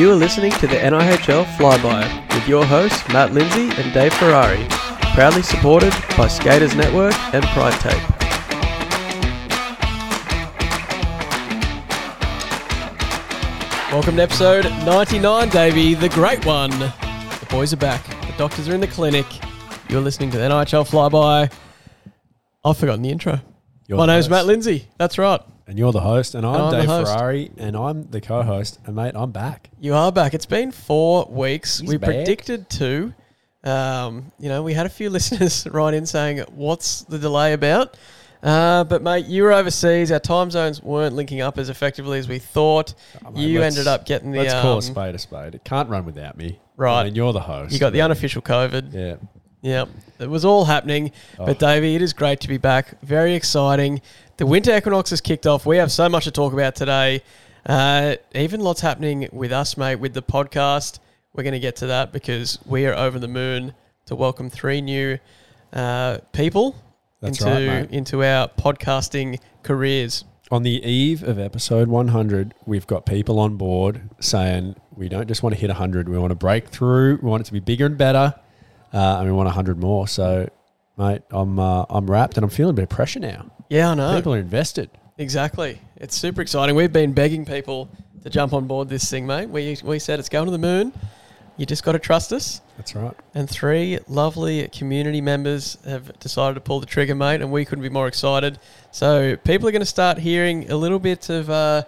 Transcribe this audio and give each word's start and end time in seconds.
You 0.00 0.10
are 0.12 0.16
listening 0.16 0.52
to 0.52 0.66
the 0.66 0.76
NIHL 0.76 1.44
Flyby 1.56 2.34
with 2.34 2.48
your 2.48 2.64
hosts 2.64 3.06
Mat 3.12 3.34
Lindsay 3.34 3.68
and 3.78 3.92
Dave 3.92 4.14
Ferrari, 4.14 4.66
proudly 5.12 5.42
supported 5.42 5.92
by 6.16 6.26
Skaters 6.26 6.74
Network 6.74 7.12
and 7.34 7.44
Pride 7.48 7.78
Tape. 7.80 8.10
Welcome 13.92 14.16
to 14.16 14.22
episode 14.22 14.64
99, 14.86 15.50
Davey, 15.50 15.92
the 15.92 16.08
great 16.08 16.46
one. 16.46 16.70
The 16.70 17.46
boys 17.50 17.74
are 17.74 17.76
back. 17.76 18.02
The 18.22 18.34
doctors 18.38 18.70
are 18.70 18.74
in 18.74 18.80
the 18.80 18.86
clinic. 18.86 19.26
You're 19.90 20.00
listening 20.00 20.30
to 20.30 20.38
the 20.38 20.44
NIHL 20.44 20.88
Flyby. 20.88 21.52
I've 22.64 22.76
forgotten 22.78 23.02
the 23.02 23.10
intro. 23.10 23.38
You're 23.86 23.98
My 23.98 24.06
the 24.06 24.14
name's 24.14 24.24
host. 24.24 24.30
Mat 24.30 24.46
Lindsay. 24.46 24.88
That's 24.96 25.18
right. 25.18 25.42
And 25.70 25.78
you're 25.78 25.92
the 25.92 26.00
host, 26.00 26.34
and 26.34 26.44
I'm, 26.44 26.62
I'm 26.62 26.72
Dave 26.72 26.88
host. 26.88 27.12
Ferrari, 27.12 27.52
and 27.56 27.76
I'm 27.76 28.10
the 28.10 28.20
co-host. 28.20 28.80
And 28.86 28.96
mate, 28.96 29.12
I'm 29.14 29.30
back. 29.30 29.70
You 29.78 29.94
are 29.94 30.10
back. 30.10 30.34
It's 30.34 30.44
been 30.44 30.72
four 30.72 31.26
weeks. 31.26 31.78
He's 31.78 31.88
we 31.88 31.96
back. 31.96 32.08
predicted 32.08 32.68
two. 32.68 33.14
Um, 33.62 34.32
you 34.40 34.48
know, 34.48 34.64
we 34.64 34.74
had 34.74 34.86
a 34.86 34.88
few 34.88 35.10
listeners 35.10 35.68
write 35.70 35.94
in 35.94 36.06
saying, 36.06 36.38
"What's 36.48 37.02
the 37.02 37.20
delay 37.20 37.52
about?" 37.52 37.96
Uh, 38.42 38.82
but 38.82 39.00
mate, 39.04 39.26
you 39.26 39.44
were 39.44 39.52
overseas. 39.52 40.10
Our 40.10 40.18
time 40.18 40.50
zones 40.50 40.82
weren't 40.82 41.14
linking 41.14 41.40
up 41.40 41.56
as 41.56 41.68
effectively 41.68 42.18
as 42.18 42.26
we 42.26 42.40
thought. 42.40 42.94
Oh, 43.24 43.30
mate, 43.30 43.42
you 43.42 43.62
ended 43.62 43.86
up 43.86 44.06
getting 44.06 44.32
the 44.32 44.38
Let's 44.38 44.54
call 44.54 44.72
a 44.72 44.74
um, 44.74 44.80
spade 44.80 45.14
a 45.14 45.18
spade. 45.20 45.54
It 45.54 45.62
can't 45.62 45.88
run 45.88 46.04
without 46.04 46.36
me. 46.36 46.58
Right. 46.76 47.02
I 47.02 47.04
mean, 47.04 47.14
you're 47.14 47.32
the 47.32 47.38
host. 47.38 47.72
you 47.72 47.78
got 47.78 47.92
the 47.92 48.00
unofficial 48.00 48.42
COVID. 48.42 48.92
Yeah. 48.92 49.16
Yeah, 49.62 49.84
it 50.18 50.28
was 50.28 50.44
all 50.44 50.64
happening. 50.64 51.12
Oh. 51.38 51.46
But 51.46 51.58
Davey, 51.58 51.94
it 51.94 52.02
is 52.02 52.12
great 52.12 52.40
to 52.40 52.48
be 52.48 52.56
back. 52.56 53.00
Very 53.02 53.34
exciting. 53.34 54.00
The 54.40 54.46
winter 54.46 54.74
equinox 54.74 55.10
has 55.10 55.20
kicked 55.20 55.46
off. 55.46 55.66
We 55.66 55.76
have 55.76 55.92
so 55.92 56.08
much 56.08 56.24
to 56.24 56.30
talk 56.30 56.54
about 56.54 56.74
today. 56.74 57.22
Uh, 57.66 58.16
even 58.34 58.62
lots 58.62 58.80
happening 58.80 59.28
with 59.32 59.52
us, 59.52 59.76
mate, 59.76 59.96
with 59.96 60.14
the 60.14 60.22
podcast. 60.22 60.98
We're 61.34 61.42
going 61.42 61.52
to 61.52 61.60
get 61.60 61.76
to 61.76 61.88
that 61.88 62.10
because 62.10 62.58
we 62.64 62.86
are 62.86 62.94
over 62.94 63.18
the 63.18 63.28
moon 63.28 63.74
to 64.06 64.16
welcome 64.16 64.48
three 64.48 64.80
new 64.80 65.18
uh, 65.74 66.20
people 66.32 66.74
That's 67.20 67.38
into 67.38 67.68
right, 67.68 67.90
into 67.90 68.24
our 68.24 68.48
podcasting 68.48 69.40
careers. 69.62 70.24
On 70.50 70.62
the 70.62 70.82
eve 70.86 71.22
of 71.22 71.38
episode 71.38 71.88
100, 71.88 72.54
we've 72.64 72.86
got 72.86 73.04
people 73.04 73.38
on 73.38 73.58
board 73.58 74.08
saying 74.20 74.74
we 74.96 75.10
don't 75.10 75.28
just 75.28 75.42
want 75.42 75.54
to 75.54 75.60
hit 75.60 75.68
100. 75.68 76.08
We 76.08 76.16
want 76.16 76.30
to 76.30 76.34
break 76.34 76.68
through. 76.68 77.18
We 77.20 77.28
want 77.28 77.42
it 77.42 77.44
to 77.44 77.52
be 77.52 77.60
bigger 77.60 77.84
and 77.84 77.98
better, 77.98 78.34
uh, 78.94 79.16
and 79.18 79.26
we 79.26 79.32
want 79.32 79.48
100 79.48 79.78
more. 79.78 80.08
So, 80.08 80.48
mate, 80.96 81.20
I'm 81.30 81.58
uh, 81.58 81.84
I'm 81.90 82.10
wrapped, 82.10 82.38
and 82.38 82.44
I'm 82.44 82.48
feeling 82.48 82.70
a 82.70 82.76
bit 82.76 82.84
of 82.84 82.88
pressure 82.88 83.20
now. 83.20 83.50
Yeah, 83.70 83.92
I 83.92 83.94
know. 83.94 84.16
People 84.16 84.34
are 84.34 84.38
invested. 84.38 84.90
Exactly. 85.16 85.80
It's 85.94 86.16
super 86.16 86.42
exciting. 86.42 86.74
We've 86.74 86.92
been 86.92 87.12
begging 87.12 87.44
people 87.44 87.88
to 88.24 88.28
jump 88.28 88.52
on 88.52 88.66
board 88.66 88.88
this 88.88 89.08
thing, 89.08 89.28
mate. 89.28 89.48
We, 89.48 89.78
we 89.84 90.00
said 90.00 90.18
it's 90.18 90.28
going 90.28 90.46
to 90.46 90.50
the 90.50 90.58
moon. 90.58 90.92
You 91.56 91.66
just 91.66 91.84
got 91.84 91.92
to 91.92 92.00
trust 92.00 92.32
us. 92.32 92.62
That's 92.76 92.96
right. 92.96 93.14
And 93.32 93.48
three 93.48 94.00
lovely 94.08 94.66
community 94.68 95.20
members 95.20 95.78
have 95.84 96.18
decided 96.18 96.54
to 96.54 96.60
pull 96.60 96.80
the 96.80 96.86
trigger, 96.86 97.14
mate, 97.14 97.42
and 97.42 97.52
we 97.52 97.64
couldn't 97.64 97.82
be 97.82 97.88
more 97.88 98.08
excited. 98.08 98.58
So 98.90 99.36
people 99.36 99.68
are 99.68 99.72
going 99.72 99.82
to 99.82 99.86
start 99.86 100.18
hearing 100.18 100.68
a 100.68 100.76
little 100.76 100.98
bit 100.98 101.30
of 101.30 101.48
uh, 101.48 101.84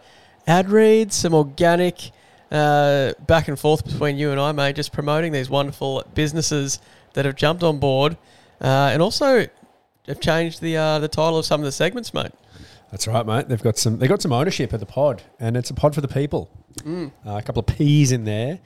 ad 0.46 0.70
reads, 0.70 1.16
some 1.16 1.34
organic 1.34 2.12
uh, 2.52 3.14
back 3.26 3.48
and 3.48 3.58
forth 3.58 3.84
between 3.84 4.16
you 4.16 4.30
and 4.30 4.38
I, 4.38 4.52
mate, 4.52 4.76
just 4.76 4.92
promoting 4.92 5.32
these 5.32 5.50
wonderful 5.50 6.04
businesses 6.14 6.78
that 7.14 7.24
have 7.24 7.34
jumped 7.34 7.64
on 7.64 7.80
board, 7.80 8.16
uh, 8.60 8.90
and 8.92 9.02
also 9.02 9.46
have 10.06 10.20
changed 10.20 10.60
the 10.60 10.76
uh, 10.76 10.98
the 10.98 11.08
title 11.08 11.38
of 11.38 11.44
some 11.44 11.60
of 11.60 11.64
the 11.64 11.72
segments, 11.72 12.12
mate. 12.14 12.32
That's 12.90 13.06
right, 13.06 13.24
mate. 13.24 13.48
They've 13.48 13.62
got 13.62 13.78
some. 13.78 13.98
They 13.98 14.06
got 14.08 14.20
some 14.22 14.32
ownership 14.32 14.72
of 14.72 14.80
the 14.80 14.86
pod, 14.86 15.22
and 15.40 15.56
it's 15.56 15.70
a 15.70 15.74
pod 15.74 15.94
for 15.94 16.00
the 16.00 16.08
people. 16.08 16.50
Mm. 16.80 17.12
Uh, 17.26 17.36
a 17.36 17.42
couple 17.42 17.60
of 17.60 17.66
P's 17.66 18.12
in 18.12 18.24
there. 18.24 18.58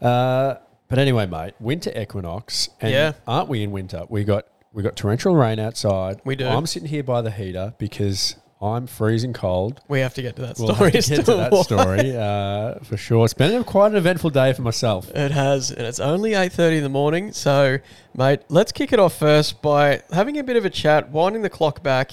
Uh, 0.00 0.56
but 0.88 0.98
anyway, 0.98 1.26
mate, 1.26 1.54
winter 1.58 1.90
equinox, 1.98 2.68
and 2.80 2.92
Yeah. 2.92 3.12
aren't 3.26 3.48
we 3.48 3.62
in 3.62 3.70
winter? 3.72 4.04
We 4.08 4.24
got 4.24 4.46
we 4.72 4.82
got 4.82 4.94
torrential 4.96 5.34
rain 5.34 5.58
outside. 5.58 6.20
We 6.24 6.36
do. 6.36 6.46
I'm 6.46 6.66
sitting 6.66 6.88
here 6.88 7.02
by 7.02 7.22
the 7.22 7.30
heater 7.30 7.72
because 7.78 8.36
I'm 8.60 8.86
freezing 8.86 9.34
cold. 9.34 9.82
We 9.86 10.00
have 10.00 10.14
to 10.14 10.22
get 10.22 10.36
to 10.36 10.42
that 10.42 10.58
We'll 10.58 10.74
story. 10.74 10.90
have 10.92 11.04
to 11.04 11.16
get 11.16 11.24
to 11.26 11.34
that 11.34 11.54
story 11.64 12.16
uh, 12.16 12.74
for 12.84 12.96
sure. 12.96 13.24
It's 13.26 13.34
been 13.34 13.54
a, 13.54 13.62
quite 13.62 13.88
an 13.92 13.96
eventful 13.98 14.30
day 14.30 14.54
for 14.54 14.62
myself. 14.62 15.10
It 15.14 15.30
has, 15.30 15.70
and 15.70 15.86
it's 15.86 16.00
only 16.00 16.32
eight 16.34 16.52
thirty 16.52 16.78
in 16.78 16.82
the 16.82 16.88
morning. 16.88 17.32
So, 17.32 17.78
mate, 18.16 18.40
let's 18.48 18.72
kick 18.72 18.94
it 18.94 18.98
off 18.98 19.14
first 19.18 19.60
by 19.60 20.00
having 20.10 20.38
a 20.38 20.42
bit 20.44 20.56
of 20.56 20.64
a 20.64 20.70
chat, 20.70 21.10
winding 21.10 21.42
the 21.42 21.50
clock 21.50 21.82
back. 21.82 22.12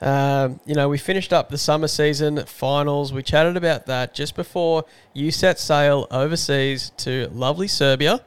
Um, 0.00 0.60
you 0.66 0.74
know, 0.74 0.88
we 0.90 0.98
finished 0.98 1.32
up 1.32 1.48
the 1.48 1.58
summer 1.58 1.88
season 1.88 2.44
finals. 2.44 3.12
We 3.12 3.22
chatted 3.22 3.56
about 3.56 3.86
that 3.86 4.12
just 4.14 4.36
before 4.36 4.84
you 5.14 5.30
set 5.30 5.58
sail 5.58 6.06
overseas 6.10 6.90
to 6.98 7.28
lovely 7.32 7.66
Serbia, 7.66 8.20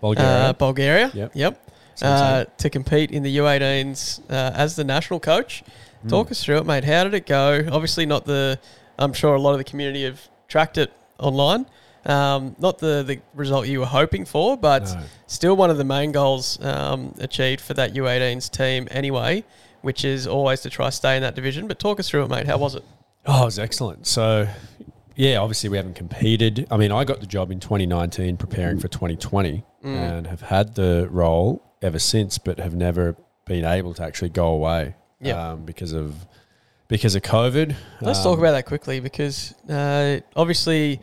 Bulgaria. 0.00 0.30
uh, 0.48 0.52
Bulgaria. 0.52 1.10
Yep. 1.14 1.30
Yep. 1.34 1.60
Sounds 1.94 2.20
Uh, 2.20 2.44
to 2.58 2.68
compete 2.70 3.12
in 3.12 3.22
the 3.22 3.36
U18s 3.38 4.20
uh, 4.28 4.50
as 4.56 4.74
the 4.74 4.82
national 4.84 5.20
coach. 5.20 5.62
Hmm. 6.04 6.08
Talk 6.10 6.30
us 6.30 6.42
through 6.44 6.58
it, 6.58 6.66
mate. 6.66 6.84
How 6.84 7.04
did 7.04 7.14
it 7.14 7.26
go? 7.26 7.66
Obviously, 7.70 8.06
not 8.06 8.24
the. 8.24 8.58
I'm 8.98 9.12
sure 9.12 9.34
a 9.34 9.40
lot 9.40 9.52
of 9.52 9.58
the 9.58 9.64
community 9.64 10.04
have 10.04 10.20
tracked 10.48 10.78
it 10.78 10.92
online. 11.18 11.66
Um, 12.06 12.54
not 12.58 12.78
the, 12.78 13.02
the 13.02 13.20
result 13.34 13.66
you 13.66 13.80
were 13.80 13.86
hoping 13.86 14.24
for, 14.26 14.56
but 14.56 14.84
No. 14.84 15.00
still 15.26 15.56
one 15.56 15.70
of 15.70 15.78
the 15.78 15.84
main 15.84 16.12
goals 16.12 16.62
um, 16.62 17.14
achieved 17.18 17.60
for 17.62 17.72
that 17.74 17.94
U18s 17.94 18.50
team 18.50 18.86
anyway, 18.90 19.42
which 19.80 20.04
is 20.04 20.26
always 20.26 20.60
to 20.60 20.70
try 20.70 20.90
stay 20.90 21.16
in 21.16 21.22
that 21.22 21.34
division. 21.34 21.66
But 21.66 21.78
talk 21.78 21.98
us 21.98 22.08
through 22.10 22.24
it, 22.24 22.28
mate. 22.28 22.46
How 22.46 22.58
was 22.58 22.74
it? 22.74 22.84
Oh, 23.26 23.42
it 23.42 23.44
was 23.46 23.58
excellent. 23.58 24.06
So, 24.06 24.46
yeah, 25.16 25.38
obviously 25.38 25.70
we 25.70 25.78
haven't 25.78 25.94
competed. 25.96 26.66
I 26.70 26.76
mean, 26.76 26.92
I 26.92 27.04
got 27.04 27.20
the 27.20 27.26
job 27.26 27.50
in 27.50 27.58
2019 27.58 28.36
preparing 28.36 28.78
for 28.78 28.88
2020 28.88 29.64
Mm. 29.82 29.96
and 29.96 30.26
have 30.28 30.40
had 30.42 30.74
the 30.76 31.08
role 31.10 31.62
ever 31.82 31.98
since, 31.98 32.38
but 32.38 32.58
have 32.58 32.74
never 32.74 33.16
been 33.44 33.64
able 33.66 33.92
to 33.94 34.02
actually 34.02 34.30
go 34.30 34.46
away 34.48 34.94
Yeah. 35.24 35.50
um, 35.52 35.64
because 35.64 35.92
of 35.92 36.14
because 36.88 37.14
of 37.14 37.22
COVID. 37.22 37.74
Let's 38.00 38.18
Um, 38.18 38.24
talk 38.24 38.38
about 38.38 38.52
that 38.52 38.66
quickly 38.66 39.00
because 39.00 39.54
uh, 39.70 40.20
obviously 40.36 41.00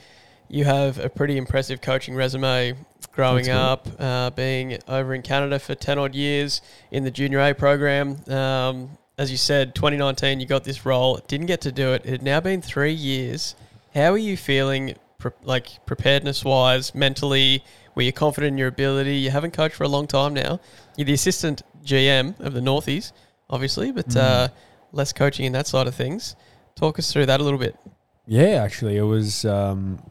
you 0.47 0.63
have 0.65 0.99
a 0.99 1.09
pretty 1.09 1.37
impressive 1.37 1.81
coaching 1.81 2.13
resume 2.13 2.75
growing 3.13 3.49
up, 3.49 3.87
uh, 3.99 4.29
being 4.29 4.77
over 4.87 5.13
in 5.13 5.21
Canada 5.21 5.57
for 5.59 5.75
10 5.75 5.97
odd 5.97 6.13
years 6.15 6.61
in 6.91 7.03
the 7.03 7.11
junior 7.11 7.39
A 7.39 7.53
program. 7.53 8.17
Um, 8.29 8.97
as 9.17 9.31
you 9.31 9.37
said, 9.37 9.75
2019, 9.75 10.39
you 10.39 10.45
got 10.45 10.63
this 10.63 10.85
role, 10.85 11.19
didn't 11.27 11.47
get 11.47 11.61
to 11.61 11.71
do 11.71 11.93
it. 11.93 12.03
It 12.05 12.09
had 12.11 12.23
now 12.23 12.39
been 12.39 12.61
three 12.61 12.93
years. 12.93 13.55
How 13.93 14.13
are 14.13 14.17
you 14.17 14.37
feeling, 14.37 14.95
pre- 15.17 15.31
like 15.43 15.85
preparedness 15.85 16.45
wise, 16.45 16.93
mentally? 16.95 17.63
Were 17.95 18.03
you 18.03 18.13
confident 18.13 18.53
in 18.53 18.57
your 18.57 18.69
ability? 18.69 19.15
You 19.17 19.31
haven't 19.31 19.51
coached 19.51 19.75
for 19.75 19.83
a 19.83 19.89
long 19.89 20.07
time 20.07 20.33
now. 20.33 20.59
You're 20.95 21.05
the 21.05 21.13
assistant 21.13 21.63
GM 21.83 22.39
of 22.39 22.53
the 22.53 22.61
Northies, 22.61 23.11
obviously, 23.51 23.91
but 23.91 24.15
uh, 24.15 24.47
less 24.91 25.13
coaching 25.13 25.45
in 25.45 25.51
that 25.53 25.67
side 25.67 25.87
of 25.87 25.95
things. 25.95 26.35
Talk 26.75 26.97
us 26.99 27.11
through 27.11 27.25
that 27.27 27.39
a 27.39 27.43
little 27.43 27.59
bit. 27.59 27.75
Yeah, 28.25 28.61
actually, 28.63 28.97
it 28.97 29.01
was. 29.03 29.45
Um, 29.45 30.01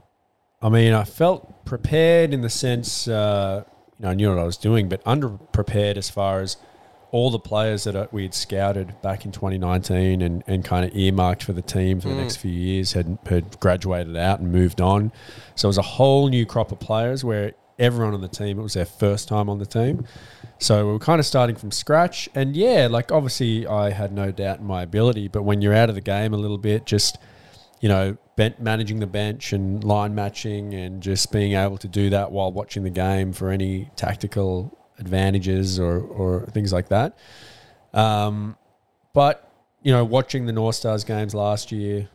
I 0.62 0.68
mean, 0.68 0.92
I 0.92 1.04
felt 1.04 1.64
prepared 1.64 2.34
in 2.34 2.42
the 2.42 2.50
sense, 2.50 3.08
uh, 3.08 3.64
you 3.98 4.02
know, 4.04 4.10
I 4.10 4.14
knew 4.14 4.28
what 4.28 4.38
I 4.38 4.44
was 4.44 4.58
doing, 4.58 4.88
but 4.90 5.02
underprepared 5.04 5.96
as 5.96 6.10
far 6.10 6.40
as 6.40 6.58
all 7.12 7.30
the 7.30 7.38
players 7.38 7.84
that 7.84 8.12
we 8.12 8.22
had 8.22 8.34
scouted 8.34 8.94
back 9.02 9.24
in 9.24 9.32
2019 9.32 10.20
and, 10.22 10.44
and 10.46 10.64
kind 10.64 10.84
of 10.84 10.94
earmarked 10.94 11.42
for 11.42 11.52
the 11.52 11.62
team 11.62 11.98
for 12.00 12.08
the 12.08 12.14
Mm. 12.14 12.18
next 12.20 12.36
few 12.36 12.52
years 12.52 12.92
had, 12.92 13.18
had 13.26 13.58
graduated 13.58 14.16
out 14.16 14.38
and 14.40 14.52
moved 14.52 14.80
on. 14.80 15.10
So 15.56 15.66
it 15.66 15.70
was 15.70 15.78
a 15.78 15.82
whole 15.82 16.28
new 16.28 16.46
crop 16.46 16.70
of 16.70 16.78
players 16.78 17.24
where 17.24 17.54
everyone 17.80 18.14
on 18.14 18.20
the 18.20 18.28
team, 18.28 18.60
it 18.60 18.62
was 18.62 18.74
their 18.74 18.84
first 18.84 19.26
time 19.28 19.48
on 19.48 19.58
the 19.58 19.66
team. 19.66 20.06
So 20.60 20.86
we 20.86 20.92
were 20.92 20.98
kind 20.98 21.18
of 21.18 21.26
starting 21.26 21.56
from 21.56 21.70
scratch. 21.70 22.28
And 22.34 22.54
yeah, 22.54 22.86
like 22.90 23.10
obviously 23.10 23.66
I 23.66 23.90
had 23.90 24.12
no 24.12 24.30
doubt 24.30 24.60
in 24.60 24.66
my 24.66 24.82
ability, 24.82 25.28
but 25.28 25.42
when 25.42 25.62
you're 25.62 25.74
out 25.74 25.88
of 25.88 25.94
the 25.94 26.00
game 26.00 26.32
a 26.34 26.36
little 26.36 26.58
bit, 26.58 26.86
just 26.86 27.18
you 27.80 27.88
know, 27.88 28.14
ben- 28.36 28.54
managing 28.58 29.00
the 29.00 29.06
bench 29.06 29.54
and 29.54 29.82
line 29.82 30.14
matching 30.14 30.74
and 30.74 31.02
just 31.02 31.32
being 31.32 31.54
able 31.54 31.78
to 31.78 31.88
do 31.88 32.10
that 32.10 32.30
while 32.30 32.52
watching 32.52 32.82
the 32.82 32.90
game 32.90 33.32
for 33.32 33.48
any 33.50 33.90
tactical 33.96 34.76
advantages 34.98 35.80
or, 35.80 35.98
or 36.00 36.44
things 36.48 36.74
like 36.74 36.88
that. 36.90 37.16
Um, 37.94 38.56
but, 39.14 39.50
you 39.82 39.92
know, 39.92 40.04
watching 40.04 40.44
the 40.44 40.52
North 40.52 40.76
Stars 40.76 41.04
games 41.04 41.34
last 41.34 41.72
year, 41.72 42.10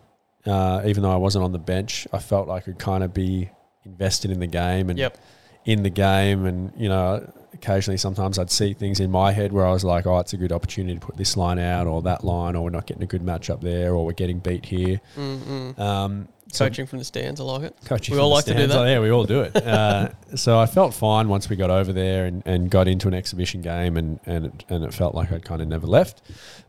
uh, 0.45 0.83
even 0.85 1.01
though 1.01 1.11
I 1.11 1.15
wasn't 1.17 1.43
on 1.45 1.51
the 1.51 1.57
bench, 1.57 2.07
I 2.13 2.19
felt 2.19 2.47
I 2.47 2.59
could 2.59 2.77
kind 2.77 3.03
of 3.03 3.11
be 3.11 3.49
invested 3.85 4.29
in 4.29 4.39
the 4.39 4.45
game 4.47 4.91
and 4.91 4.99
Yep. 4.99 5.17
in 5.65 5.81
the 5.81 5.89
game. 5.89 6.45
And, 6.45 6.73
you 6.77 6.89
know, 6.89 7.27
occasionally 7.55 7.97
sometimes 7.97 8.37
I'd 8.37 8.51
see 8.51 8.73
things 8.73 8.99
in 8.99 9.09
my 9.09 9.31
head 9.31 9.51
where 9.51 9.65
I 9.65 9.71
was 9.71 9.83
like, 9.83 10.05
oh, 10.05 10.19
it's 10.19 10.33
a 10.33 10.37
good 10.37 10.51
opportunity 10.51 10.93
to 10.99 11.05
put 11.05 11.17
this 11.17 11.35
line 11.35 11.59
out 11.59 11.87
or 11.87 12.01
that 12.03 12.23
line, 12.23 12.55
or 12.55 12.63
we're 12.63 12.69
not 12.69 12.85
getting 12.85 13.03
a 13.03 13.07
good 13.07 13.23
match 13.23 13.49
up 13.49 13.61
there, 13.61 13.93
or 13.93 14.05
we're 14.05 14.13
getting 14.13 14.39
beat 14.39 14.65
here. 14.65 15.01
Mm-mm. 15.17 15.77
Um, 15.79 16.27
so 16.51 16.65
Coaching 16.65 16.85
from 16.85 16.99
the 16.99 17.05
stands, 17.05 17.41
I 17.41 17.43
like 17.43 17.63
it. 17.63 17.75
coaching 17.85 18.13
We 18.13 18.17
from 18.17 18.23
all 18.25 18.29
the 18.29 18.35
like 18.35 18.45
to 18.45 18.53
do 18.53 18.67
that. 18.67 18.77
Oh, 18.77 18.85
yeah, 18.85 18.99
we 18.99 19.09
all 19.09 19.23
do 19.25 19.41
it. 19.41 19.55
Uh, 19.65 20.09
so 20.35 20.57
I 20.59 20.67
felt 20.67 20.93
fine 20.93 21.27
once 21.27 21.49
we 21.49 21.55
got 21.55 21.69
over 21.69 21.91
there 21.91 22.25
and, 22.25 22.43
and 22.45 22.69
got 22.69 22.87
into 22.87 23.07
an 23.07 23.13
exhibition 23.13 23.61
game, 23.61 23.97
and 23.97 24.19
and 24.25 24.45
it, 24.45 24.63
and 24.69 24.83
it 24.85 24.93
felt 24.93 25.15
like 25.15 25.31
I'd 25.31 25.43
kind 25.43 25.61
of 25.61 25.67
never 25.67 25.87
left. 25.87 26.21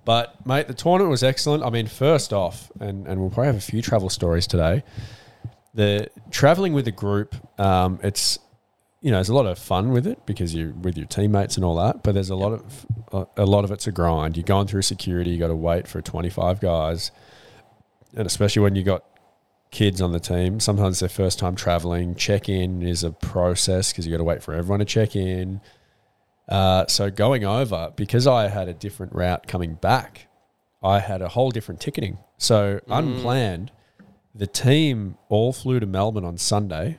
But 0.05 0.45
mate, 0.47 0.67
the 0.67 0.75
tournament 0.75 1.11
was 1.11 1.23
excellent. 1.23 1.63
I 1.63 1.71
mean, 1.71 1.87
first 1.87 2.33
off, 2.33 2.73
and 2.81 3.07
and 3.07 3.21
we'll 3.21 3.31
probably 3.31 3.49
have 3.49 3.57
a 3.57 3.61
few 3.61 3.83
travel 3.83 4.09
stories 4.09 4.47
today. 4.47 4.83
the 5.75 6.09
traveling 6.31 6.73
with 6.73 6.89
a 6.89 6.93
group, 6.93 7.37
um, 7.61 8.01
it's 8.03 8.39
you 9.07 9.13
know, 9.13 9.19
there's 9.19 9.29
a 9.29 9.35
lot 9.35 9.47
of 9.47 9.57
fun 9.57 9.91
with 9.91 10.05
it 10.05 10.27
because 10.27 10.53
you're 10.53 10.73
with 10.73 10.97
your 10.97 11.07
teammates 11.07 11.55
and 11.55 11.65
all 11.65 11.77
that. 11.77 12.03
But 12.03 12.15
there's 12.15 12.29
a 12.29 12.35
lot 12.35 12.53
of 12.53 12.87
a, 13.13 13.45
a 13.45 13.47
lot 13.47 13.63
of 13.63 13.71
it's 13.71 13.87
a 13.87 13.93
grind. 13.93 14.37
You're 14.37 14.43
going 14.43 14.67
through 14.67 14.83
security. 14.83 15.31
You 15.31 15.39
got 15.39 15.47
to 15.47 15.55
wait 15.55 15.87
for 15.87 16.03
25 16.03 16.59
guys, 16.59 17.13
and 18.17 18.27
especially 18.27 18.63
when 18.63 18.75
you 18.75 18.83
got 18.83 19.05
kids 19.71 20.01
on 20.01 20.11
the 20.11 20.19
team. 20.19 20.59
Sometimes 20.59 20.99
their 20.99 21.09
first 21.09 21.39
time 21.39 21.55
traveling. 21.55 22.17
Check 22.17 22.49
in 22.49 22.83
is 22.83 23.05
a 23.05 23.13
process 23.13 23.93
because 23.93 24.09
you 24.09 24.11
got 24.11 24.19
to 24.19 24.25
wait 24.25 24.43
for 24.43 24.55
everyone 24.55 24.81
to 24.81 24.85
check 24.85 25.15
in. 25.15 25.61
Uh, 26.49 26.87
so 26.89 27.09
going 27.09 27.45
over 27.45 27.93
because 27.95 28.27
I 28.27 28.49
had 28.49 28.67
a 28.67 28.75
different 28.75 29.13
route 29.13 29.47
coming 29.47 29.75
back, 29.75 30.27
I 30.83 30.99
had 30.99 31.23
a 31.23 31.29
whole 31.29 31.53
different 31.53 31.81
ticketing. 31.81 32.19
So 32.39 32.81
unplanned, 32.89 33.71
the 34.35 34.49
team 34.49 35.17
all 35.29 35.53
flew 35.53 35.79
to 35.79 35.87
Melbourne 35.87 36.25
on 36.25 36.39
Sunday, 36.39 36.99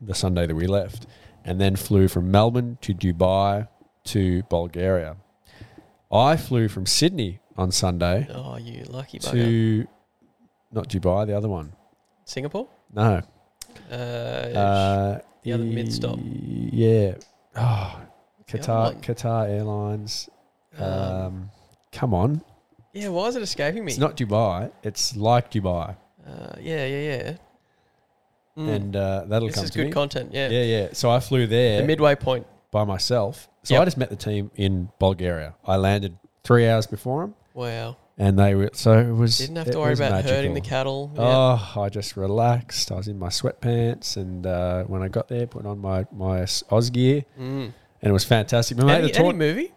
the 0.00 0.14
Sunday 0.14 0.46
that 0.46 0.54
we 0.54 0.66
left, 0.66 1.06
and 1.44 1.60
then 1.60 1.76
flew 1.76 2.08
from 2.08 2.30
Melbourne 2.30 2.78
to 2.82 2.94
Dubai 2.94 3.68
to 4.04 4.42
Bulgaria. 4.44 5.16
I 6.12 6.36
flew 6.36 6.68
from 6.68 6.86
Sydney 6.86 7.40
on 7.56 7.70
Sunday 7.70 8.26
Oh, 8.32 8.56
you 8.56 8.84
lucky 8.88 9.18
bugger. 9.18 9.32
to 9.32 9.86
not 10.72 10.88
Dubai, 10.88 11.26
the 11.26 11.36
other 11.36 11.48
one. 11.48 11.72
Singapore? 12.24 12.68
No, 12.94 13.22
Uh, 13.90 13.94
uh, 13.94 15.20
the 15.42 15.52
other 15.52 15.64
mid-stop. 15.64 16.18
Yeah. 16.22 17.14
Oh, 17.56 18.00
Qatar. 18.46 19.00
Qatar 19.02 19.48
Airlines. 19.48 20.28
Um, 20.78 20.84
Um, 20.84 21.50
come 21.92 22.14
on, 22.14 22.40
yeah, 22.92 23.08
why 23.08 23.26
is 23.28 23.36
it 23.36 23.42
escaping 23.42 23.84
me? 23.84 23.92
it's 23.92 23.98
not 23.98 24.16
Dubai. 24.16 24.70
It's 24.82 25.16
like 25.16 25.50
Dubai, 25.50 25.96
Uh, 26.26 26.54
yeah, 26.60 26.84
yeah, 26.86 27.04
yeah. 27.12 27.36
Mm. 28.58 28.68
and 28.76 28.96
uh, 28.96 29.24
that'll 29.28 29.48
this 29.48 29.54
come 29.54 29.62
This 29.62 29.70
is 29.70 29.76
good 29.76 29.86
me. 29.86 29.92
content. 29.92 30.30
Yeah. 30.32 30.48
yeah, 30.48 30.62
yeah. 30.64 30.88
So 30.92 31.10
I 31.10 31.20
flew 31.20 31.46
there 31.46 31.80
The 31.80 31.86
midway 31.86 32.14
point. 32.16 32.46
by 32.72 32.84
myself. 32.84 33.48
So 33.62 33.74
Yep. 33.74 33.82
I 33.82 33.84
just 33.84 33.96
met 33.98 34.10
the 34.10 34.16
team 34.16 34.50
in 34.56 34.88
Bulgaria. 34.98 35.54
I 35.64 35.76
landed 35.76 36.18
three 36.44 36.66
hours 36.68 36.86
before 36.86 37.20
them, 37.22 37.34
Wow. 37.54 37.96
and 38.16 38.38
they 38.38 38.54
were 38.54 38.70
so 38.72 38.98
it 38.98 39.12
was. 39.12 39.38
Didn't 39.38 39.56
have 39.56 39.70
to 39.70 39.78
worry 39.78 39.92
about 39.94 40.24
hurting 40.24 40.54
the 40.54 40.60
cattle. 40.60 41.10
Yeah. 41.14 41.22
Oh, 41.76 41.82
I 41.82 41.88
just 41.88 42.16
relaxed. 42.16 42.90
I 42.90 42.96
was 42.96 43.08
in 43.08 43.18
my 43.18 43.28
sweatpants, 43.28 44.16
and 44.16 44.46
uh, 44.46 44.84
when 44.84 45.02
I 45.02 45.08
got 45.08 45.28
there, 45.28 45.46
put 45.46 45.66
on 45.66 45.78
my 45.80 46.06
my 46.12 46.42
Oz 46.70 46.90
gear, 46.90 47.24
Mm. 47.38 47.72
and 48.02 48.10
it 48.10 48.12
was 48.12 48.24
fantastic. 48.24 48.76
My 48.78 48.84
mate, 48.84 48.94
Any, 48.98 49.06
the 49.08 49.12
tour- 49.12 49.28
any 49.30 49.38
movie? 49.38 49.72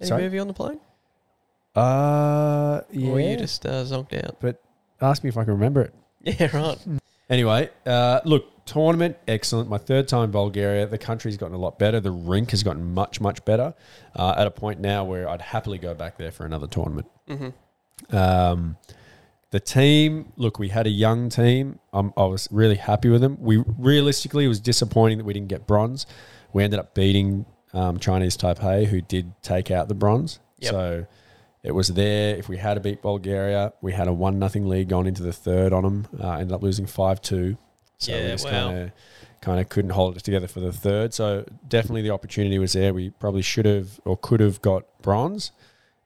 Any 0.00 0.08
Sorry? 0.08 0.22
movie 0.22 0.38
on 0.38 0.48
the 0.48 0.54
plane? 0.54 0.80
Uh, 1.76 2.80
yeah. 2.90 3.10
Or 3.10 3.20
you 3.20 3.36
just 3.36 3.64
uh, 3.64 3.84
zonked 3.84 4.12
out? 4.24 4.36
But 4.40 4.60
ask 5.00 5.22
me 5.22 5.28
if 5.28 5.36
I 5.36 5.44
can 5.44 5.52
remember 5.54 5.82
it. 5.82 5.94
Yeah, 6.40 6.54
right. 6.56 6.78
Anyway, 7.30 7.70
uh, 7.86 8.20
look, 8.24 8.66
tournament 8.66 9.16
excellent. 9.26 9.68
My 9.68 9.78
third 9.78 10.08
time 10.08 10.24
in 10.24 10.30
Bulgaria. 10.30 10.86
The 10.86 10.98
country's 10.98 11.36
gotten 11.36 11.54
a 11.54 11.58
lot 11.58 11.78
better. 11.78 12.00
The 12.00 12.10
rink 12.10 12.50
has 12.50 12.62
gotten 12.62 12.92
much 12.92 13.20
much 13.20 13.44
better. 13.44 13.74
Uh, 14.14 14.34
at 14.36 14.46
a 14.46 14.50
point 14.50 14.80
now 14.80 15.04
where 15.04 15.28
I'd 15.28 15.40
happily 15.40 15.78
go 15.78 15.94
back 15.94 16.18
there 16.18 16.30
for 16.30 16.44
another 16.44 16.66
tournament. 16.66 17.06
hmm 17.28 17.48
Um, 18.14 18.76
the 19.50 19.60
team, 19.60 20.32
look, 20.36 20.58
we 20.58 20.68
had 20.68 20.86
a 20.86 20.90
young 20.90 21.28
team. 21.28 21.80
Um, 21.92 22.12
I 22.16 22.24
was 22.24 22.46
really 22.52 22.76
happy 22.76 23.08
with 23.08 23.20
them. 23.20 23.36
We 23.40 23.56
realistically, 23.78 24.44
it 24.44 24.48
was 24.48 24.60
disappointing 24.60 25.18
that 25.18 25.24
we 25.24 25.32
didn't 25.32 25.48
get 25.48 25.66
bronze. 25.66 26.06
We 26.52 26.62
ended 26.62 26.78
up 26.78 26.94
beating 26.94 27.46
um, 27.72 27.98
Chinese 27.98 28.36
Taipei, 28.36 28.86
who 28.86 29.00
did 29.00 29.32
take 29.42 29.70
out 29.70 29.88
the 29.88 29.94
bronze. 29.94 30.38
Yep. 30.58 30.70
So 30.70 31.06
it 31.62 31.72
was 31.72 31.88
there. 31.88 32.36
If 32.36 32.48
we 32.48 32.56
had 32.56 32.74
to 32.74 32.80
beat 32.80 33.02
Bulgaria, 33.02 33.72
we 33.80 33.92
had 33.92 34.08
a 34.08 34.12
one 34.12 34.38
nothing 34.38 34.66
lead 34.66 34.88
going 34.88 35.06
into 35.06 35.22
the 35.22 35.32
third 35.32 35.72
on 35.72 35.82
them. 35.82 36.08
Uh, 36.18 36.32
ended 36.32 36.52
up 36.52 36.62
losing 36.62 36.86
five 36.86 37.20
two. 37.20 37.56
So 37.98 38.12
we 38.12 38.18
Yeah, 38.18 38.30
just 38.30 38.44
wow. 38.46 38.50
kind 38.50 38.78
of 38.78 38.92
kind 39.42 39.60
of 39.60 39.68
couldn't 39.68 39.90
hold 39.92 40.16
it 40.16 40.24
together 40.24 40.46
for 40.48 40.60
the 40.60 40.72
third. 40.72 41.14
So 41.14 41.44
definitely 41.68 42.02
the 42.02 42.10
opportunity 42.10 42.58
was 42.58 42.72
there. 42.74 42.92
We 42.94 43.10
probably 43.10 43.42
should 43.42 43.66
have 43.66 44.00
or 44.04 44.16
could 44.16 44.40
have 44.40 44.60
got 44.62 44.84
bronze. 45.02 45.52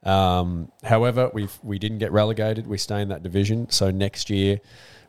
Um, 0.03 0.71
however, 0.83 1.31
we 1.33 1.49
we 1.62 1.79
didn't 1.79 1.99
get 1.99 2.12
relegated. 2.12 2.67
We 2.67 2.79
stay 2.79 3.01
in 3.01 3.09
that 3.09 3.23
division. 3.23 3.71
So 3.71 3.91
next 3.91 4.29
year, 4.31 4.61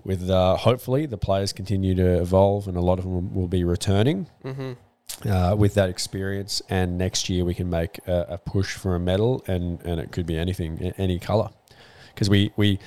with 0.04 0.30
uh, 0.30 0.56
hopefully 0.58 1.06
the 1.08 1.18
players 1.18 1.52
continue 1.54 1.96
to 1.96 2.22
evolve, 2.22 2.68
and 2.68 2.78
a 2.78 2.82
lot 2.82 3.00
of 3.00 3.06
them 3.06 3.34
will 3.34 3.48
be 3.48 3.64
returning 3.64 4.28
hmm 4.44 4.74
uh, 5.24 5.56
with 5.58 5.74
that 5.76 5.90
experience. 5.90 6.62
And 6.70 6.98
next 6.98 7.30
year 7.30 7.46
we 7.46 7.54
can 7.54 7.70
make 7.70 8.00
a, 8.08 8.26
a 8.30 8.38
push 8.38 8.76
for 8.76 8.96
a 8.96 9.00
medal, 9.00 9.44
and 9.48 9.82
and 9.84 10.00
it 10.00 10.12
could 10.12 10.26
be 10.26 10.38
anything, 10.38 10.94
any 10.98 11.20
color, 11.20 11.50
because 12.14 12.30
we 12.30 12.52
we 12.56 12.80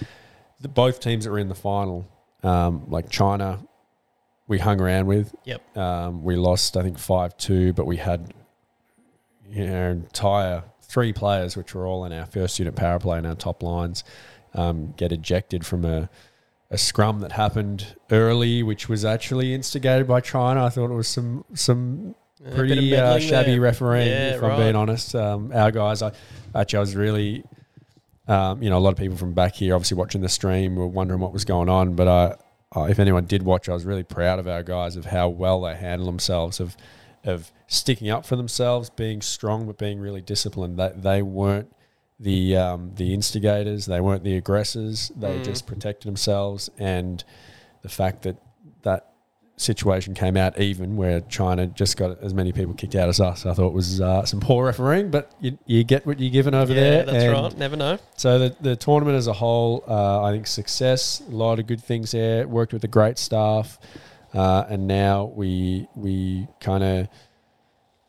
the, 0.60 0.68
both 0.68 1.00
teams 1.00 1.24
that 1.24 1.30
were 1.30 1.38
in 1.38 1.48
the 1.48 1.54
final, 1.54 2.06
um, 2.42 2.84
like 2.88 3.10
China, 3.10 3.60
we 4.46 4.58
hung 4.58 4.80
around 4.80 5.06
with. 5.06 5.34
Yep. 5.44 5.76
Um, 5.76 6.24
we 6.24 6.36
lost, 6.36 6.76
I 6.76 6.82
think 6.82 6.98
five 6.98 7.36
two, 7.36 7.72
but 7.72 7.86
we 7.86 7.96
had 7.96 8.32
you 9.50 9.66
know 9.66 9.74
our 9.74 9.90
entire 9.90 10.64
three 10.82 11.12
players, 11.12 11.56
which 11.56 11.74
were 11.74 11.86
all 11.86 12.04
in 12.04 12.12
our 12.12 12.26
first 12.26 12.58
unit 12.58 12.74
power 12.74 12.98
play 12.98 13.18
in 13.18 13.26
our 13.26 13.34
top 13.34 13.62
lines, 13.62 14.04
um, 14.54 14.94
get 14.96 15.12
ejected 15.12 15.64
from 15.66 15.84
a 15.84 16.08
a 16.70 16.78
scrum 16.78 17.20
that 17.20 17.32
happened 17.32 17.96
early, 18.10 18.62
which 18.62 18.88
was 18.88 19.04
actually 19.04 19.54
instigated 19.54 20.06
by 20.06 20.20
China. 20.20 20.64
I 20.64 20.68
thought 20.68 20.90
it 20.90 20.94
was 20.94 21.08
some 21.08 21.44
some 21.54 22.14
pretty 22.54 22.94
uh, 22.94 23.18
shabby 23.18 23.52
there. 23.52 23.60
refereeing, 23.60 24.08
Yeah, 24.08 24.36
if 24.36 24.42
I'm 24.42 24.58
being 24.58 24.76
honest. 24.76 25.14
Um, 25.14 25.50
our 25.52 25.70
guys, 25.70 26.02
I 26.02 26.12
actually 26.54 26.76
I 26.76 26.80
was 26.80 26.94
really, 26.96 27.44
um, 28.26 28.62
you 28.62 28.70
know, 28.70 28.78
a 28.78 28.80
lot 28.80 28.90
of 28.90 28.96
people 28.96 29.16
from 29.16 29.32
back 29.32 29.54
here, 29.54 29.74
obviously 29.74 29.96
watching 29.96 30.20
the 30.20 30.28
stream, 30.28 30.76
were 30.76 30.86
wondering 30.86 31.20
what 31.20 31.32
was 31.32 31.44
going 31.44 31.68
on. 31.68 31.94
But 31.94 32.08
I, 32.08 32.36
uh, 32.76 32.84
if 32.84 32.98
anyone 32.98 33.24
did 33.24 33.42
watch, 33.42 33.68
I 33.68 33.72
was 33.72 33.84
really 33.84 34.04
proud 34.04 34.38
of 34.38 34.46
our 34.46 34.62
guys 34.62 34.96
of 34.96 35.06
how 35.06 35.28
well 35.28 35.62
they 35.62 35.74
handle 35.74 36.06
themselves, 36.06 36.60
of 36.60 36.76
of 37.24 37.50
sticking 37.66 38.10
up 38.10 38.24
for 38.26 38.36
themselves, 38.36 38.90
being 38.90 39.22
strong, 39.22 39.66
but 39.66 39.78
being 39.78 39.98
really 40.00 40.20
disciplined. 40.20 40.78
That 40.78 41.02
they 41.02 41.22
weren't 41.22 41.72
the 42.20 42.56
um, 42.56 42.92
the 42.96 43.14
instigators, 43.14 43.86
they 43.86 44.00
weren't 44.00 44.24
the 44.24 44.36
aggressors. 44.36 45.12
They 45.16 45.38
Mm. 45.38 45.44
just 45.44 45.66
protected 45.66 46.08
themselves, 46.08 46.70
and 46.78 47.22
the 47.82 47.88
fact 47.88 48.22
that 48.22 48.36
that 48.82 49.04
situation 49.56 50.14
came 50.14 50.36
out 50.36 50.56
even 50.60 50.96
where 50.96 51.20
China 51.22 51.66
just 51.66 51.96
got 51.96 52.20
as 52.22 52.32
many 52.32 52.52
people 52.52 52.74
kicked 52.74 52.94
out 52.94 53.08
as 53.08 53.20
us. 53.20 53.44
I 53.44 53.54
thought 53.54 53.72
was 53.72 54.00
uh, 54.00 54.24
some 54.24 54.38
poor 54.40 54.66
refereeing, 54.66 55.10
but 55.10 55.32
you, 55.40 55.58
you 55.66 55.82
get 55.82 56.06
what 56.06 56.20
you're 56.20 56.30
given 56.30 56.54
over 56.54 56.72
yeah, 56.72 56.80
there. 56.80 57.04
that's 57.04 57.24
and 57.24 57.32
right. 57.32 57.58
Never 57.58 57.76
know. 57.76 57.98
So 58.16 58.38
the, 58.38 58.56
the 58.60 58.76
tournament 58.76 59.16
as 59.16 59.26
a 59.26 59.32
whole, 59.32 59.82
uh, 59.88 60.22
I 60.22 60.30
think 60.32 60.46
success, 60.46 61.20
a 61.26 61.30
lot 61.32 61.58
of 61.58 61.66
good 61.66 61.82
things 61.82 62.12
there. 62.12 62.46
Worked 62.46 62.72
with 62.72 62.84
a 62.84 62.88
great 62.88 63.18
staff, 63.18 63.78
uh, 64.32 64.64
and 64.68 64.86
now 64.86 65.24
we 65.34 65.88
we 65.96 66.46
kind 66.60 66.84
of 66.84 67.08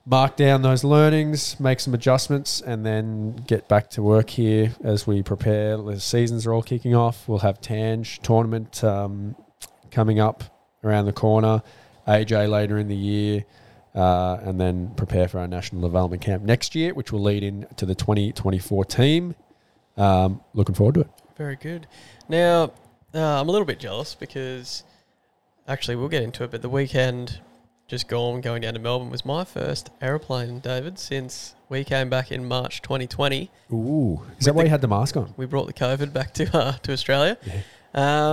mark 0.09 0.35
down 0.35 0.63
those 0.63 0.83
learnings, 0.83 1.59
make 1.59 1.79
some 1.79 1.93
adjustments, 1.93 2.61
and 2.61 2.83
then 2.83 3.35
get 3.47 3.67
back 3.67 3.91
to 3.91 4.01
work 4.01 4.31
here 4.31 4.73
as 4.83 5.05
we 5.05 5.21
prepare. 5.21 5.77
The 5.77 5.99
seasons 5.99 6.47
are 6.47 6.53
all 6.53 6.63
kicking 6.63 6.95
off. 6.95 7.27
We'll 7.27 7.39
have 7.39 7.61
Tange 7.61 8.19
tournament 8.21 8.83
um, 8.83 9.35
coming 9.91 10.19
up 10.19 10.43
around 10.83 11.05
the 11.05 11.13
corner. 11.13 11.61
AJ 12.07 12.49
later 12.49 12.79
in 12.79 12.87
the 12.87 12.95
year. 12.95 13.45
Uh, 13.93 14.39
and 14.43 14.61
then 14.61 14.93
prepare 14.95 15.27
for 15.27 15.39
our 15.39 15.47
national 15.47 15.81
development 15.81 16.21
camp 16.21 16.43
next 16.43 16.75
year, 16.75 16.93
which 16.93 17.11
will 17.11 17.21
lead 17.21 17.43
into 17.43 17.85
the 17.85 17.95
2024 17.95 18.85
team. 18.85 19.35
Um, 19.97 20.41
looking 20.53 20.75
forward 20.75 20.95
to 20.95 21.01
it. 21.01 21.09
Very 21.37 21.55
good. 21.55 21.87
Now, 22.29 22.71
uh, 23.13 23.41
I'm 23.41 23.49
a 23.49 23.51
little 23.51 23.65
bit 23.65 23.79
jealous 23.79 24.13
because 24.15 24.83
actually 25.67 25.95
we'll 25.95 26.07
get 26.07 26.23
into 26.23 26.43
it, 26.43 26.51
but 26.51 26.61
the 26.61 26.69
weekend 26.69 27.41
just 27.89 28.07
gone 28.07 28.39
going 28.39 28.61
down 28.61 28.75
to 28.75 28.79
Melbourne 28.79 29.09
was 29.09 29.25
my 29.25 29.43
first 29.43 29.89
aeroplane, 29.99 30.59
David, 30.59 30.97
since 30.99 31.55
we 31.69 31.83
came 31.83 32.09
back 32.09 32.31
in 32.31 32.47
March 32.47 32.81
2020. 32.83 33.49
Ooh, 33.73 34.21
is 34.37 34.45
that 34.45 34.53
why 34.55 34.63
you 34.63 34.69
had 34.69 34.81
the 34.81 34.87
mask 34.87 35.17
on? 35.17 35.33
We 35.35 35.45
brought 35.47 35.65
the 35.67 35.73
COVID 35.73 36.13
back 36.13 36.33
to 36.35 36.57
uh, 36.57 36.71
to 36.73 36.93
Australia. 36.93 37.37
Yeah. 37.45 37.61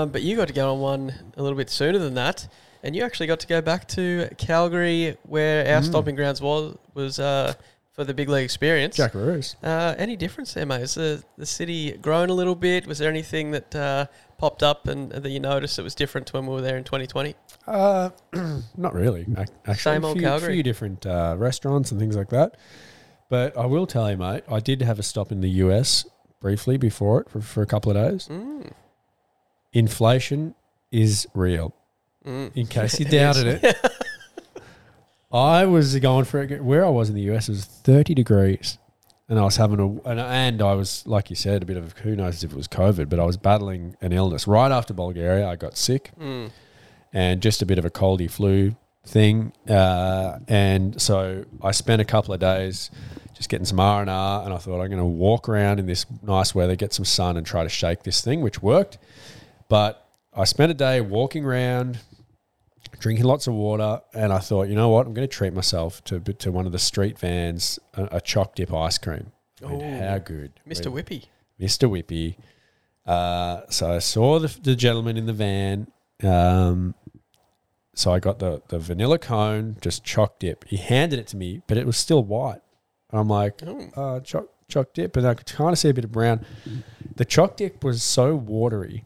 Um, 0.02 0.10
but 0.10 0.20
you 0.22 0.36
got 0.36 0.48
to 0.48 0.54
go 0.54 0.72
on 0.75 0.80
one 0.80 1.12
a 1.36 1.42
little 1.42 1.56
bit 1.56 1.70
sooner 1.70 1.98
than 1.98 2.14
that, 2.14 2.46
and 2.82 2.94
you 2.94 3.02
actually 3.02 3.26
got 3.26 3.40
to 3.40 3.46
go 3.46 3.62
back 3.62 3.88
to 3.88 4.28
Calgary, 4.36 5.16
where 5.22 5.75
our 5.75 5.80
Mm. 5.80 5.86
stomping 5.86 6.14
grounds 6.16 6.42
was 6.42 6.76
was 6.92 7.18
uh, 7.18 7.54
for 7.94 8.04
the 8.04 8.12
big 8.12 8.28
league 8.28 8.44
experience. 8.44 8.98
Jackaroos. 8.98 9.56
Uh, 9.62 9.94
any 9.96 10.16
difference 10.16 10.52
there, 10.52 10.66
mate? 10.66 10.80
Has 10.80 10.96
the, 10.96 11.25
the 11.38 11.46
city 11.46 11.92
grown 11.92 12.28
a 12.28 12.34
little 12.34 12.54
bit? 12.54 12.86
Was 12.86 12.98
there 12.98 13.08
anything 13.10 13.52
that 13.52 13.75
uh, 13.75 14.06
popped 14.38 14.62
up 14.62 14.86
and, 14.86 15.10
that 15.12 15.30
you 15.30 15.40
noticed 15.40 15.78
it 15.78 15.82
was 15.82 15.94
different 15.94 16.26
to 16.28 16.34
when 16.34 16.46
we 16.46 16.52
were 16.54 16.60
there 16.60 16.76
in 16.76 16.84
2020? 16.84 17.34
Uh, 17.66 18.10
not 18.76 18.94
really. 18.94 19.22
ac- 19.36 19.52
Actually, 19.66 19.74
Same 19.76 20.04
old 20.04 20.16
a 20.16 20.20
few, 20.20 20.28
Calgary. 20.28 20.54
few 20.54 20.62
different 20.62 21.06
uh, 21.06 21.34
restaurants 21.38 21.90
and 21.90 22.00
things 22.00 22.16
like 22.16 22.28
that. 22.30 22.56
But 23.28 23.56
I 23.56 23.66
will 23.66 23.86
tell 23.86 24.10
you, 24.10 24.16
mate, 24.16 24.44
I 24.48 24.60
did 24.60 24.82
have 24.82 24.98
a 24.98 25.02
stop 25.02 25.32
in 25.32 25.40
the 25.40 25.50
US 25.50 26.04
briefly 26.40 26.76
before 26.76 27.22
it 27.22 27.30
for, 27.30 27.40
for 27.40 27.62
a 27.62 27.66
couple 27.66 27.90
of 27.90 27.96
days. 27.96 28.28
Mm. 28.28 28.70
Inflation 29.72 30.54
is 30.92 31.26
real. 31.34 31.74
Mm. 32.24 32.52
In 32.54 32.66
case 32.66 32.98
you 33.00 33.04
doubted 33.06 33.46
is. 33.46 33.60
it, 33.64 33.76
I 35.32 35.64
was 35.66 35.98
going 35.98 36.24
for 36.24 36.40
it. 36.42 36.62
Where 36.62 36.84
I 36.84 36.88
was 36.88 37.08
in 37.08 37.14
the 37.16 37.22
US, 37.34 37.48
it 37.48 37.52
was 37.52 37.64
30 37.64 38.14
degrees. 38.14 38.78
And 39.28 39.38
I 39.38 39.42
was 39.42 39.56
having 39.56 39.80
a, 39.80 40.09
and, 40.09 40.21
and 40.21 40.62
I 40.62 40.75
was, 40.75 41.04
like 41.06 41.30
you 41.30 41.37
said, 41.37 41.62
a 41.62 41.66
bit 41.66 41.76
of, 41.76 41.92
who 41.99 42.14
knows 42.14 42.45
if 42.45 42.52
it 42.52 42.56
was 42.56 42.68
COVID, 42.68 43.09
but 43.09 43.18
I 43.18 43.25
was 43.25 43.37
battling 43.37 43.97
an 44.00 44.12
illness. 44.12 44.47
Right 44.47 44.71
after 44.71 44.95
Bulgaria, 44.95 45.49
I 45.49 45.56
got 45.56 45.76
sick. 45.76 46.12
Mm. 46.21 46.50
and 47.12 47.40
just 47.40 47.62
a 47.62 47.66
bit 47.66 47.78
of 47.78 47.85
a 47.85 47.90
coldy 47.90 48.30
flu 48.30 48.76
thing. 49.04 49.52
Uh, 49.68 50.38
and 50.49 51.00
so 51.00 51.45
I 51.62 51.71
spent 51.71 52.02
a 52.02 52.04
couple 52.04 52.35
of 52.35 52.40
days 52.40 52.90
just 53.35 53.49
getting 53.49 53.64
some 53.66 53.80
R 53.80 54.00
and 54.00 54.11
R, 54.11 54.45
and 54.45 54.52
I 54.52 54.59
thought 54.59 54.80
I'm 54.80 54.88
going 54.88 54.99
to 54.99 55.04
walk 55.04 55.49
around 55.49 55.78
in 55.78 55.87
this 55.87 56.06
nice 56.23 56.54
weather, 56.54 56.76
get 56.76 56.92
some 56.92 57.04
sun, 57.04 57.37
and 57.37 57.47
try 57.47 57.62
to 57.62 57.68
shake 57.68 58.02
this 58.02 58.21
thing, 58.21 58.40
which 58.40 58.62
worked. 58.62 58.99
But 59.68 60.06
I 60.35 60.45
spent 60.45 60.71
a 60.71 60.75
day 60.75 61.00
walking 61.00 61.45
around, 61.45 61.99
drinking 62.98 63.24
lots 63.26 63.46
of 63.46 63.54
water, 63.54 64.00
and 64.14 64.32
I 64.32 64.38
thought, 64.38 64.68
you 64.68 64.74
know 64.74 64.88
what, 64.88 65.06
I'm 65.06 65.14
going 65.14 65.26
to 65.28 65.32
treat 65.34 65.52
myself 65.52 66.02
to 66.04 66.20
to 66.20 66.52
one 66.52 66.66
of 66.66 66.72
the 66.72 66.78
street 66.78 67.18
vans, 67.18 67.78
a, 67.94 68.16
a 68.16 68.20
choc 68.20 68.54
dip 68.54 68.72
ice 68.72 68.98
cream. 68.98 69.32
I 69.64 69.68
mean, 69.68 69.80
Ooh. 69.82 70.06
how 70.08 70.18
good, 70.18 70.52
Mr. 70.68 70.92
Whippy. 70.92 71.24
Mr. 71.60 71.88
Whippy. 71.88 72.36
Uh, 73.06 73.62
so 73.70 73.94
I 73.94 73.98
saw 74.00 74.38
the, 74.38 74.54
the 74.62 74.74
gentleman 74.76 75.16
in 75.16 75.26
the 75.26 75.32
van. 75.32 75.86
Um, 76.22 76.94
so 77.94 78.12
I 78.12 78.18
got 78.18 78.38
the, 78.40 78.60
the 78.68 78.78
vanilla 78.78 79.18
cone, 79.18 79.76
just 79.80 80.04
choc 80.04 80.38
dip. 80.38 80.64
He 80.64 80.76
handed 80.76 81.18
it 81.18 81.26
to 81.28 81.36
me, 81.36 81.62
but 81.66 81.78
it 81.78 81.86
was 81.86 81.96
still 81.96 82.22
white. 82.22 82.60
And 83.10 83.20
I'm 83.20 83.28
like, 83.28 83.62
Oh. 83.66 83.88
uh, 83.96 84.20
choc, 84.20 84.46
choc 84.68 84.92
dip. 84.92 85.16
And 85.16 85.26
I 85.26 85.34
could 85.34 85.46
kind 85.46 85.70
of 85.72 85.78
see 85.78 85.88
a 85.88 85.94
bit 85.94 86.04
of 86.04 86.12
brown. 86.12 86.44
The 87.14 87.24
choc 87.24 87.56
dip 87.56 87.82
was 87.84 88.02
so 88.02 88.34
watery 88.34 89.04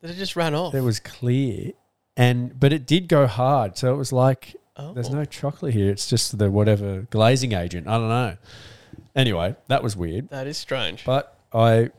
that 0.00 0.10
it 0.10 0.14
just 0.16 0.34
ran 0.36 0.54
off? 0.54 0.74
it 0.74 0.80
was 0.80 0.98
clear. 0.98 1.72
And 2.16 2.58
but 2.58 2.72
it 2.72 2.86
did 2.86 3.08
go 3.08 3.26
hard. 3.26 3.76
So 3.76 3.92
it 3.92 3.96
was 3.96 4.12
like 4.12 4.56
oh. 4.76 4.92
there's 4.92 5.10
no 5.10 5.20
oh. 5.20 5.24
chocolate 5.24 5.74
here. 5.74 5.90
It's 5.90 6.08
just 6.08 6.38
the 6.38 6.50
whatever 6.50 7.02
glazing 7.10 7.52
agent. 7.52 7.88
I 7.88 7.98
don't 7.98 8.08
know. 8.08 8.36
Anyway, 9.16 9.56
that 9.68 9.82
was 9.82 9.96
weird. 9.96 10.28
That 10.30 10.46
is 10.46 10.56
strange. 10.56 11.04
But 11.04 11.38
I 11.52 11.90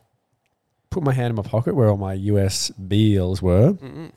put 0.90 1.04
my 1.04 1.14
hand 1.14 1.32
in 1.32 1.36
my 1.36 1.44
pocket 1.44 1.76
where 1.76 1.90
all 1.90 1.98
my 1.98 2.14
US 2.14 2.70
bills 2.72 3.42
were. 3.42 3.74
Mm-mm. 3.74 4.12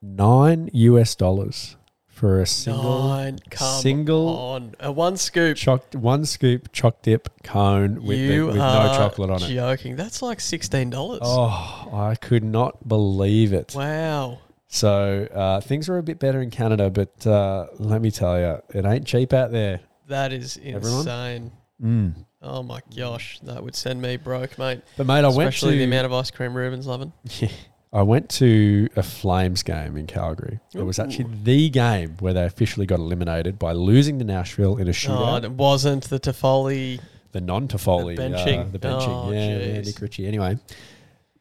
Nine 0.00 0.70
US 0.72 1.14
dollars 1.14 1.76
for 2.24 2.40
a 2.40 2.46
single 2.46 3.08
Nine. 3.08 3.38
Come 3.50 3.82
single- 3.82 4.28
on. 4.38 4.74
A 4.80 4.90
one 4.90 5.18
scoop. 5.18 5.58
choc 5.58 5.92
one 5.92 6.24
scoop 6.24 6.72
choc 6.72 7.02
dip 7.02 7.28
cone 7.42 8.02
with, 8.02 8.16
the- 8.16 8.40
with 8.40 8.56
no 8.56 8.62
chocolate 8.96 9.28
on 9.28 9.42
it. 9.42 9.48
joking. 9.48 9.94
That's 9.94 10.22
like 10.22 10.40
sixteen 10.40 10.88
dollars. 10.88 11.20
Oh, 11.22 11.90
I 11.92 12.14
could 12.14 12.42
not 12.42 12.88
believe 12.88 13.52
it. 13.52 13.74
Wow. 13.76 14.38
So 14.68 15.28
uh, 15.34 15.60
things 15.60 15.90
are 15.90 15.98
a 15.98 16.02
bit 16.02 16.18
better 16.18 16.40
in 16.40 16.48
Canada, 16.48 16.88
but 16.88 17.26
uh, 17.26 17.66
let 17.78 18.00
me 18.00 18.10
tell 18.10 18.40
you, 18.40 18.58
it 18.70 18.86
ain't 18.86 19.06
cheap 19.06 19.34
out 19.34 19.52
there. 19.52 19.80
That 20.08 20.32
is 20.32 20.56
insane. 20.56 21.52
Mm. 21.78 22.14
Oh 22.40 22.62
my 22.62 22.80
gosh, 22.96 23.38
that 23.40 23.62
would 23.62 23.76
send 23.76 24.00
me 24.00 24.16
broke, 24.16 24.58
mate. 24.58 24.80
But 24.96 25.06
mate, 25.06 25.24
I 25.24 25.28
went 25.28 25.50
Especially 25.50 25.76
the 25.76 25.84
amount 25.84 26.06
of 26.06 26.14
ice 26.14 26.30
cream 26.30 26.56
Ruben's 26.56 26.86
loving. 26.86 27.12
I 27.94 28.02
went 28.02 28.28
to 28.30 28.88
a 28.96 29.02
Flames 29.04 29.62
game 29.62 29.96
in 29.96 30.06
Calgary. 30.08 30.58
It 30.74 30.82
was 30.82 30.98
actually 30.98 31.28
the 31.44 31.70
game 31.70 32.16
where 32.18 32.34
they 32.34 32.44
officially 32.44 32.86
got 32.86 32.98
eliminated 32.98 33.56
by 33.58 33.70
losing 33.72 34.18
to 34.18 34.24
Nashville 34.24 34.76
in 34.78 34.88
a 34.88 34.90
Oh, 34.90 34.92
shootout. 34.92 35.44
it 35.44 35.52
wasn't 35.52 36.04
the 36.10 36.18
Toffoli. 36.18 37.00
the 37.32 37.40
non-Toffoli, 37.40 38.16
The 38.16 38.26
uh, 38.26 38.28
benching. 38.44 38.72
the 38.72 38.78
benching, 38.80 39.08
Oh, 39.26 39.30
yeah, 39.32 39.38
jeez. 39.58 39.74
Andy 39.76 39.92
Critchie. 39.92 40.26
Anyway, 40.26 40.58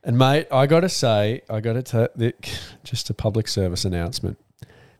and 0.03 0.17
mate, 0.17 0.48
I 0.51 0.67
got 0.67 0.81
to 0.81 0.89
say, 0.89 1.41
I 1.50 1.60
got 1.60 1.74
to 1.74 1.81
tell 1.83 2.07
just 2.83 3.10
a 3.10 3.13
public 3.15 3.48
service 3.48 3.83
announcement 3.83 4.38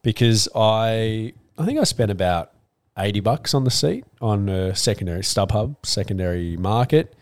because 0.02 0.48
I, 0.56 1.34
I 1.58 1.66
think 1.66 1.80
I 1.80 1.84
spent 1.84 2.10
about 2.10 2.52
eighty 2.98 3.20
bucks 3.20 3.54
on 3.54 3.64
the 3.64 3.72
seat 3.72 4.06
on 4.22 4.50
a 4.50 4.76
secondary 4.76 5.22
StubHub 5.22 5.76
secondary 5.84 6.58
market. 6.58 7.16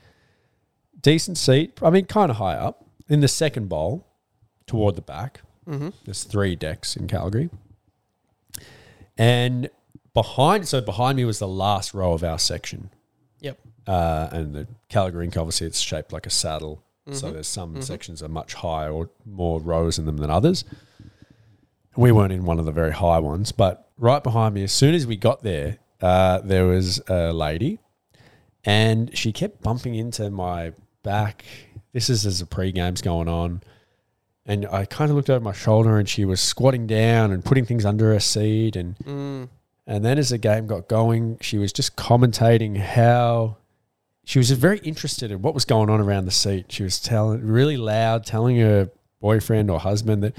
Decent 1.02 1.38
seat. 1.38 1.78
I 1.82 1.90
mean, 1.90 2.06
kind 2.06 2.30
of 2.30 2.38
high 2.38 2.56
up 2.56 2.86
in 3.10 3.22
the 3.22 3.28
second 3.28 3.68
bowl, 3.70 4.06
toward 4.72 4.96
the 4.96 5.02
back. 5.02 5.42
Mm-hmm. 5.68 5.90
There's 6.06 6.24
three 6.24 6.56
decks 6.56 6.96
in 6.96 7.06
Calgary. 7.08 7.50
And 9.18 9.70
behind, 10.14 10.66
so 10.66 10.80
behind 10.80 11.18
me 11.18 11.26
was 11.26 11.40
the 11.40 11.48
last 11.48 11.94
row 11.94 12.14
of 12.14 12.24
our 12.24 12.40
section. 12.40 12.90
Yep. 13.42 13.60
Uh, 13.86 14.30
and 14.32 14.56
the 14.56 14.68
Calgary 14.88 15.26
Ink, 15.26 15.36
obviously, 15.36 15.68
it's 15.68 15.80
shaped 15.82 16.14
like 16.14 16.26
a 16.26 16.30
saddle. 16.30 16.82
So 17.12 17.28
Mhm. 17.30 17.34
there's 17.34 17.48
some 17.48 17.76
Mhm. 17.76 17.84
sections 17.84 18.24
are 18.24 18.30
much 18.30 18.54
higher 18.54 18.92
or 18.92 19.10
more 19.26 19.60
rows 19.60 20.00
in 20.00 20.06
them 20.06 20.18
than 20.18 20.30
others. 20.30 20.64
We 21.98 22.14
weren't 22.14 22.32
in 22.32 22.46
one 22.46 22.58
of 22.58 22.66
the 22.66 22.72
very 22.72 22.94
high 22.94 23.20
ones, 23.20 23.52
but 23.52 23.90
right 23.98 24.24
behind 24.24 24.56
me, 24.56 24.64
as 24.64 24.72
soon 24.72 24.94
as 24.96 25.06
we 25.06 25.18
got 25.18 25.44
there, 25.44 25.80
uh, 26.00 26.40
there 26.40 26.66
was 26.66 27.02
a 27.10 27.34
lady, 27.34 27.80
and 28.64 29.16
she 29.18 29.34
kept 29.34 29.62
bumping 29.62 29.96
into 29.96 30.30
my 30.30 30.72
back. 31.04 31.44
This 31.92 32.10
is 32.10 32.26
as 32.26 32.40
the 32.40 32.46
pre-game's 32.46 33.02
going 33.02 33.28
on, 33.28 33.62
and 34.46 34.66
I 34.68 34.86
kind 34.86 35.10
of 35.12 35.16
looked 35.18 35.30
over 35.30 35.44
my 35.44 35.54
shoulder, 35.54 35.98
and 35.98 36.08
she 36.10 36.26
was 36.26 36.42
squatting 36.42 36.88
down 36.88 37.32
and 37.32 37.44
putting 37.46 37.66
things 37.66 37.86
under 37.86 38.14
her 38.14 38.20
seat, 38.20 38.76
and 38.76 38.98
Mm. 39.00 39.50
and 39.88 40.06
then 40.06 40.18
as 40.18 40.30
the 40.30 40.38
game 40.38 40.68
got 40.68 40.88
going, 40.88 41.38
she 41.42 41.58
was 41.58 41.72
just 41.74 41.96
commentating 41.96 42.78
how 42.78 43.58
she 44.24 44.40
was 44.40 44.52
very 44.52 44.80
interested 44.80 45.32
in 45.32 45.42
what 45.42 45.54
was 45.54 45.66
going 45.66 45.90
on 45.90 46.00
around 46.00 46.26
the 46.26 46.32
seat. 46.32 46.66
She 46.72 46.84
was 46.84 47.00
telling 47.00 47.46
really 47.46 47.78
loud, 47.78 48.26
telling 48.26 48.58
her 48.60 48.90
boyfriend 49.20 49.70
or 49.70 49.80
husband 49.80 50.24
that, 50.24 50.36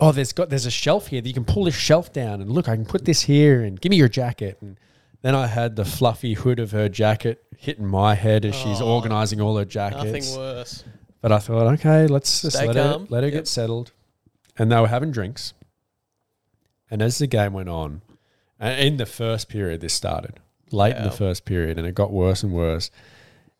oh, 0.00 0.12
there's 0.12 0.32
got 0.32 0.50
there's 0.50 0.66
a 0.66 0.70
shelf 0.70 1.08
here 1.08 1.20
that 1.20 1.28
you 1.28 1.34
can 1.34 1.44
pull 1.44 1.64
this 1.64 1.74
shelf 1.74 2.12
down 2.12 2.40
and 2.40 2.50
look, 2.50 2.68
I 2.68 2.76
can 2.76 2.86
put 2.86 3.04
this 3.04 3.22
here 3.22 3.62
and 3.62 3.80
give 3.80 3.90
me 3.90 3.96
your 3.96 4.08
jacket. 4.08 4.56
And 4.60 4.76
then 5.22 5.34
I 5.34 5.46
had 5.48 5.74
the 5.76 5.84
fluffy 5.84 6.34
hood 6.34 6.58
of 6.60 6.70
her 6.70 6.88
jacket 6.88 7.42
hitting 7.56 7.86
my 7.86 8.14
head 8.14 8.44
as 8.44 8.54
she's 8.54 8.80
Oh, 8.80 8.94
organizing 8.94 9.40
all 9.40 9.56
her 9.56 9.64
jackets. 9.64 10.04
Nothing 10.04 10.36
worse. 10.38 10.84
But 11.20 11.32
I 11.32 11.38
thought, 11.38 11.66
okay, 11.74 12.06
let's 12.06 12.42
just 12.42 12.56
Stay 12.56 12.66
let 12.68 12.76
calm. 12.76 13.02
her 13.02 13.06
let 13.10 13.22
her 13.24 13.28
Yep. 13.28 13.34
get 13.38 13.48
settled. 13.48 13.92
And 14.56 14.70
they 14.72 14.80
were 14.80 14.88
having 14.88 15.10
drinks. 15.10 15.52
And 16.90 17.02
as 17.02 17.18
the 17.18 17.26
game 17.26 17.52
went 17.52 17.68
on, 17.68 18.02
and 18.58 18.80
in 18.80 18.96
the 18.96 19.06
first 19.06 19.48
period, 19.48 19.80
this 19.80 19.94
started 19.94 20.40
late 20.70 20.96
in 20.96 21.04
the 21.04 21.10
first 21.10 21.44
period, 21.44 21.78
and 21.78 21.86
it 21.86 21.94
got 21.94 22.12
worse 22.12 22.42
and 22.42 22.52
worse. 22.52 22.90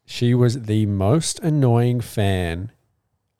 She 0.04 0.34
was 0.34 0.62
the 0.62 0.86
most 0.86 1.38
annoying 1.40 2.00
fan 2.00 2.72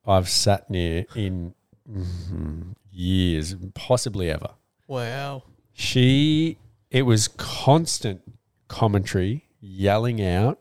I've 0.06 0.28
sat 0.28 0.68
near 0.70 1.04
in 1.14 1.54
mhm, 1.90 2.74
years, 2.90 3.54
possibly 3.74 4.30
ever. 4.30 4.50
Wow. 4.86 5.44
She, 5.72 6.58
it 6.90 7.02
was 7.02 7.28
constant 7.28 8.20
commentary, 8.68 9.44
yelling 9.60 10.22
out, 10.22 10.60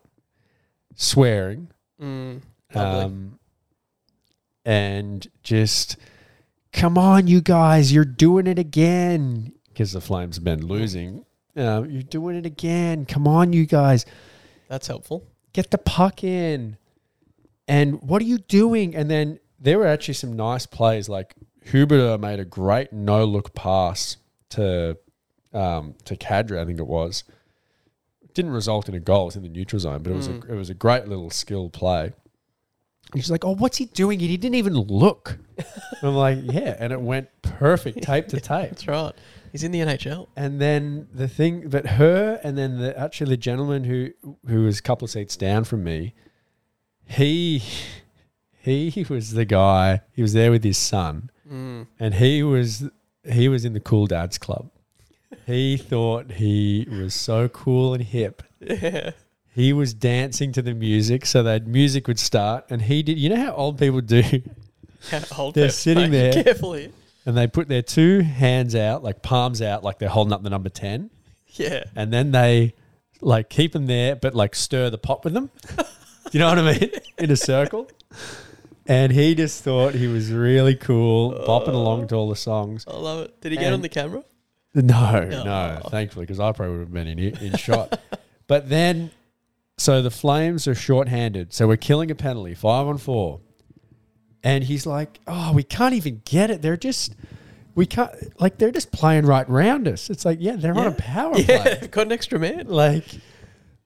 swearing, 0.95 1.69
Mm. 2.01 2.41
Lovely. 2.75 3.03
um, 3.03 3.36
and 4.67 5.25
just 5.43 5.95
come 6.73 6.97
on, 6.97 7.25
you 7.25 7.39
guys, 7.39 7.93
you're 7.93 8.03
doing 8.03 8.47
it 8.47 8.59
again 8.59 9.53
because 9.69 9.93
the 9.93 10.01
Flames 10.01 10.35
have 10.35 10.43
been 10.43 10.65
losing. 10.67 11.23
Uh, 11.55 11.83
you're 11.87 12.03
doing 12.03 12.35
it 12.35 12.45
again. 12.45 13.05
Come 13.05 13.27
on, 13.27 13.53
you 13.53 13.65
guys, 13.65 14.05
That's 14.67 14.85
helpful. 14.87 15.23
get 15.53 15.71
the 15.71 15.77
puck 15.77 16.21
in. 16.21 16.77
And 17.67 18.01
what 18.01 18.21
are 18.21 18.25
you 18.25 18.39
doing? 18.39 18.93
And 18.93 19.09
then 19.09 19.39
there 19.57 19.79
were 19.79 19.87
actually 19.87 20.15
some 20.15 20.33
nice 20.35 20.65
plays. 20.65 21.07
Like 21.07 21.33
Huberdeau 21.67 22.19
made 22.19 22.39
a 22.41 22.45
great 22.45 22.91
no 22.91 23.23
look 23.23 23.55
pass 23.55 24.17
to 24.49 24.97
um, 25.53 25.95
to 26.03 26.17
Kadri, 26.17 26.59
I 26.59 26.65
think 26.65 26.79
it 26.79 26.87
was. 26.87 27.23
Didn't 28.33 28.51
result 28.51 28.89
in 28.89 28.95
a 28.95 28.99
goal. 28.99 29.23
It 29.23 29.25
was 29.27 29.35
in 29.37 29.43
the 29.43 29.49
neutral 29.49 29.79
zone, 29.79 30.03
but 30.03 30.11
it 30.11 30.15
was 30.15 30.27
a, 30.27 30.35
it 30.35 30.55
was 30.55 30.69
a 30.69 30.73
great 30.75 31.07
little 31.07 31.29
skill 31.29 31.69
play. 31.69 32.11
And 33.13 33.21
she's 33.23 33.31
like, 33.31 33.45
"Oh, 33.45 33.55
what's 33.55 33.77
he 33.77 33.85
doing? 33.85 34.19
He 34.19 34.35
didn't 34.37 34.55
even 34.55 34.73
look." 34.75 35.37
I'm 36.01 36.13
like, 36.15 36.39
"Yeah," 36.43 36.75
and 36.79 36.91
it 36.91 36.99
went 37.01 37.29
perfect, 37.41 38.01
tape 38.03 38.27
to 38.29 38.39
tape. 38.41 38.69
That's 38.69 38.87
right. 38.87 39.13
He's 39.53 39.63
in 39.63 39.71
the 39.71 39.79
NHL. 39.79 40.27
And 40.35 40.59
then 40.61 41.07
the 41.13 41.27
thing, 41.29 41.69
but 41.69 41.85
her, 41.87 42.39
and 42.43 42.57
then 42.57 42.79
the 42.79 42.97
actually 42.99 43.29
the 43.29 43.37
gentleman 43.37 43.85
who 43.85 44.11
who 44.47 44.63
was 44.63 44.79
a 44.79 44.81
couple 44.81 45.05
of 45.05 45.11
seats 45.11 45.37
down 45.37 45.63
from 45.63 45.83
me, 45.85 46.13
he 47.05 47.63
he 48.61 49.05
was 49.09 49.31
the 49.31 49.45
guy. 49.45 50.01
He 50.11 50.21
was 50.21 50.33
there 50.33 50.51
with 50.51 50.63
his 50.63 50.77
son, 50.77 51.29
Mm. 51.49 51.87
and 51.99 52.13
he 52.15 52.43
was 52.43 52.83
he 53.31 53.47
was 53.47 53.63
in 53.63 53.71
the 53.73 53.79
cool 53.79 54.05
dads 54.05 54.37
club. 54.37 54.69
He 55.45 55.77
thought 55.77 56.33
he 56.33 56.85
was 56.89 57.13
so 57.13 57.47
cool 57.47 57.93
and 57.93 58.03
hip. 58.03 58.43
Yeah. 58.59 59.11
He 59.57 59.73
was 59.73 59.95
dancing 59.95 60.51
to 60.51 60.61
the 60.61 60.75
music, 60.75 61.25
so 61.25 61.41
that 61.41 61.65
music 61.65 62.07
would 62.07 62.19
start, 62.19 62.65
and 62.69 62.79
he 62.79 63.01
did. 63.01 63.17
You 63.17 63.29
know 63.29 63.37
how 63.43 63.53
old 63.53 63.79
people 63.79 64.01
do, 64.01 64.21
Hold 65.31 65.55
They're 65.55 65.71
sitting 65.71 66.11
there. 66.11 66.31
carefully. 66.43 66.91
and 67.25 67.35
they 67.35 67.47
put 67.47 67.67
their 67.67 67.81
two 67.81 68.19
hands 68.19 68.75
out, 68.75 69.03
like 69.03 69.23
palms 69.23 69.63
out, 69.63 69.83
like 69.83 69.97
they're 69.97 70.09
holding 70.09 70.31
up 70.31 70.43
the 70.43 70.51
number 70.51 70.69
ten. 70.69 71.09
Yeah. 71.53 71.85
and 71.95 72.13
then 72.13 72.29
they 72.31 72.75
like 73.19 73.49
keep 73.49 73.71
them 73.73 73.87
there, 73.87 74.15
but 74.15 74.35
like 74.35 74.53
stir 74.53 74.91
the 74.91 74.99
pot 74.99 75.23
with 75.23 75.33
them. 75.33 75.49
Do 75.75 75.83
you 76.33 76.39
know 76.39 76.49
what 76.49 76.59
I 76.59 76.77
mean? 76.79 76.91
In 77.17 77.31
a 77.31 77.35
circle. 77.35 77.89
And 78.85 79.11
he 79.11 79.33
just 79.33 79.63
thought 79.63 79.95
he 79.95 80.05
was 80.05 80.31
really 80.31 80.75
cool, 80.75 81.31
bopping 81.33 81.69
oh. 81.69 81.77
along 81.81 82.09
to 82.09 82.15
all 82.15 82.29
the 82.29 82.35
songs. 82.35 82.85
I 82.87 82.95
love 82.95 83.23
it. 83.25 83.41
Did 83.41 83.53
he 83.53 83.57
get 83.57 83.73
on 83.73 83.81
the 83.81 83.89
camera? 83.89 84.23
No, 84.75 85.23
no, 85.23 85.81
Oh. 85.83 85.89
thankfully, 85.89 86.27
because 86.27 86.39
I 86.39 86.51
probably 86.51 86.73
would 86.77 86.81
have 86.81 86.93
been 86.93 87.07
in, 87.07 87.19
in 87.19 87.57
shot. 87.57 87.99
but 88.47 88.69
then, 88.69 89.09
so 89.77 90.01
the 90.01 90.11
Flames 90.11 90.67
are 90.67 90.75
shorthanded. 90.75 91.53
So 91.53 91.67
we're 91.67 91.77
killing 91.77 92.09
a 92.11 92.15
penalty, 92.15 92.53
five 92.53 92.87
on 92.87 92.97
four. 92.97 93.41
And 94.43 94.63
he's 94.63 94.85
like, 94.85 95.19
"Oh, 95.27 95.51
we 95.53 95.63
can't 95.63 95.93
even 95.93 96.21
get 96.25 96.49
it. 96.49 96.61
They're 96.61 96.77
just 96.77 97.15
we 97.75 97.85
can't 97.85 98.11
like 98.39 98.57
they're 98.57 98.71
just 98.71 98.91
playing 98.91 99.25
right 99.25 99.47
round 99.49 99.87
us." 99.87 100.09
It's 100.09 100.25
like, 100.25 100.37
"Yeah, 100.41 100.55
they're 100.55 100.77
on 100.77 100.87
a 100.87 100.91
power 100.91 101.33
play." 101.33 101.45
Yeah, 101.47 101.87
got 101.87 102.05
an 102.07 102.11
extra 102.11 102.39
man. 102.39 102.67
Like 102.67 103.05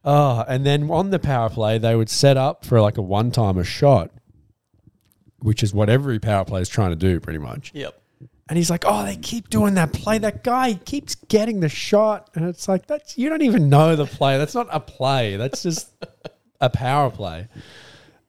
oh, 0.04 0.44
and 0.48 0.66
then 0.66 0.90
on 0.92 1.10
the 1.10 1.20
power 1.20 1.50
play, 1.50 1.78
they 1.78 1.96
would 1.96 2.10
set 2.10 2.38
up 2.38 2.66
for 2.66 2.82
like 2.82 2.98
a 2.98 3.02
one-timer 3.02 3.64
shot, 3.64 4.12
which 5.40 5.64
is 5.64 5.74
what 5.74 5.90
every 5.90 6.20
power 6.20 6.46
play 6.46 6.62
is 6.62 6.70
trying 6.70 6.92
to 6.92 6.96
do 6.96 7.20
pretty 7.20 7.40
much. 7.40 7.72
Yep. 7.74 8.01
And 8.52 8.58
he's 8.58 8.70
like, 8.70 8.84
"Oh, 8.86 9.06
they 9.06 9.16
keep 9.16 9.50
doing 9.50 9.76
that 9.76 9.94
play. 9.94 10.18
That 10.18 10.44
guy 10.44 10.74
keeps 10.74 11.16
getting 11.16 11.62
the 11.62 11.70
shot." 11.70 12.30
And 12.36 12.50
it's 12.50 12.68
like, 12.68 12.86
"That's 12.86 13.18
you 13.18 13.30
don't 13.30 13.44
even 13.44 13.70
know 13.70 13.96
the 13.96 14.06
play. 14.06 14.38
That's 14.38 14.54
not 14.54 14.68
a 14.72 14.82
play. 14.82 15.38
That's 15.38 15.64
just 15.64 15.90
a 16.60 16.70
power 16.70 17.10
play." 17.10 17.48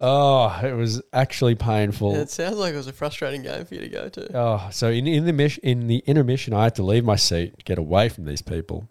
Oh, 0.01 0.61
it 0.63 0.75
was 0.75 1.03
actually 1.13 1.57
painful. 1.57 2.15
It 2.15 2.31
sounds 2.31 2.57
like 2.57 2.73
it 2.73 2.77
was 2.77 2.87
a 2.87 2.93
frustrating 2.93 3.43
game 3.43 3.65
for 3.65 3.75
you 3.75 3.81
to 3.81 3.89
go 3.89 4.09
to. 4.11 4.37
Oh, 4.39 4.69
so 4.71 4.91
in 4.91 5.09
in 5.09 5.25
the 5.25 5.33
mish, 5.33 5.59
in 5.59 5.89
the 5.89 6.05
intermission, 6.07 6.55
I 6.55 6.63
had 6.63 6.77
to 6.77 6.85
leave 6.85 7.05
my 7.05 7.17
seat, 7.17 7.65
get 7.65 7.79
away 7.79 8.09
from 8.09 8.25
these 8.25 8.43
people, 8.43 8.89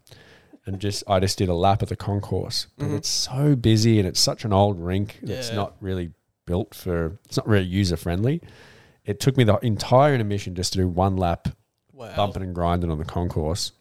and 0.66 0.82
just 0.82 1.02
I 1.08 1.22
just 1.22 1.38
did 1.38 1.48
a 1.48 1.54
lap 1.54 1.82
of 1.82 1.88
the 1.88 1.96
concourse. 1.96 2.68
But 2.78 2.88
mm-hmm. 2.88 2.96
it's 2.98 3.08
so 3.08 3.56
busy 3.56 4.00
and 4.00 4.06
it's 4.06 4.20
such 4.20 4.44
an 4.44 4.52
old 4.52 4.78
rink. 4.78 5.20
It's 5.22 5.48
Yeah. 5.48 5.56
not 5.56 5.78
really 5.80 6.12
built 6.46 6.76
for. 6.76 7.20
It's 7.24 7.38
not 7.38 7.48
really 7.48 7.68
user 7.68 7.96
friendly. 7.96 8.42
It 9.12 9.20
took 9.20 9.36
me 9.36 9.44
the 9.44 9.58
entire 9.58 10.14
intermission 10.14 10.56
just 10.56 10.72
to 10.74 10.80
do 10.80 10.88
one 10.88 11.18
lap, 11.18 11.50
Wow. 11.94 12.16
bumping 12.16 12.44
and 12.44 12.56
grinding 12.56 12.90
on 12.90 12.98
the 12.98 13.06
concourse, 13.06 13.74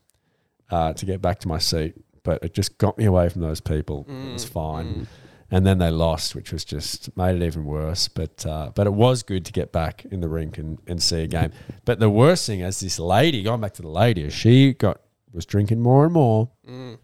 uh, 0.70 0.92
to 0.92 1.06
get 1.06 1.22
back 1.22 1.38
to 1.40 1.48
my 1.48 1.58
seat. 1.58 1.94
But 2.24 2.42
it 2.44 2.52
just 2.52 2.76
got 2.78 2.98
me 2.98 3.04
away 3.04 3.28
from 3.28 3.40
those 3.40 3.60
people. 3.60 4.04
it 4.08 4.32
was 4.32 4.44
fine. 4.44 5.06
And 5.52 5.64
then 5.66 5.78
they 5.78 5.90
lost, 5.90 6.34
which 6.34 6.52
was 6.52 6.64
just 6.64 7.16
made 7.16 7.34
it 7.40 7.44
even 7.46 7.64
worse. 7.64 8.08
But 8.08 8.44
uh, 8.44 8.70
but 8.74 8.86
it 8.86 8.92
was 8.92 9.22
good 9.22 9.44
to 9.46 9.52
get 9.52 9.72
back 9.72 10.04
in 10.10 10.20
the 10.20 10.28
rink 10.28 10.58
and, 10.58 10.78
and 10.86 11.02
see 11.02 11.22
a 11.22 11.26
game. 11.26 11.52
But 11.84 11.98
the 12.00 12.10
worst 12.10 12.46
thing, 12.46 12.60
is 12.60 12.80
this 12.80 12.98
lady, 12.98 13.42
going 13.42 13.60
back 13.60 13.74
to 13.74 13.82
the 13.82 13.88
lady, 13.88 14.28
she 14.30 14.74
got 14.74 15.00
was 15.32 15.46
drinking 15.46 15.80
more 15.80 16.04
and 16.04 16.12
more. 16.12 16.50
Mm. 16.68 16.98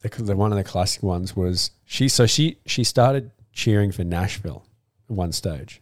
The, 0.00 0.08
the 0.22 0.36
one 0.36 0.50
of 0.52 0.58
the 0.58 0.64
classic 0.64 1.02
ones 1.02 1.36
was 1.36 1.70
she. 1.84 2.08
So 2.08 2.26
she 2.26 2.58
she 2.66 2.84
started 2.84 3.30
cheering 3.52 3.92
for 3.92 4.04
Nashville 4.04 4.64
at 5.08 5.16
one 5.16 5.32
stage. 5.32 5.80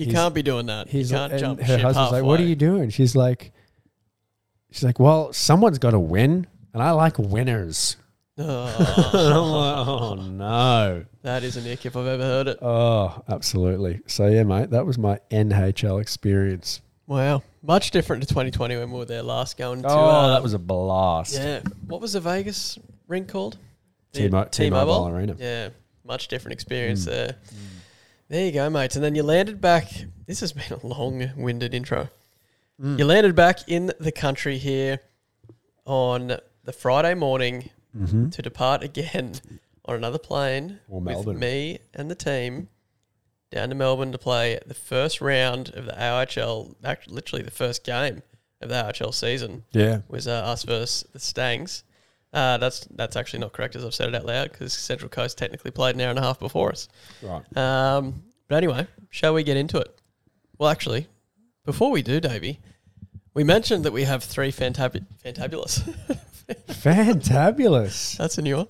You 0.00 0.06
He's- 0.06 0.16
can't 0.16 0.34
be 0.34 0.42
doing 0.42 0.66
that. 0.66 0.86
You 0.86 0.98
He's 0.98 1.10
can't 1.10 1.30
and 1.32 1.40
jump 1.40 1.60
her 1.60 1.78
husband's 1.78 2.12
like, 2.12 2.24
"What 2.24 2.40
are 2.40 2.44
you 2.44 2.56
doing?" 2.56 2.88
She's 2.90 3.14
like, 3.14 3.52
"She's 4.70 4.82
like, 4.82 4.98
well, 4.98 5.32
someone's 5.32 5.78
got 5.78 5.90
to 5.90 5.98
win, 6.00 6.46
and 6.72 6.82
I 6.82 6.92
like 6.92 7.18
winners." 7.18 7.96
Oh, 8.38 8.44
like, 9.12 9.14
oh 9.88 10.14
no. 10.14 11.04
that 11.22 11.44
is 11.44 11.58
a 11.58 11.62
nick 11.62 11.84
if 11.84 11.96
I've 11.96 12.06
ever 12.06 12.22
heard 12.22 12.48
it. 12.48 12.58
Oh, 12.62 13.22
absolutely. 13.28 14.00
So 14.06 14.26
yeah, 14.28 14.44
mate, 14.44 14.70
that 14.70 14.86
was 14.86 14.96
my 14.96 15.20
NHL 15.30 16.00
experience. 16.00 16.80
Wow. 17.06 17.42
Much 17.62 17.90
different 17.90 18.22
to 18.22 18.28
2020 18.28 18.76
when 18.78 18.90
we 18.92 18.98
were 19.00 19.04
there 19.04 19.22
last 19.22 19.58
going 19.58 19.82
to. 19.82 19.88
Oh, 19.88 19.98
uh, 19.98 20.28
that 20.28 20.42
was 20.42 20.54
a 20.54 20.58
blast. 20.58 21.34
Yeah. 21.34 21.60
What 21.86 22.00
was 22.00 22.14
the 22.14 22.20
Vegas 22.20 22.78
rink 23.08 23.28
called? 23.28 23.58
T-Mo- 24.14 24.44
T-Mobile 24.50 25.08
Arena. 25.08 25.36
Yeah. 25.38 25.68
Much 26.04 26.28
different 26.28 26.54
experience 26.54 27.02
Mm. 27.02 27.06
there. 27.06 27.36
There 28.30 28.46
you 28.46 28.52
go, 28.52 28.70
mates. 28.70 28.94
And 28.96 29.04
then 29.04 29.14
you 29.14 29.22
landed 29.22 29.60
back. 29.60 29.90
This 30.26 30.40
has 30.40 30.52
been 30.52 30.72
a 30.82 30.86
long 30.86 31.30
winded 31.36 31.74
intro. 31.74 32.08
Mm. 32.80 32.98
You 32.98 33.04
landed 33.04 33.34
back 33.34 33.68
in 33.68 33.92
the 34.00 34.12
country 34.12 34.56
here 34.56 35.00
on 35.84 36.36
the 36.64 36.72
Friday 36.72 37.14
morning 37.14 37.70
Mm-hmm. 37.98 38.28
to 38.28 38.40
depart 38.42 38.84
again 38.84 39.32
on 39.84 39.96
another 39.96 40.16
plane 40.18 40.78
Or 40.88 41.00
with 41.00 41.12
Melbourne. 41.12 41.40
me 41.40 41.80
and 41.92 42.08
the 42.08 42.14
team 42.14 42.68
down 43.50 43.68
to 43.70 43.74
Melbourne 43.74 44.12
to 44.12 44.18
play 44.18 44.60
the 44.64 44.74
first 44.74 45.20
round 45.20 45.70
of 45.74 45.86
the 45.86 45.92
AIHL, 45.94 46.76
actually 46.84 47.14
literally 47.16 47.42
the 47.42 47.50
first 47.50 47.82
game 47.82 48.22
of 48.60 48.68
the 48.68 48.76
AIHL 48.76 49.12
season 49.12 49.64
Yeah. 49.72 50.02
was 50.08 50.28
uh, 50.28 50.34
us 50.34 50.62
versus 50.62 51.04
the 51.12 51.18
Stangs. 51.18 51.82
Uh, 52.32 52.58
that's 52.58 52.86
that's 52.94 53.16
actually 53.16 53.40
not 53.40 53.52
correct 53.52 53.74
as 53.74 53.84
I've 53.84 53.94
said 53.94 54.08
it 54.08 54.14
out 54.14 54.24
loud 54.24 54.52
because 54.52 54.72
Central 54.72 55.08
Coast 55.08 55.36
technically 55.36 55.72
played 55.72 55.96
an 55.96 56.00
hour 56.00 56.10
and 56.10 56.18
a 56.18 56.22
half 56.22 56.38
before 56.38 56.70
us. 56.70 56.88
Right. 57.22 57.56
Um, 57.56 58.22
but 58.46 58.56
anyway, 58.56 58.86
shall 59.10 59.34
we 59.34 59.42
get 59.42 59.56
into 59.56 59.78
it? 59.78 60.00
Well, 60.58 60.68
actually, 60.68 61.08
before 61.64 61.90
we 61.90 62.02
do, 62.02 62.20
Davey, 62.20 62.60
we 63.34 63.44
mentioned 63.44 63.84
that 63.84 63.92
we 63.92 64.04
have 64.04 64.22
three 64.22 64.52
fantab- 64.52 65.06
fantabulous. 65.24 65.82
Fantabulous. 66.68 68.16
That's 68.16 68.38
a 68.38 68.42
new 68.42 68.56
one. 68.56 68.68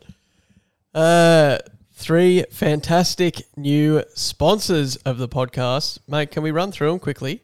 Uh, 0.94 1.58
three 1.94 2.44
fantastic 2.50 3.42
new 3.56 4.02
sponsors 4.14 4.96
of 4.96 5.18
the 5.18 5.28
podcast. 5.28 5.98
Mate, 6.06 6.30
can 6.30 6.42
we 6.42 6.50
run 6.50 6.72
through 6.72 6.90
them 6.90 6.98
quickly 6.98 7.42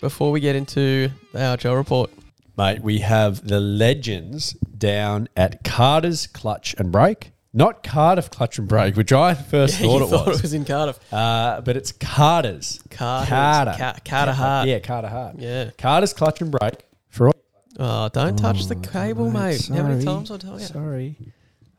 before 0.00 0.32
we 0.32 0.40
get 0.40 0.56
into 0.56 1.10
the 1.32 1.38
AIHL 1.38 1.76
report? 1.76 2.10
Mate, 2.58 2.82
we 2.82 2.98
have 2.98 3.46
the 3.46 3.60
legends 3.60 4.54
down 4.76 5.28
at 5.36 5.62
Carter's 5.62 6.26
Clutch 6.26 6.74
and 6.76 6.90
Brake. 6.90 7.30
Not 7.54 7.82
Cardiff 7.84 8.30
Clutch 8.30 8.58
and 8.58 8.66
Brake, 8.68 8.96
which 8.96 9.12
I 9.12 9.32
first 9.34 9.80
You 9.80 9.86
thought 9.86 10.02
it 10.02 10.08
thought 10.08 10.26
was. 10.26 10.38
it 10.38 10.42
was 10.42 10.52
in 10.54 10.64
Cardiff. 10.64 11.12
Uh, 11.12 11.60
but 11.60 11.76
it's 11.76 11.92
Carter's. 11.92 12.80
Carter's. 12.90 13.28
Carter. 13.28 13.74
Ca- 13.78 13.96
Carter 14.04 14.32
Hart. 14.32 14.68
Yeah, 14.68 14.80
Carter 14.80 15.08
Hart. 15.08 15.36
Yeah. 15.38 15.70
Carter's 15.78 16.12
Clutch 16.12 16.40
and 16.40 16.50
Brake 16.50 16.84
For 17.08 17.28
all 17.28 17.34
Oh, 17.78 18.08
don't 18.12 18.36
touch 18.36 18.66
the 18.66 18.74
Oh, 18.74 18.80
cable, 18.80 19.30
mate. 19.30 19.68
mate, 19.70 19.76
How 19.78 19.84
many 19.84 20.02
sorry. 20.02 20.16
times 20.16 20.30
I 20.32 20.36
tell 20.38 20.58
you? 20.60 20.66
Sorry. 20.66 21.16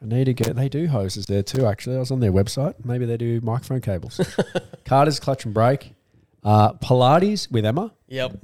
I 0.02 0.06
need 0.06 0.26
to 0.26 0.34
get. 0.34 0.56
They 0.56 0.70
do 0.70 0.88
hoses 0.88 1.26
there 1.26 1.44
too. 1.44 1.66
Actually, 1.66 1.98
I 1.98 2.00
was 2.00 2.10
on 2.12 2.22
their 2.22 2.32
website. 2.32 2.76
Maybe 2.86 3.06
they 3.06 3.18
do 3.18 3.42
microphone 3.42 3.82
cables. 3.82 4.20
Carter's 4.86 5.20
clutch 5.20 5.44
and 5.44 5.54
brake. 5.54 5.94
Uh, 6.42 6.72
Pilates 6.74 7.52
with 7.52 7.66
Emma, 7.66 7.92
Yep. 8.08 8.38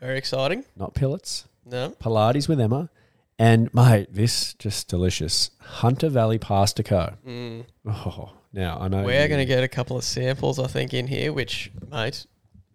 Very 0.00 0.16
exciting. 0.16 0.64
not 0.76 0.94
pellets. 0.94 1.44
No. 1.70 1.90
Pilates 2.00 2.48
with 2.48 2.60
Emma, 2.60 2.88
and 3.38 3.72
mate, 3.74 4.08
this 4.10 4.54
just 4.54 4.88
delicious. 4.88 5.50
Hunter 5.60 6.08
Valley 6.08 6.38
Pasta 6.38 6.82
Co. 6.82 7.14
Mm. 7.26 7.64
Oh, 7.86 8.30
now 8.52 8.78
I 8.80 8.88
know 8.88 9.02
We're 9.04 9.28
going 9.28 9.40
to 9.40 9.44
get 9.46 9.62
a 9.62 9.68
couple 9.68 9.96
of 9.96 10.04
samples, 10.04 10.58
I 10.58 10.66
think, 10.66 10.94
in 10.94 11.06
here, 11.06 11.32
which, 11.32 11.70
mate, 11.90 12.26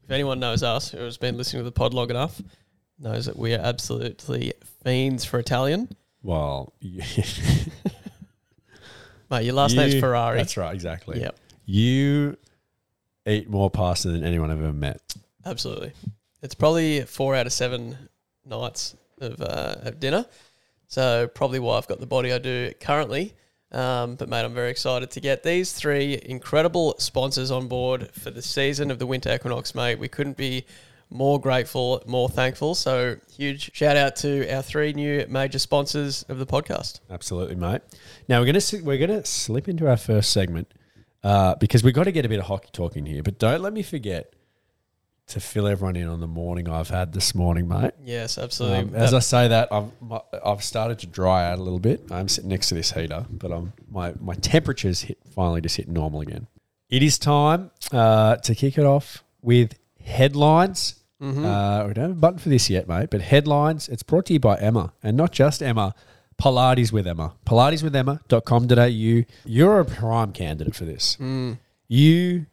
if 0.03 0.11
anyone 0.11 0.39
knows 0.39 0.61
us 0.63 0.89
who 0.91 0.99
has 0.99 1.17
been 1.17 1.37
listening 1.37 1.61
to 1.61 1.63
the 1.65 1.71
pod 1.71 1.93
long 1.93 2.09
enough, 2.09 2.41
knows 2.99 3.25
that 3.25 3.35
we 3.37 3.53
are 3.55 3.59
absolutely 3.59 4.53
fiends 4.83 5.25
for 5.25 5.39
Italian. 5.39 5.89
Well, 6.21 6.73
you- 6.79 7.01
Mate, 9.31 9.45
your 9.45 9.55
last 9.55 9.75
name's 9.75 9.95
Ferrari. 9.99 10.37
That's 10.37 10.57
right, 10.57 10.73
exactly. 10.73 11.19
Yep, 11.21 11.35
You 11.65 12.37
eat 13.25 13.49
more 13.49 13.69
pasta 13.71 14.09
than 14.11 14.23
anyone 14.23 14.51
I've 14.51 14.59
ever 14.61 14.73
met. 14.73 15.01
absolutely. 15.45 15.93
It's 16.41 16.53
probably 16.55 17.01
four 17.03 17.35
out 17.35 17.45
of 17.47 17.53
seven 17.53 17.97
nights 18.45 18.95
of, 19.19 19.41
uh, 19.41 19.75
of 19.81 19.99
dinner. 19.99 20.25
So 20.87 21.27
probably 21.27 21.59
why 21.59 21.77
I've 21.77 21.87
got 21.87 21.99
the 21.99 22.05
body 22.05 22.31
I 22.31 22.37
do 22.37 22.71
currently. 22.79 23.33
Um, 23.71 24.15
but 24.15 24.29
mate, 24.29 24.45
I'm 24.45 24.53
very 24.53 24.69
excited 24.69 25.09
to 25.11 25.19
get 25.19 25.41
these 25.41 25.73
three 25.73 26.21
incredible 26.25 26.95
sponsors 26.99 27.49
on 27.49 27.67
board 27.67 28.11
for 28.13 28.29
the 28.29 28.41
season 28.41 28.91
of 28.91 28.99
the 28.99 29.07
Winter 29.07 29.33
Equinox, 29.33 29.73
mate. 29.73 29.97
We 29.97 30.07
couldn't 30.07 30.37
be 30.37 30.65
more 31.09 31.39
grateful, 31.39 32.03
more 32.05 32.29
thankful. 32.29 32.75
So 32.75 33.17
huge 33.35 33.73
shout 33.73 33.97
out 33.97 34.15
to 34.17 34.47
our 34.53 34.61
three 34.61 34.93
new 34.93 35.25
major 35.27 35.59
sponsors 35.59 36.23
of 36.29 36.37
the 36.37 36.45
podcast. 36.45 36.99
Absolutely, 37.09 37.55
mate. 37.55 37.81
Now 38.27 38.39
we're 38.39 38.45
gonna 38.47 38.83
we're 38.83 38.97
gonna 38.99 39.25
slip 39.25 39.67
into 39.67 39.87
our 39.89 39.97
first 39.97 40.31
segment 40.31 40.71
uh, 41.23 41.55
because 41.55 41.83
we've 41.83 41.93
got 41.93 42.03
to 42.03 42.11
get 42.11 42.25
a 42.25 42.29
bit 42.29 42.39
of 42.39 42.45
hockey 42.45 42.69
talk 42.71 42.95
in 42.95 43.05
here. 43.05 43.23
But 43.23 43.39
don't 43.39 43.61
let 43.61 43.73
me 43.73 43.83
forget 43.83 44.33
to 45.27 45.39
fill 45.39 45.67
everyone 45.67 45.95
in 45.95 46.07
on 46.07 46.19
the 46.19 46.27
morning 46.27 46.67
I've 46.67 46.89
had 46.89 47.13
this 47.13 47.33
morning, 47.33 47.67
mate. 47.67 47.91
Yes, 48.03 48.37
absolutely. 48.37 48.79
Um, 48.79 48.95
as 48.95 49.13
I 49.13 49.19
say 49.19 49.47
that, 49.47 49.71
I've 49.71 49.89
my, 50.01 50.21
I've 50.45 50.63
started 50.63 50.99
to 50.99 51.07
dry 51.07 51.49
out 51.49 51.59
a 51.59 51.63
little 51.63 51.79
bit. 51.79 52.03
I'm 52.11 52.27
sitting 52.27 52.49
next 52.49 52.69
to 52.69 52.75
this 52.75 52.91
heater, 52.91 53.25
but 53.29 53.51
I'm 53.51 53.73
my 53.89 54.13
my 54.19 54.35
temperatures 54.35 55.01
hit 55.01 55.17
finally 55.33 55.61
just 55.61 55.77
hit 55.77 55.87
normal 55.87 56.21
again. 56.21 56.47
It 56.89 57.01
is 57.01 57.17
time 57.17 57.71
uh, 57.91 58.35
to 58.37 58.53
kick 58.53 58.77
it 58.77 58.85
off 58.85 59.23
with 59.41 59.75
headlines. 60.03 60.99
Mm-hmm. 61.21 61.45
Uh, 61.45 61.87
we 61.87 61.93
don't 61.93 62.03
have 62.03 62.11
a 62.11 62.15
button 62.15 62.39
for 62.39 62.49
this 62.49 62.69
yet, 62.69 62.87
mate, 62.87 63.09
but 63.09 63.21
headlines. 63.21 63.87
It's 63.87 64.03
brought 64.03 64.25
to 64.27 64.33
you 64.33 64.39
by 64.39 64.57
Emma, 64.57 64.93
and 65.01 65.15
not 65.17 65.31
just 65.31 65.63
Emma. 65.63 65.95
Pilates 66.41 66.91
with 66.91 67.07
Emma. 67.07 67.35
Pilateswithemma.com.au. 67.45 69.33
You're 69.45 69.79
a 69.79 69.85
prime 69.85 70.31
candidate 70.33 70.75
for 70.75 70.83
this. 70.83 71.15
Mm. 71.19 71.59
You, 71.87 72.47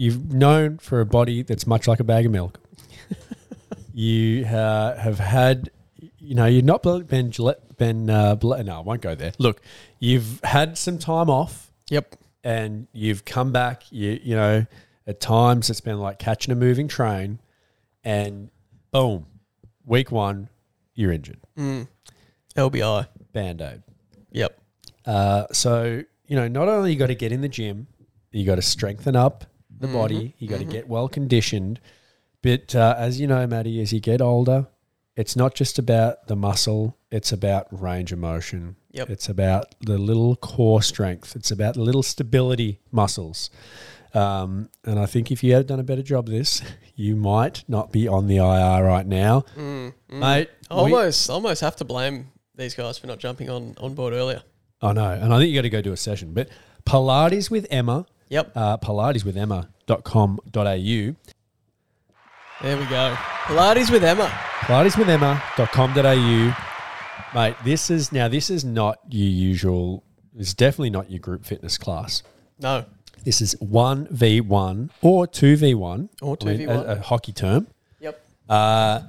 you've 0.00 0.32
known 0.32 0.78
for 0.78 1.00
a 1.00 1.04
body 1.04 1.42
that's 1.42 1.66
much 1.66 1.86
like 1.86 2.00
a 2.00 2.04
bag 2.04 2.24
of 2.24 2.32
milk. 2.32 2.58
you 3.92 4.46
uh, 4.46 4.96
have 4.96 5.18
had, 5.18 5.70
you 6.18 6.34
know, 6.34 6.46
you've 6.46 6.64
not 6.64 6.82
been 6.82 7.30
been 7.76 8.08
uh, 8.08 8.34
ble- 8.34 8.62
no, 8.64 8.76
I 8.78 8.80
won't 8.80 9.02
go 9.02 9.14
there. 9.14 9.32
Look, 9.38 9.60
you've 9.98 10.40
had 10.42 10.78
some 10.78 10.98
time 10.98 11.28
off, 11.28 11.70
Yep. 11.90 12.16
and 12.42 12.86
you've 12.92 13.26
come 13.26 13.52
back. 13.52 13.82
You, 13.92 14.18
you 14.22 14.34
know, 14.34 14.64
at 15.06 15.20
times 15.20 15.68
it's 15.68 15.82
been 15.82 15.98
like 15.98 16.18
catching 16.18 16.50
a 16.50 16.56
moving 16.56 16.88
train, 16.88 17.38
and 18.02 18.48
boom, 18.92 19.26
week 19.84 20.10
one, 20.10 20.48
you're 20.94 21.12
injured. 21.12 21.40
Mm. 21.58 21.88
LBI. 22.56 23.06
Band 23.34 23.60
aid. 23.60 23.82
Yep. 24.32 24.58
Uh, 25.04 25.44
so 25.52 26.02
you 26.26 26.36
know, 26.36 26.48
not 26.48 26.68
only 26.68 26.90
you 26.90 26.98
got 26.98 27.08
to 27.08 27.14
get 27.14 27.32
in 27.32 27.42
the 27.42 27.48
gym, 27.50 27.86
you 28.32 28.46
got 28.46 28.54
to 28.54 28.62
strengthen 28.62 29.14
up, 29.14 29.44
the 29.80 29.88
body. 29.88 30.34
You 30.38 30.46
got 30.48 30.58
to 30.58 30.64
get 30.64 30.88
well 30.88 31.08
conditioned. 31.08 31.80
But 32.42 32.74
uh, 32.74 32.94
as 32.96 33.20
you 33.20 33.26
know, 33.26 33.46
Maddie, 33.46 33.80
as 33.80 33.92
you 33.92 34.00
get 34.00 34.20
older, 34.20 34.66
it's 35.16 35.36
not 35.36 35.54
just 35.54 35.78
about 35.78 36.26
the 36.28 36.36
muscle. 36.36 36.96
It's 37.10 37.32
about 37.32 37.66
range 37.70 38.12
of 38.12 38.18
motion. 38.18 38.76
Yep. 38.92 39.10
It's 39.10 39.28
about 39.28 39.74
the 39.80 39.98
little 39.98 40.36
core 40.36 40.82
strength. 40.82 41.34
It's 41.36 41.50
about 41.50 41.74
the 41.74 41.82
little 41.82 42.02
stability 42.02 42.80
muscles. 42.92 43.50
Um, 44.14 44.68
and 44.84 44.98
I 44.98 45.06
think 45.06 45.30
if 45.30 45.44
you 45.44 45.54
had 45.54 45.66
done 45.66 45.78
a 45.78 45.84
better 45.84 46.02
job 46.02 46.26
of 46.28 46.32
this, 46.34 46.62
you 46.96 47.14
might 47.14 47.62
not 47.68 47.92
be 47.92 48.08
on 48.08 48.26
the 48.26 48.36
IR 48.38 48.84
right 48.84 49.06
now, 49.06 49.44
Mm, 49.56 49.92
mate. 50.08 50.48
we- 50.70 50.76
Almost, 50.76 51.30
almost 51.30 51.60
have 51.60 51.76
to 51.76 51.84
blame 51.84 52.28
these 52.56 52.74
guys 52.74 52.98
for 52.98 53.06
not 53.06 53.18
jumping 53.18 53.48
on, 53.50 53.74
on 53.78 53.94
board 53.94 54.12
earlier. 54.12 54.42
I 54.82 54.92
know, 54.92 55.10
and 55.12 55.32
I 55.32 55.38
think 55.38 55.50
you 55.50 55.54
got 55.56 55.62
to 55.62 55.70
go 55.70 55.80
do 55.82 55.92
a 55.92 55.96
session. 55.96 56.32
But 56.32 56.48
Pilates 56.84 57.50
with 57.50 57.66
Emma, 57.70 58.06
Yep, 58.30 58.52
uh, 58.54 58.76
pilateswithemma.com.au, 58.78 61.14
there 62.62 62.76
we 62.76 62.84
go. 62.86 63.16
Pilates 63.46 63.90
with 63.90 64.04
Emma. 64.04 64.26
pilateswithemma.com.au. 64.60 66.56
Mate, 67.34 67.56
this 67.64 67.90
is 67.90 68.12
now 68.12 68.28
this 68.28 68.50
is 68.50 68.64
not 68.64 68.98
your 69.08 69.28
usual. 69.28 70.04
It's 70.38 70.54
definitely 70.54 70.90
not 70.90 71.10
your 71.10 71.18
group 71.20 71.44
fitness 71.44 71.76
class. 71.78 72.22
No, 72.60 72.84
This 73.24 73.40
is 73.40 73.56
one 73.60 74.06
v 74.10 74.40
one 74.40 74.90
or 75.02 75.26
two 75.26 75.56
v 75.56 75.74
one 75.74 76.08
Or 76.22 76.36
2v1. 76.36 76.68
a, 76.68 76.92
a 76.92 77.00
hockey 77.00 77.32
term. 77.32 77.66
yep, 78.00 78.24
Uh, 78.48 79.00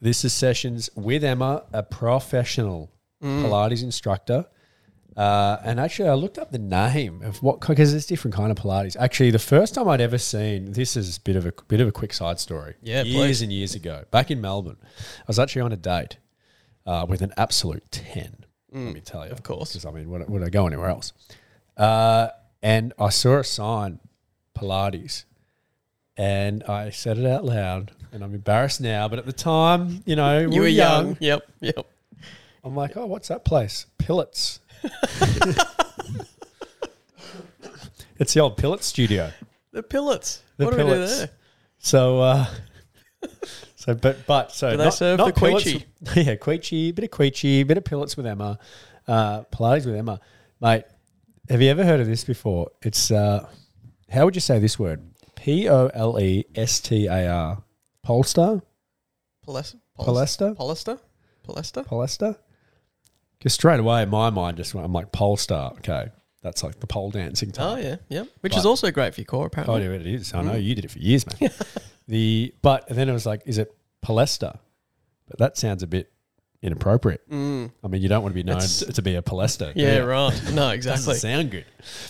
this 0.00 0.24
is 0.24 0.32
sessions 0.34 0.90
with 0.94 1.24
Emma, 1.24 1.62
a 1.72 1.82
professional 1.82 2.90
Mm. 3.22 3.44
Pilates 3.44 3.82
instructor. 3.82 4.44
Uh, 5.16 5.56
and 5.64 5.80
actually, 5.80 6.08
I 6.10 6.14
looked 6.14 6.36
up 6.38 6.50
the 6.52 6.58
name 6.58 7.22
of 7.22 7.42
what 7.42 7.60
because 7.60 7.92
there's 7.92 8.04
different 8.06 8.34
kind 8.34 8.50
of 8.50 8.58
Pilates. 8.58 8.96
Actually, 8.98 9.30
the 9.30 9.38
first 9.38 9.74
time 9.74 9.88
I'd 9.88 10.00
ever 10.02 10.18
seen 10.18 10.72
this 10.72 10.94
is 10.96 11.16
a 11.16 11.20
bit 11.22 11.36
of 11.36 11.46
a 11.46 11.52
bit 11.68 11.80
of 11.80 11.88
a 11.88 11.92
quick 11.92 12.12
side 12.12 12.38
story. 12.38 12.74
Yeah, 12.82 13.02
years 13.02 13.16
please. 13.16 13.42
and 13.42 13.50
years 13.52 13.74
ago, 13.74 14.04
back 14.10 14.30
in 14.30 14.40
Melbourne, 14.42 14.76
I 14.82 15.24
was 15.26 15.38
actually 15.38 15.62
on 15.62 15.72
a 15.72 15.76
date 15.76 16.18
uh, 16.86 17.06
with 17.08 17.22
an 17.22 17.32
absolute 17.38 17.90
ten. 17.90 18.44
let 18.72 18.94
me 18.94 19.00
tell 19.00 19.24
you, 19.24 19.30
Mm. 19.30 19.32
of 19.32 19.42
course. 19.42 19.72
because 19.72 19.86
I 19.86 19.90
mean, 19.90 20.10
would, 20.10 20.22
I- 20.22 20.26
would 20.26 20.42
I 20.42 20.50
go 20.50 20.66
anywhere 20.66 20.90
else? 20.90 21.14
Uh, 21.78 22.28
and 22.62 22.92
I 22.98 23.08
saw 23.08 23.38
a 23.38 23.44
sign, 23.44 24.00
Pilates, 24.54 25.24
and 26.16 26.62
I 26.64 26.90
said 26.90 27.16
it 27.18 27.26
out 27.26 27.44
loud. 27.44 27.92
And 28.12 28.22
I'm 28.24 28.34
embarrassed 28.34 28.80
now, 28.80 29.08
but 29.08 29.18
at 29.18 29.26
the 29.26 29.32
time, 29.32 30.02
you 30.06 30.16
know, 30.16 30.48
we 30.48 30.54
you 30.56 30.60
were 30.62 30.68
young. 30.68 31.16
Yep, 31.20 31.42
yep. 31.60 31.86
I'm 32.64 32.74
like, 32.74 32.96
oh, 32.96 33.06
what's 33.06 33.28
that 33.28 33.44
place? 33.44 33.86
Pillets. 33.98 34.60
it's 38.18 38.34
the 38.34 38.40
old 38.40 38.56
Pillet 38.56 38.82
studio. 38.82 39.30
The 39.72 39.82
pillets. 39.82 40.42
The 40.56 40.64
what 40.64 40.76
do 40.76 40.84
we 40.84 40.92
do 40.92 41.06
there? 41.06 41.30
So, 41.78 42.20
uh, 42.20 42.46
so, 43.76 43.94
but, 43.94 44.26
but, 44.26 44.52
so 44.52 44.70
Do 44.70 44.76
they 44.78 44.84
not, 44.84 44.94
serve 44.94 45.18
not 45.18 45.34
the 45.34 45.40
pillets- 45.40 45.64
Queechy? 45.64 45.84
Yeah, 46.16 46.36
Queechy, 46.36 46.94
bit 46.94 47.04
of 47.04 47.10
Queechy, 47.10 47.66
bit 47.66 47.78
of 47.78 47.84
Pillets 47.84 48.16
with 48.16 48.26
Emma, 48.26 48.58
uh, 49.06 49.42
Pilates 49.52 49.86
with 49.86 49.96
Emma. 49.96 50.20
Mate, 50.60 50.84
have 51.48 51.60
you 51.60 51.70
ever 51.70 51.84
heard 51.84 52.00
of 52.00 52.06
this 52.06 52.24
before? 52.24 52.70
It's, 52.82 53.10
uh, 53.10 53.46
how 54.10 54.24
would 54.24 54.34
you 54.34 54.40
say 54.40 54.58
this 54.58 54.78
word? 54.78 55.02
P 55.34 55.68
O 55.68 55.90
L 55.92 56.18
E 56.18 56.44
S 56.54 56.80
T 56.80 57.06
A 57.06 57.28
R. 57.28 57.62
Polestar? 58.02 58.62
Polester. 59.46 59.76
Polester? 59.98 60.56
Polester. 60.56 60.98
Polester. 61.46 61.84
Polester? 61.86 62.36
Because 63.38 63.52
straight 63.54 63.80
away, 63.80 64.04
my 64.06 64.30
mind 64.30 64.56
just 64.56 64.74
went, 64.74 64.84
I'm 64.84 64.92
like, 64.92 65.12
Polestar. 65.12 65.72
Okay. 65.78 66.08
That's 66.42 66.62
like 66.62 66.78
the 66.78 66.86
pole 66.86 67.10
dancing 67.10 67.50
type. 67.50 67.66
Oh 67.66 67.76
yeah, 67.76 67.96
yep. 68.08 68.28
Which 68.40 68.56
is 68.56 68.64
also 68.64 68.90
great 68.92 69.14
for 69.14 69.20
your 69.20 69.26
core, 69.26 69.46
apparently. 69.46 69.84
Oh, 69.84 69.90
yeah, 69.90 69.96
it 69.96 70.06
is. 70.06 70.32
I 70.32 70.42
know 70.42 70.54
you 70.54 70.76
did 70.76 70.84
it 70.84 70.92
for 70.92 70.98
years, 71.00 71.24
man. 71.40 71.50
the 72.08 72.54
but 72.62 72.88
then 72.88 73.08
it 73.08 73.12
was 73.12 73.26
like, 73.26 73.42
is 73.46 73.58
it 73.58 73.74
Palesta? 74.04 74.58
But 75.28 75.38
that 75.38 75.56
sounds 75.56 75.82
a 75.82 75.88
bit 75.88 76.12
inappropriate. 76.62 77.28
Mm. 77.28 77.72
I 77.82 77.88
mean, 77.88 78.00
you 78.00 78.08
don't 78.08 78.22
want 78.22 78.32
to 78.32 78.36
be 78.36 78.44
known 78.44 78.58
It's- 78.58 78.78
to 78.94 79.02
be 79.02 79.16
a 79.16 79.22
Palesta. 79.22 79.74
do 79.74 79.80
Yeah, 79.82 79.96
you? 79.98 80.04
right. 80.04 80.32
No, 80.52 80.52
Doesn't 80.54 80.74
exactly. 80.74 81.14
sound 81.16 81.50
good. 81.50 81.64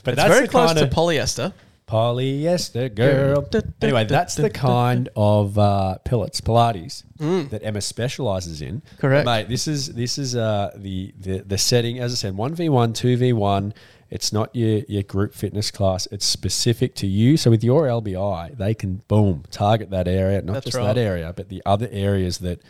But 0.05 0.13
it's 0.13 0.23
that's 0.23 0.35
very 0.35 0.47
the 0.47 0.51
close 0.51 0.67
kind 0.75 0.79
to 0.81 0.85
of 0.85 0.91
polyester. 0.91 1.53
Polyester 1.87 2.93
girl. 2.95 3.49
Anyway, 3.81 4.05
that's 4.05 4.35
the 4.35 4.51
kind 4.51 5.09
of 5.17 5.59
uh, 5.59 5.99
pellets 6.05 6.41
Pilates 6.41 7.05
that 7.51 7.63
Emma 7.63 7.81
specializes 7.81 8.61
in. 8.63 8.81
Mm. 8.81 8.99
Correct. 8.99 9.27
mate. 9.27 9.49
This 9.49 9.69
is 9.69 9.95
this 9.95 10.19
is 10.19 10.37
uh, 10.37 10.73
the, 10.77 11.13
the 11.19 11.39
the 11.41 11.59
setting. 11.59 11.99
As 11.99 12.13
I 12.13 12.17
said, 12.17 12.37
one 12.37 12.55
v 12.55 12.69
one, 12.69 12.93
two 12.93 13.17
v 13.17 13.33
one. 13.33 13.73
It's 14.09 14.33
not 14.33 14.55
your 14.55 14.83
your 14.89 15.03
group 15.03 15.35
fitness 15.35 15.71
class. 15.71 16.07
It's 16.13 16.27
specific 16.27 16.95
to 16.97 17.07
you. 17.07 17.37
So 17.37 17.51
with 17.51 17.65
your 17.65 17.87
LBI, 17.87 18.57
they 18.57 18.75
can 18.75 19.03
boom 19.09 19.45
target 19.51 19.91
that 19.91 20.07
area, 20.07 20.43
not 20.43 20.55
That's 20.55 20.67
just 20.67 20.77
right. 20.77 20.95
that 20.95 20.99
area, 21.01 21.33
but 21.35 21.49
the 21.49 21.63
other 21.67 21.89
areas 21.91 22.39
that 22.39 22.61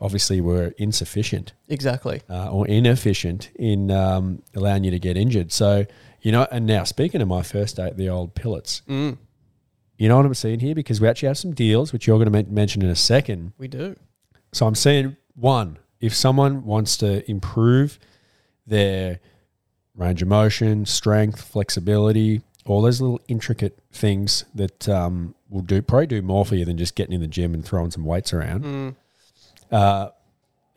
obviously 0.00 0.40
were 0.40 0.74
insufficient 0.78 1.52
Exactly. 1.68 2.20
uh, 2.28 2.50
or 2.50 2.66
inefficient 2.66 3.50
in 3.56 3.90
um, 3.90 4.42
allowing 4.54 4.84
you 4.84 4.90
to 4.90 4.98
get 4.98 5.16
injured. 5.16 5.50
So, 5.50 5.86
you 6.24 6.32
know, 6.32 6.46
and 6.50 6.66
now 6.66 6.82
speaking 6.82 7.20
of 7.22 7.28
my 7.28 7.42
first 7.42 7.76
date, 7.76 7.96
the 7.96 8.08
old 8.08 8.34
pillets, 8.34 8.82
Mm. 8.88 9.18
you 9.98 10.08
know 10.08 10.16
what 10.16 10.26
I'm 10.26 10.34
seeing 10.34 10.58
here? 10.58 10.74
Because 10.74 11.00
we 11.00 11.06
actually 11.06 11.28
have 11.28 11.38
some 11.38 11.52
deals, 11.54 11.92
which 11.92 12.06
you're 12.08 12.16
going 12.18 12.26
to 12.26 12.32
men- 12.32 12.52
mention 12.52 12.82
in 12.82 12.88
a 12.88 12.96
second. 12.96 13.52
We 13.58 13.68
do. 13.68 13.94
So 14.52 14.66
I'm 14.66 14.74
saying, 14.74 15.16
one, 15.36 15.78
if 16.00 16.14
someone 16.14 16.64
wants 16.64 16.96
to 16.98 17.28
improve 17.30 17.98
their 18.66 19.20
range 19.94 20.22
of 20.22 20.28
motion, 20.28 20.86
strength, 20.86 21.40
flexibility, 21.42 22.40
all 22.66 22.80
those 22.82 23.00
little 23.00 23.20
intricate 23.28 23.78
things 23.92 24.44
that 24.54 24.88
um, 24.88 25.34
will 25.50 25.60
do 25.60 25.82
probably 25.82 26.06
do 26.06 26.22
more 26.22 26.44
for 26.46 26.56
you 26.56 26.64
than 26.64 26.78
just 26.78 26.94
getting 26.96 27.12
in 27.14 27.20
the 27.20 27.26
gym 27.26 27.52
and 27.54 27.64
throwing 27.64 27.90
some 27.90 28.04
weights 28.04 28.32
around 28.32 28.64
Mm. 28.64 28.94
uh, 29.70 30.08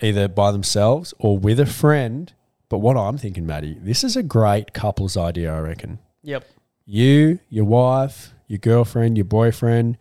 either 0.02 0.28
by 0.28 0.52
themselves 0.52 1.14
or 1.18 1.38
with 1.38 1.60
a 1.60 1.66
friend. 1.66 2.34
But 2.70 2.80
what 2.80 2.98
I'm 2.98 3.18
thinking, 3.18 3.46
Maddie, 3.46 3.78
this 3.80 4.04
is 4.04 4.16
a 4.18 4.24
great 4.24 4.74
couples 4.74 5.16
idea, 5.16 5.54
I 5.54 5.60
reckon. 5.60 6.00
Yep. 6.24 6.46
You, 6.86 7.40
your 7.50 7.66
wife, 7.66 8.34
your 8.48 8.60
girlfriend, 8.60 9.18
your 9.18 9.26
boyfriend, 9.26 9.98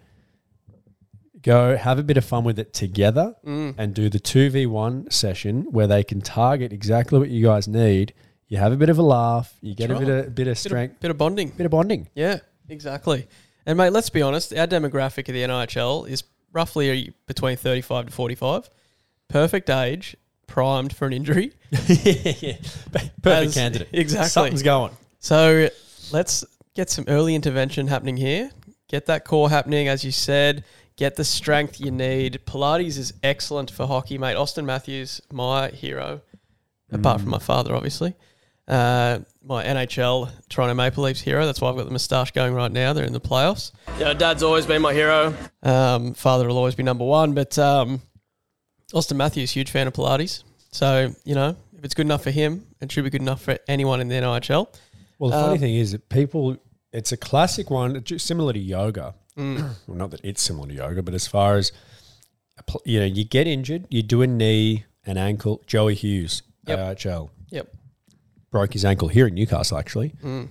go 1.42 1.76
have 1.76 1.98
a 1.98 2.02
bit 2.02 2.16
of 2.16 2.24
fun 2.24 2.44
with 2.44 2.59
it 2.59 2.72
together 2.72 3.35
Mm. 3.44 3.74
and 3.79 3.94
do 3.94 4.09
the 4.09 4.18
2v1 4.18 5.12
session 5.12 5.62
where 5.70 5.87
they 5.87 6.02
can 6.02 6.20
target 6.20 6.72
exactly 6.72 7.18
what 7.18 7.29
you 7.31 7.44
guys 7.44 7.68
need. 7.68 8.12
You 8.48 8.59
have 8.59 8.72
a 8.72 8.76
bit 8.76 8.88
of 8.88 8.98
a 8.98 9.02
laugh, 9.02 9.55
you 9.61 9.74
get 9.74 9.90
a 9.90 9.98
bit 9.98 10.09
of, 10.09 10.35
bit 10.35 10.46
of 10.48 10.52
Bit 10.55 10.59
strength, 10.59 10.94
of, 10.94 11.00
bit 11.00 11.11
of 11.11 11.18
bonding. 11.18 11.50
bit 11.50 11.66
of 11.66 11.70
bonding. 11.72 12.09
Yeah, 12.14 12.38
exactly. 12.68 13.26
And 13.64 13.76
mate, 13.76 13.90
let's 13.92 14.11
be 14.11 14.22
honest. 14.22 14.52
Our 14.57 14.66
demographic 14.68 15.29
of 15.29 15.35
the 15.35 15.42
NIHL 15.42 16.09
is 16.09 16.22
roughly 16.52 17.12
between 17.26 17.57
thirty-five 17.57 18.07
to 18.07 18.12
forty-five. 18.12 18.70
Perfect 19.29 19.68
age, 19.70 20.16
primed 20.46 20.94
for 20.94 21.06
an 21.06 21.12
injury. 21.12 21.52
yeah, 21.70 21.78
perfect 22.92 23.26
As- 23.26 23.54
candidate. 23.54 23.88
exactly. 23.92 24.28
Something's 24.28 24.62
going. 24.62 24.96
So 25.18 25.68
let's 26.12 26.44
get 26.74 26.90
some 26.90 27.04
early 27.09 27.35
intervention 27.35 27.87
happening 27.88 28.16
here. 28.16 28.50
Get 28.88 29.06
that 29.06 29.24
core 29.24 29.50
happening, 29.50 29.88
as 29.88 30.04
you 30.04 30.12
said. 30.12 30.64
Get 30.96 31.16
the 31.16 31.24
strength 31.24 31.80
you 31.80 31.90
need. 31.90 32.40
Pilates 32.46 32.96
is 32.98 33.12
excellent 33.22 33.70
for 33.70 33.87
hockey, 33.87 34.16
mate. 34.18 34.37
Auston 34.37 34.64
Matthews, 34.64 35.20
my 35.32 35.68
hero, 35.68 36.22
apart 36.90 37.20
from 37.20 37.30
my 37.30 37.38
father, 37.38 37.74
obviously. 37.74 38.14
Uh, 38.68 39.18
my 39.44 39.62
NHL 39.64 40.30
Toronto 40.48 40.74
Maple 40.74 41.04
Leafs 41.04 41.20
hero. 41.20 41.44
That's 41.46 41.61
why 41.61 41.68
I've 41.70 41.76
got 41.76 41.85
the 41.85 41.92
moustache 41.92 42.32
going 42.32 42.54
right 42.54 42.70
now. 42.72 42.92
They're 42.92 43.04
in 43.04 43.12
the 43.12 43.20
playoffs. 43.20 43.72
Yeah, 43.98 44.12
dad's 44.14 44.42
always 44.42 44.66
been 44.66 44.82
my 44.82 44.92
hero. 44.94 45.35
Um, 45.62 46.14
father 46.14 46.48
will 46.48 46.56
always 46.56 46.74
be 46.74 46.82
number 46.82 47.04
one. 47.04 47.32
But 47.35 47.56
um, 47.59 48.00
Auston 48.94 49.16
Matthews, 49.16 49.51
huge 49.51 49.70
fan 49.70 49.87
of 49.87 49.92
Pilates. 49.94 50.44
So, 50.70 51.12
you 51.25 51.35
know, 51.35 51.57
if 51.77 51.85
it's 51.85 51.94
good 51.94 52.07
enough 52.07 52.22
for 52.22 52.31
him, 52.31 52.66
it 52.81 52.90
should 52.92 53.05
be 53.05 53.11
good 53.11 53.20
enough 53.22 53.42
for 53.42 53.59
anyone 53.68 54.01
in 54.01 54.09
the 54.09 54.14
NIHL. 54.14 54.68
Well, 55.18 55.31
the 55.31 55.37
funny 55.37 55.55
Um, 55.55 55.59
thing 55.59 55.75
is 55.77 55.92
that 55.92 56.09
people, 56.09 56.57
it's 56.92 57.11
a 57.12 57.16
classic 57.16 57.70
one, 57.70 58.05
similar 58.18 58.53
to 58.53 58.59
yoga. 58.59 59.14
Mm. 59.37 59.70
well, 59.87 59.96
not 59.96 60.11
that 60.12 60.20
it's 60.22 60.42
similar 60.42 60.68
to 60.68 60.75
yoga, 60.75 61.03
but 61.03 61.14
as 61.14 61.27
far 61.27 61.57
as, 61.57 61.72
you 62.85 63.01
know, 63.01 63.07
you 63.07 63.25
get 63.25 63.46
injured, 63.46 63.87
you 63.90 64.03
do 64.03 64.22
a 64.22 64.27
knee, 64.27 64.85
an 65.05 65.18
ankle. 65.18 65.62
Joey 65.66 65.94
Hughes, 65.94 66.42
Yep. 66.66 66.79
AIHL, 66.79 67.31
Yep. 67.51 67.75
broke 68.51 68.72
his 68.72 68.85
ankle 68.85 69.09
here 69.09 69.27
in 69.27 69.35
Newcastle, 69.35 69.79
actually. 69.79 70.14
Mm. 70.22 70.49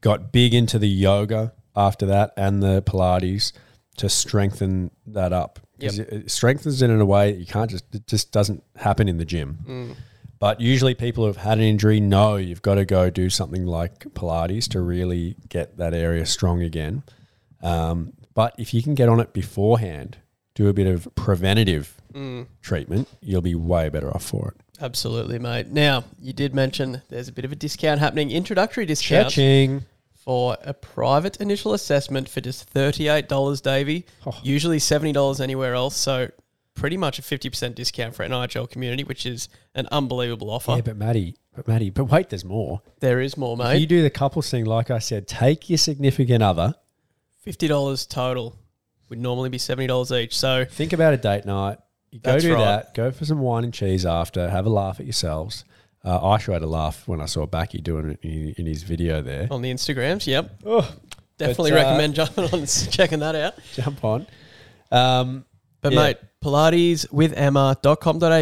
Got 0.00 0.32
big 0.32 0.54
into 0.54 0.78
the 0.78 0.88
yoga 0.88 1.52
after 1.74 2.06
that 2.06 2.32
and 2.36 2.62
the 2.62 2.82
Pilates 2.82 3.52
to 3.98 4.08
strengthen 4.08 4.90
that 5.06 5.32
up. 5.32 5.60
'Cause 5.80 5.98
It 5.98 6.30
strengthens 6.30 6.80
it 6.82 6.90
in 6.90 7.00
a 7.00 7.04
way 7.06 7.32
that 7.32 7.38
you 7.38 7.46
can't 7.46 7.70
just, 7.70 7.84
it 7.94 8.06
just 8.06 8.32
doesn't 8.32 8.62
happen 8.76 9.08
in 9.08 9.18
the 9.18 9.24
gym. 9.24 9.58
Mm. 9.68 9.94
But 10.38 10.60
usually, 10.60 10.94
people 10.94 11.24
who 11.24 11.28
have 11.28 11.38
had 11.38 11.58
an 11.58 11.64
injury 11.64 11.98
know 12.00 12.36
you've 12.36 12.62
got 12.62 12.74
to 12.74 12.84
go 12.84 13.08
do 13.10 13.30
something 13.30 13.64
like 13.64 14.00
Pilates 14.14 14.68
to 14.70 14.80
really 14.80 15.36
get 15.48 15.76
that 15.78 15.94
area 15.94 16.26
strong 16.26 16.60
again. 16.62 17.02
Um, 17.62 18.12
but 18.34 18.54
if 18.58 18.74
you 18.74 18.82
can 18.82 18.94
get 18.94 19.08
on 19.08 19.18
it 19.18 19.32
beforehand, 19.32 20.18
do 20.54 20.68
a 20.68 20.72
bit 20.74 20.86
of 20.86 21.08
preventative 21.14 21.94
Mm. 22.14 22.46
treatment, 22.62 23.08
you'll 23.20 23.42
be 23.42 23.54
way 23.54 23.88
better 23.88 24.10
off 24.14 24.24
for 24.24 24.54
it. 24.56 24.62
Absolutely, 24.82 25.38
mate. 25.38 25.68
Now, 25.68 26.04
you 26.20 26.32
did 26.34 26.54
mention 26.54 27.00
there's 27.08 27.28
a 27.28 27.32
bit 27.32 27.44
of 27.46 27.52
a 27.52 27.56
discount 27.56 28.00
happening, 28.00 28.30
introductory 28.30 28.84
discount 28.86 29.28
Cha-ching. 29.30 29.84
For 30.26 30.56
a 30.62 30.74
private 30.74 31.36
initial 31.40 31.72
assessment 31.72 32.28
for 32.28 32.40
just 32.40 32.74
$38, 32.74 33.62
Davey. 33.62 34.06
Oh. 34.26 34.38
Usually 34.42 34.78
$70 34.78 35.40
anywhere 35.40 35.74
else. 35.74 35.96
So 35.96 36.28
pretty 36.74 36.96
much 36.96 37.20
a 37.20 37.22
50% 37.22 37.76
discount 37.76 38.14
for 38.14 38.24
an 38.24 38.32
NIHL 38.32 38.68
community, 38.68 39.04
which 39.04 39.24
is 39.24 39.48
an 39.76 39.86
unbelievable 39.92 40.50
offer. 40.50 40.72
Yeah, 40.72 40.80
but 40.80 40.96
Maddie, 40.96 41.36
but 41.54 41.68
Maddie, 41.68 41.90
but 41.90 42.06
wait, 42.06 42.28
there's 42.28 42.44
more. 42.44 42.82
there 42.98 43.20
is 43.20 43.36
more, 43.36 43.52
If 43.54 43.58
mate. 43.60 43.78
you 43.78 43.86
do 43.86 44.02
the 44.02 44.10
couples 44.10 44.50
thing, 44.50 44.64
like 44.64 44.90
I 44.90 44.98
said, 44.98 45.28
take 45.28 45.70
your 45.70 45.78
significant 45.78 46.42
other. 46.42 46.74
$50 47.46 48.08
total 48.08 48.58
would 49.08 49.20
normally 49.20 49.48
be 49.48 49.58
$70 49.58 50.20
each. 50.20 50.36
So 50.36 50.64
Think 50.64 50.92
about 50.92 51.14
a 51.14 51.16
date 51.18 51.44
night. 51.44 51.78
You 52.10 52.18
go 52.18 52.38
do 52.40 52.54
right. 52.54 52.64
that. 52.64 52.94
Go 52.94 53.12
for 53.12 53.24
some 53.24 53.38
wine 53.40 53.62
and 53.62 53.72
cheese 53.72 54.04
after. 54.04 54.50
Have 54.50 54.66
a 54.66 54.70
laugh 54.70 54.98
at 54.98 55.06
yourselves. 55.06 55.64
Uh, 56.06 56.24
I 56.24 56.38
sure 56.38 56.54
had 56.54 56.62
a 56.62 56.66
laugh 56.68 57.06
when 57.08 57.20
I 57.20 57.26
saw 57.26 57.44
Backy 57.46 57.78
doing 57.80 58.10
it 58.12 58.18
in, 58.22 58.54
in 58.58 58.66
his 58.66 58.84
video 58.84 59.20
there. 59.22 59.48
on 59.50 59.60
the 59.60 59.72
Instagrams, 59.72 60.26
yep. 60.26 60.50
Oh, 60.64 60.88
Definitely 61.36 61.72
But, 61.72 61.80
uh, 61.80 61.82
recommend 61.84 62.14
jumping 62.14 62.44
on 62.44 62.54
and 62.60 62.68
checking 62.92 63.18
that 63.18 63.34
out. 63.34 63.54
jump 63.74 64.02
on. 64.04 64.26
Um, 64.92 65.44
But 65.82 65.92
Yeah. 65.92 66.02
mate, 66.02 66.16
Pilates 66.42 67.12
with 67.12 67.32
Emma.com.au. 67.34 68.40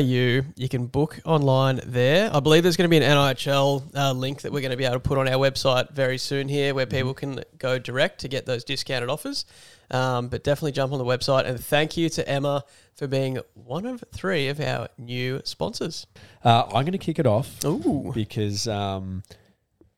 You 0.57 0.69
can 0.69 0.87
book 0.87 1.19
online 1.25 1.81
there. 1.87 2.31
I 2.35 2.41
believe 2.41 2.63
there's 2.63 2.77
going 2.77 2.89
to 2.89 2.91
be 2.91 2.99
an 2.99 3.03
NIHL 3.03 3.83
uh, 3.97 4.13
link 4.13 4.43
that 4.43 4.53
we're 4.53 4.61
going 4.61 4.71
to 4.71 4.77
be 4.77 4.85
able 4.85 4.97
to 4.97 5.01
put 5.01 5.19
on 5.19 5.27
our 5.27 5.37
website 5.39 5.91
very 5.93 6.19
soon 6.19 6.49
here 6.49 6.75
where 6.75 6.87
people 6.87 7.15
can 7.15 7.43
go 7.59 7.79
direct 7.79 8.21
to 8.21 8.29
get 8.29 8.47
those 8.47 8.63
discounted 8.63 9.09
offers. 9.09 9.45
Um, 9.91 10.29
but 10.29 10.43
definitely 10.45 10.73
jump 10.73 10.93
on 10.93 10.99
the 10.99 11.05
website. 11.05 11.47
And 11.47 11.59
thank 11.63 11.97
you 11.97 12.09
to 12.11 12.29
Emma 12.29 12.65
for 12.97 13.07
being 13.07 13.39
one 13.55 13.87
of 13.87 14.03
three 14.13 14.49
of 14.49 14.61
our 14.61 14.89
new 14.99 15.41
sponsors. 15.45 16.07
uh, 16.45 16.65
I'm 16.67 16.85
going 16.85 16.93
to 16.93 16.99
kick 16.99 17.19
it 17.19 17.27
off 17.27 17.65
Ooh. 17.65 18.11
because, 18.15 18.67
um, 18.69 19.23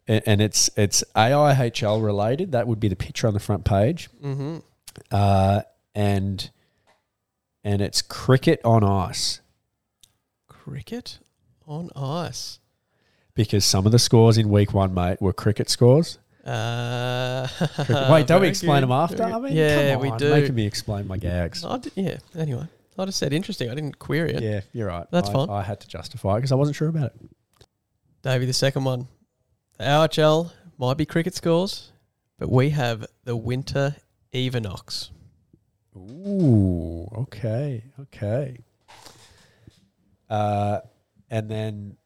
and 0.09 0.41
it's 0.41 0.71
it's 0.77 1.03
AIHL 1.15 2.03
related. 2.05 2.53
That 2.53 2.67
would 2.67 2.81
be 2.81 2.89
the 2.89 2.97
picture 2.97 3.27
on 3.29 3.35
the 3.35 3.41
front 3.41 3.65
page, 3.65 4.09
Mm-hmm. 4.23 4.59
uh, 5.11 5.63
and 5.95 6.51
and 7.65 7.83
it's 7.83 8.03
cricket 8.03 8.61
on 8.65 8.85
ice. 8.85 9.41
Cricket 10.49 11.19
on 11.67 11.91
ice. 11.97 12.59
because 13.35 13.65
some 13.65 13.85
of 13.87 13.93
the 13.93 13.99
scores 13.99 14.39
in 14.39 14.49
week 14.49 14.73
one, 14.73 14.95
mate, 14.95 15.21
were 15.21 15.33
cricket 15.33 15.69
scores. 15.69 16.19
Uh, 16.47 17.49
Wait, 18.11 18.27
don't 18.27 18.41
we 18.41 18.49
explain 18.49 18.77
good, 18.77 18.83
them 18.83 18.93
after? 18.93 19.25
I 19.25 19.39
mean, 19.41 19.53
yeah, 19.53 19.95
come 19.95 20.03
we 20.03 20.17
do. 20.17 20.31
Making 20.31 20.55
me 20.55 20.67
explain 20.67 21.09
my 21.09 21.17
gags. 21.17 21.65
I 21.65 21.79
did- 21.79 21.93
yeah. 21.97 22.19
Anyway, 22.37 22.67
I 22.97 23.05
just 23.05 23.19
said 23.19 23.33
interesting. 23.33 23.69
I 23.69 23.75
didn't 23.75 23.99
query 23.99 24.33
it. 24.33 24.43
Yeah, 24.43 24.61
you're 24.73 24.87
right. 24.87 25.07
That's 25.11 25.29
I, 25.29 25.33
fine. 25.33 25.51
I 25.51 25.63
had 25.63 25.81
to 25.81 25.89
justify 25.89 26.35
it 26.35 26.39
because 26.39 26.53
I 26.53 26.55
wasn't 26.55 26.77
sure 26.77 26.89
about 26.89 27.07
it. 27.07 27.67
Davey, 28.23 28.47
the 28.47 28.53
second 28.53 28.85
one. 28.85 29.09
The 29.79 29.85
AIHL 29.85 30.53
might 30.79 30.97
be 30.97 31.05
cricket 31.05 31.35
scores, 31.35 31.91
but 32.39 32.51
we 32.51 32.71
have 32.71 33.07
the 33.25 33.37
winter 33.37 33.97
equinox. 34.33 35.11
Ooh, 35.97 37.09
okay, 37.17 37.85
okay. 38.01 38.59
Uh, 40.29 40.81
and 41.31 41.51
then 41.51 41.97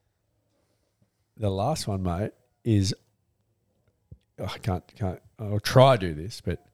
the 1.36 1.50
last 1.50 1.86
one, 1.86 2.02
mate, 2.02 2.32
is 2.64 2.94
oh, 4.40 4.52
I 4.54 4.58
can't 4.58 4.84
can't. 4.96 5.20
I'll 5.38 5.60
try 5.60 5.96
to 5.96 6.08
do 6.08 6.14
this, 6.14 6.40
but 6.40 6.64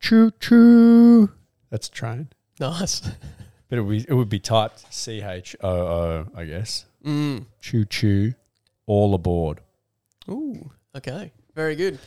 choo 0.00 0.32
choo. 0.40 1.30
That's 1.70 1.88
a 1.88 1.90
train, 1.90 2.28
Nice. 2.60 3.00
but 3.68 3.78
it 3.78 3.82
would 3.82 3.90
be, 3.90 4.06
it 4.08 4.14
would 4.14 4.28
be 4.28 4.38
typed 4.38 4.92
C 4.92 5.22
H 5.22 5.56
O 5.62 5.68
O, 5.68 6.26
I 6.34 6.44
guess. 6.44 6.86
Mm. 7.04 7.46
Choo 7.60 7.84
choo, 7.84 8.34
all 8.86 9.14
aboard. 9.14 9.60
Ooh. 10.28 10.70
Okay. 10.96 11.32
Very 11.54 11.76
good. 11.76 11.98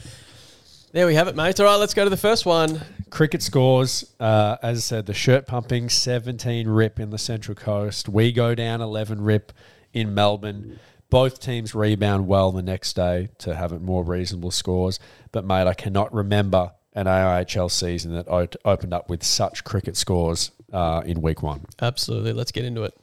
There 0.91 1.05
we 1.05 1.15
have 1.15 1.27
it, 1.27 1.35
mate. 1.35 1.59
All 1.59 1.67
right, 1.67 1.75
let's 1.75 1.93
go 1.93 2.03
to 2.03 2.09
the 2.09 2.17
first 2.17 2.45
one. 2.45 2.81
Cricket 3.11 3.43
scores, 3.43 4.11
uh, 4.19 4.57
as 4.63 4.77
I 4.77 4.81
said, 4.81 5.05
the 5.05 5.13
shirt 5.13 5.45
pumping 5.45 5.87
17 5.87 6.67
rip 6.67 6.99
in 6.99 7.11
the 7.11 7.17
Central 7.17 7.55
Coast. 7.55 8.09
We 8.09 8.31
go 8.31 8.55
down 8.55 8.81
11 8.81 9.21
rip 9.21 9.53
in 9.93 10.13
Melbourne. 10.15 10.79
Both 11.09 11.39
teams 11.39 11.73
rebound 11.73 12.27
well 12.27 12.51
the 12.51 12.61
next 12.61 12.95
day 12.95 13.29
to 13.39 13.55
have 13.55 13.71
it 13.73 13.81
more 13.81 14.03
reasonable 14.03 14.51
scores. 14.51 14.99
But, 15.31 15.45
mate, 15.45 15.67
I 15.67 15.73
cannot 15.73 16.13
remember 16.13 16.71
an 16.93 17.05
AIHL 17.07 17.71
season 17.71 18.13
that 18.13 18.27
o- 18.27 18.47
opened 18.65 18.93
up 18.93 19.09
with 19.09 19.23
such 19.23 19.63
cricket 19.63 19.97
scores 19.97 20.51
uh, 20.71 21.01
in 21.05 21.21
week 21.21 21.41
one. 21.41 21.65
Absolutely. 21.81 22.33
Let's 22.33 22.51
get 22.51 22.65
into 22.65 22.83
it. 22.83 22.93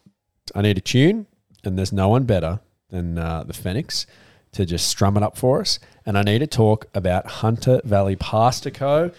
I 0.54 0.62
need 0.62 0.78
a 0.78 0.80
tune, 0.80 1.26
and 1.64 1.76
there's 1.76 1.92
no 1.92 2.08
one 2.08 2.24
better 2.24 2.60
than 2.90 3.18
uh, 3.18 3.42
the 3.44 3.52
Phoenix 3.52 4.06
to 4.52 4.64
just 4.64 4.86
strum 4.88 5.16
it 5.16 5.22
up 5.22 5.36
for 5.36 5.60
us. 5.60 5.78
And 6.04 6.16
I 6.16 6.22
need 6.22 6.38
to 6.38 6.46
talk 6.46 6.86
about 6.94 7.26
Hunter 7.26 7.80
Valley 7.84 8.16
Pasta 8.16 8.70
Co. 8.70 9.10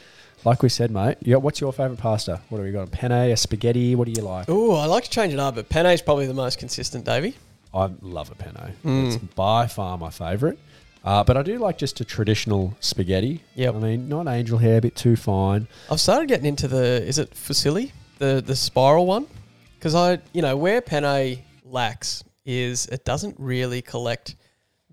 Like 0.45 0.63
we 0.63 0.69
said, 0.69 0.91
mate, 0.91 1.17
you 1.21 1.33
got, 1.33 1.41
what's 1.41 1.59
your 1.59 1.73
favourite 1.73 1.99
pasta? 1.99 2.41
What 2.47 2.59
have 2.59 2.65
we 2.65 2.71
got? 2.71 2.87
A 2.87 2.91
penne, 2.91 3.11
a 3.11 3.35
spaghetti? 3.35 3.95
What 3.95 4.05
do 4.05 4.13
you 4.13 4.21
like? 4.21 4.45
Oh, 4.47 4.75
I 4.75 4.85
like 4.85 5.03
to 5.03 5.09
change 5.09 5.33
it 5.33 5.39
up, 5.39 5.55
but 5.55 5.67
penne 5.67 5.87
is 5.87 6.01
probably 6.01 6.27
the 6.27 6.33
most 6.33 6.57
consistent, 6.59 7.03
Davey. 7.03 7.35
I 7.73 7.89
love 8.01 8.31
a 8.31 8.35
penne. 8.35 8.73
Mm. 8.85 9.07
It's 9.07 9.17
by 9.17 9.67
far 9.67 9.97
my 9.97 10.09
favourite. 10.09 10.57
Uh, 11.03 11.23
but 11.23 11.37
I 11.37 11.43
do 11.43 11.57
like 11.57 11.77
just 11.77 11.99
a 12.01 12.05
traditional 12.05 12.75
spaghetti. 12.79 13.41
Yeah, 13.55 13.69
I 13.69 13.73
mean, 13.73 14.09
not 14.09 14.27
angel 14.27 14.57
hair, 14.57 14.77
a 14.77 14.81
bit 14.81 14.95
too 14.95 15.15
fine. 15.15 15.67
I've 15.89 16.01
started 16.01 16.27
getting 16.27 16.45
into 16.47 16.67
the 16.67 17.01
is 17.05 17.17
it 17.19 17.31
fusilli, 17.31 17.91
the 18.17 18.43
the 18.45 18.55
spiral 18.55 19.05
one, 19.05 19.27
because 19.75 19.95
I 19.95 20.19
you 20.33 20.41
know 20.41 20.57
where 20.57 20.81
penne 20.81 21.39
lacks 21.63 22.23
is 22.45 22.87
it 22.87 23.05
doesn't 23.05 23.35
really 23.39 23.81
collect 23.81 24.35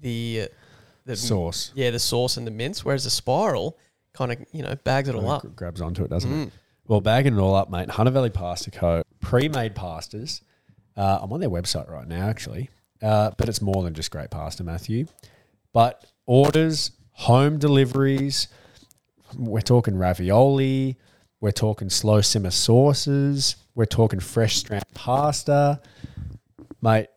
the 0.00 0.48
the 1.06 1.16
Sauce. 1.16 1.72
yeah 1.74 1.90
the 1.90 1.98
sauce 1.98 2.36
and 2.36 2.46
the 2.46 2.50
mince, 2.50 2.84
whereas 2.84 3.04
the 3.04 3.10
spiral 3.10 3.76
kind 4.12 4.30
of 4.32 4.38
you 4.52 4.62
know 4.62 4.74
bags 4.84 5.08
it 5.08 5.14
all 5.14 5.28
Uh, 5.28 5.36
up. 5.36 5.56
grabs 5.56 5.80
onto 5.80 6.04
it, 6.04 6.10
doesn't 6.10 6.30
Mm. 6.30 6.46
it? 6.48 6.52
Well, 6.86 7.00
bagging 7.00 7.34
it 7.36 7.40
all 7.40 7.54
up, 7.56 7.70
mate. 7.70 7.88
Hunter 7.88 8.12
Valley 8.12 8.28
Pasta 8.30 8.70
Co. 8.70 9.02
Pre-made 9.20 9.74
pastas. 9.74 10.42
Uh, 10.96 11.18
I'm 11.22 11.32
on 11.32 11.40
their 11.40 11.50
website 11.50 11.90
right 11.90 12.06
now, 12.06 12.28
actually. 12.28 12.70
Uh, 13.02 13.32
but 13.36 13.48
it's 13.48 13.60
more 13.60 13.82
than 13.82 13.94
just 13.94 14.10
great 14.10 14.30
pasta, 14.30 14.62
Matthew. 14.64 15.06
But 15.72 16.04
orders, 16.26 16.92
home 17.12 17.58
deliveries. 17.58 18.48
We're 19.36 19.60
talking 19.60 19.96
ravioli. 19.98 20.96
We're 21.40 21.50
talking 21.50 21.90
slow 21.90 22.20
simmer 22.20 22.50
sauces. 22.50 23.56
We're 23.74 23.84
talking 23.86 24.20
fresh 24.20 24.56
strand 24.56 24.84
pasta, 24.94 25.80
mate. 26.80 27.08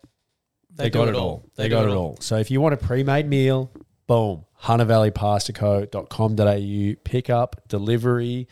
They, 0.74 0.84
They 0.84 0.90
got 0.90 1.08
it 1.08 1.14
all. 1.14 1.20
all. 1.22 1.44
They, 1.56 1.64
They 1.64 1.68
got 1.68 1.84
it 1.84 1.90
it 1.90 1.94
all. 1.94 1.98
all. 2.08 2.16
So 2.20 2.36
if 2.36 2.50
you 2.50 2.60
want 2.60 2.74
a 2.74 2.76
pre-made 2.76 3.28
meal, 3.28 3.70
boom, 4.08 4.44
huntervalleypastaco.com.au, 4.62 6.94
pick 7.04 7.30
up, 7.30 7.62
delivery. 7.68 8.48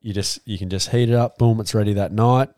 You 0.00 0.12
just 0.12 0.40
you 0.46 0.58
can 0.58 0.68
just 0.70 0.90
heat 0.90 1.08
it 1.08 1.14
up, 1.14 1.38
boom, 1.38 1.60
it's 1.60 1.74
ready 1.74 1.92
that 1.94 2.12
night. 2.12 2.48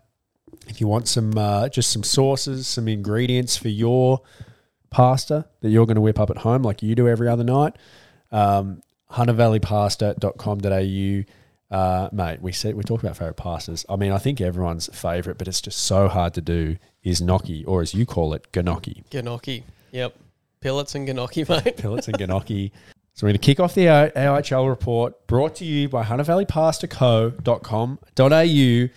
If 0.68 0.80
you 0.80 0.88
want 0.88 1.08
some 1.08 1.36
uh, 1.36 1.68
just 1.68 1.90
some 1.90 2.02
sauces, 2.02 2.66
some 2.66 2.88
ingredients 2.88 3.56
for 3.56 3.68
your 3.68 4.20
pasta 4.90 5.46
that 5.60 5.70
you're 5.70 5.86
going 5.86 5.96
to 5.96 6.00
whip 6.00 6.18
up 6.20 6.30
at 6.30 6.38
home 6.38 6.62
like 6.62 6.82
you 6.82 6.94
do 6.94 7.08
every 7.08 7.28
other 7.28 7.44
night, 7.44 7.76
um, 8.30 8.82
huntervalleypasta.com.au. 9.12 11.76
Uh, 11.76 12.08
mate, 12.12 12.40
we 12.40 12.52
said 12.52 12.76
we 12.76 12.84
talked 12.84 13.02
about 13.02 13.16
favorite 13.16 13.36
pastas. 13.36 13.84
I 13.88 13.96
mean, 13.96 14.12
I 14.12 14.18
think 14.18 14.40
everyone's 14.40 14.88
favorite, 14.96 15.38
but 15.38 15.48
it's 15.48 15.60
just 15.60 15.80
so 15.80 16.06
hard 16.08 16.34
to 16.34 16.40
do. 16.40 16.76
Is 17.02 17.20
gnocchi, 17.20 17.64
or 17.66 17.82
as 17.82 17.92
you 17.94 18.06
call 18.06 18.32
it, 18.32 18.46
gnocchi. 18.54 19.02
Gnocchi, 19.12 19.64
yep, 19.92 20.14
pillets 20.60 20.94
and 20.94 21.04
gnocchi, 21.06 21.44
mate. 21.48 21.76
Pillets 21.76 22.06
and 22.08 22.18
gnocchi. 22.18 22.72
So 23.12 23.26
we're 23.26 23.30
going 23.30 23.40
to 23.40 23.46
kick 23.46 23.58
off 23.60 23.74
the 23.74 23.86
A- 23.86 24.10
AIHL 24.10 24.68
report 24.68 25.26
brought 25.26 25.56
to 25.56 25.64
you 25.64 25.88
by 25.88 26.04
huntervalleypastaco.com.au. 26.04 28.88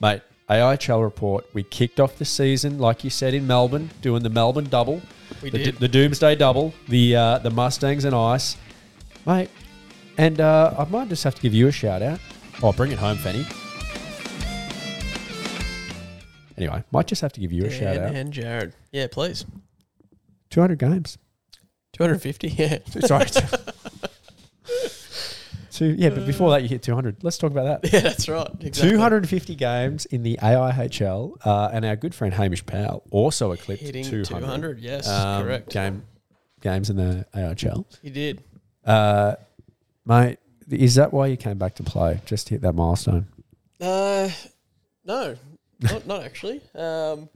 Mate, 0.00 0.22
AIHL 0.50 1.02
report. 1.02 1.46
We 1.54 1.62
kicked 1.62 2.00
off 2.00 2.16
the 2.16 2.24
season, 2.24 2.78
like 2.78 3.04
you 3.04 3.10
said, 3.10 3.34
in 3.34 3.46
Melbourne, 3.46 3.90
doing 4.02 4.22
the 4.22 4.30
Melbourne 4.30 4.68
double. 4.68 5.00
We 5.42 5.50
the, 5.50 5.58
did. 5.58 5.76
the 5.76 5.88
Doomsday 5.88 6.34
double, 6.34 6.74
the 6.88 7.16
uh, 7.16 7.38
the 7.38 7.50
Mustangs 7.50 8.04
and 8.04 8.14
Ice. 8.14 8.56
Mate, 9.26 9.48
and 10.18 10.40
uh, 10.40 10.74
I 10.76 10.84
might 10.90 11.08
just 11.08 11.24
have 11.24 11.34
to 11.36 11.42
give 11.42 11.54
you 11.54 11.68
a 11.68 11.72
shout 11.72 12.02
out. 12.02 12.18
Oh, 12.62 12.72
bring 12.72 12.90
it 12.90 12.98
home, 12.98 13.16
Fanny. 13.16 13.46
Anyway, 16.58 16.82
might 16.90 17.06
just 17.06 17.22
have 17.22 17.32
to 17.32 17.40
give 17.40 17.52
you 17.52 17.64
a 17.64 17.70
shout 17.70 17.96
out. 17.96 18.14
and 18.14 18.32
Jared, 18.32 18.74
yeah, 18.92 19.06
please. 19.10 19.46
200 20.50 20.78
games. 20.78 21.16
Two 21.92 22.04
hundred 22.04 22.20
fifty, 22.22 22.48
yeah. 22.48 22.78
Sorry. 23.00 23.26
Two, 25.80 25.94
yeah, 25.98 26.10
but 26.10 26.26
before 26.26 26.50
that, 26.50 26.60
you 26.62 26.68
hit 26.68 26.82
200. 26.82 27.24
Let's 27.24 27.38
talk 27.38 27.52
about 27.52 27.80
that. 27.82 27.90
Yeah, 27.92 28.00
that's 28.00 28.28
right. 28.28 28.46
Exactly. 28.60 28.90
250 28.90 29.54
games 29.54 30.04
in 30.04 30.22
the 30.22 30.36
AIHL, 30.42 31.38
uh, 31.42 31.70
and 31.72 31.86
our 31.86 31.96
good 31.96 32.14
friend 32.14 32.34
Hamish 32.34 32.66
Powell 32.66 33.02
also 33.10 33.52
eclipsed 33.52 33.82
hitting 33.84 34.04
200, 34.04 34.26
200. 34.26 34.78
Yes, 34.80 35.08
um, 35.08 35.42
correct. 35.42 35.70
game 35.70 36.02
games 36.60 36.90
in 36.90 36.96
the 36.96 37.24
AIHL. 37.34 37.86
He 38.02 38.10
did. 38.10 38.44
Uh, 38.84 39.36
mate, 40.04 40.38
is 40.70 40.96
that 40.96 41.14
why 41.14 41.28
you 41.28 41.38
came 41.38 41.56
back 41.56 41.76
to 41.76 41.82
play? 41.82 42.20
Just 42.26 42.48
to 42.48 42.54
hit 42.56 42.60
that 42.60 42.74
milestone? 42.74 43.26
Uh, 43.80 44.28
no, 45.06 45.34
not, 45.80 46.06
not 46.06 46.22
actually. 46.24 46.60
Um, 46.74 47.30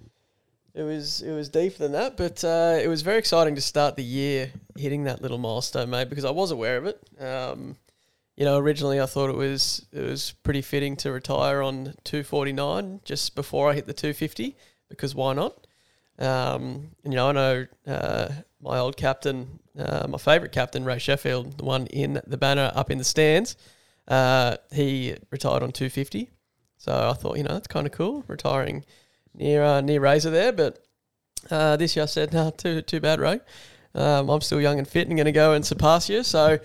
It 0.75 0.83
was 0.83 1.23
it 1.23 1.33
was 1.33 1.49
deeper 1.49 1.79
than 1.79 1.93
that, 1.93 2.19
but 2.19 2.45
uh, 2.45 2.79
it 2.79 2.89
was 2.89 3.01
very 3.01 3.17
exciting 3.19 3.55
to 3.55 3.63
start 3.63 3.97
the 3.97 4.05
year 4.05 4.53
hitting 4.77 5.05
that 5.05 5.23
little 5.23 5.39
milestone, 5.39 5.89
mate. 5.89 6.11
Because 6.11 6.27
I 6.27 6.31
was 6.31 6.51
aware 6.51 6.77
of 6.77 6.85
it. 6.85 7.01
Um, 7.19 7.77
you 8.37 8.45
know, 8.45 8.59
originally 8.59 9.01
I 9.01 9.07
thought 9.07 9.31
it 9.31 9.37
was 9.37 9.87
it 9.93 10.03
was 10.03 10.33
pretty 10.43 10.63
fitting 10.63 10.97
to 10.97 11.13
retire 11.13 11.63
on 11.63 11.95
two 12.05 12.23
forty 12.23 12.53
nine 12.53 13.01
just 13.05 13.35
before 13.35 13.71
I 13.71 13.75
hit 13.75 13.87
the 13.87 13.93
two 13.93 14.13
fifty 14.13 14.57
because 14.89 15.15
why 15.15 15.35
not? 15.35 15.67
Um, 16.19 16.91
and, 17.03 17.13
you 17.13 17.17
know, 17.17 17.29
I 17.29 17.33
know 17.33 17.67
uh, 17.87 18.29
my 18.61 18.79
old 18.79 18.97
captain, 18.97 19.59
uh, 19.77 20.07
my 20.09 20.19
favourite 20.19 20.53
captain, 20.53 20.85
Ray 20.85 20.99
Sheffield, 20.99 21.59
the 21.59 21.65
one 21.65 21.87
in 21.89 22.21
the 22.27 22.37
banner 22.37 22.71
up 22.75 22.91
in 22.91 22.99
the 22.99 23.05
stands. 23.05 23.57
Uh, 24.07 24.57
he 24.73 25.17
retired 25.31 25.63
on 25.63 25.73
two 25.73 25.89
fifty, 25.89 26.31
so 26.77 26.93
I 26.93 27.15
thought, 27.15 27.37
you 27.37 27.43
know, 27.43 27.55
that's 27.55 27.67
kind 27.67 27.87
of 27.87 27.93
cool, 27.93 28.25
retiring 28.29 28.85
near 29.35 29.65
uh, 29.65 29.81
near 29.81 30.01
Razor 30.01 30.31
there. 30.31 30.53
But 30.53 30.85
uh, 31.51 31.77
this 31.77 31.97
year 31.97 32.05
I 32.05 32.07
said, 32.07 32.33
no, 32.33 32.51
too 32.51 32.83
too 32.83 33.01
bad, 33.01 33.21
Ray. 33.21 33.41
Um, 33.95 34.29
I'm 34.29 34.41
still 34.41 34.61
young 34.61 34.79
and 34.79 34.89
fit 34.89 35.09
and 35.09 35.17
going 35.17 35.27
to 35.27 35.33
go 35.33 35.53
and 35.53 35.65
surpass 35.65 36.09
you. 36.09 36.23
So 36.25 36.59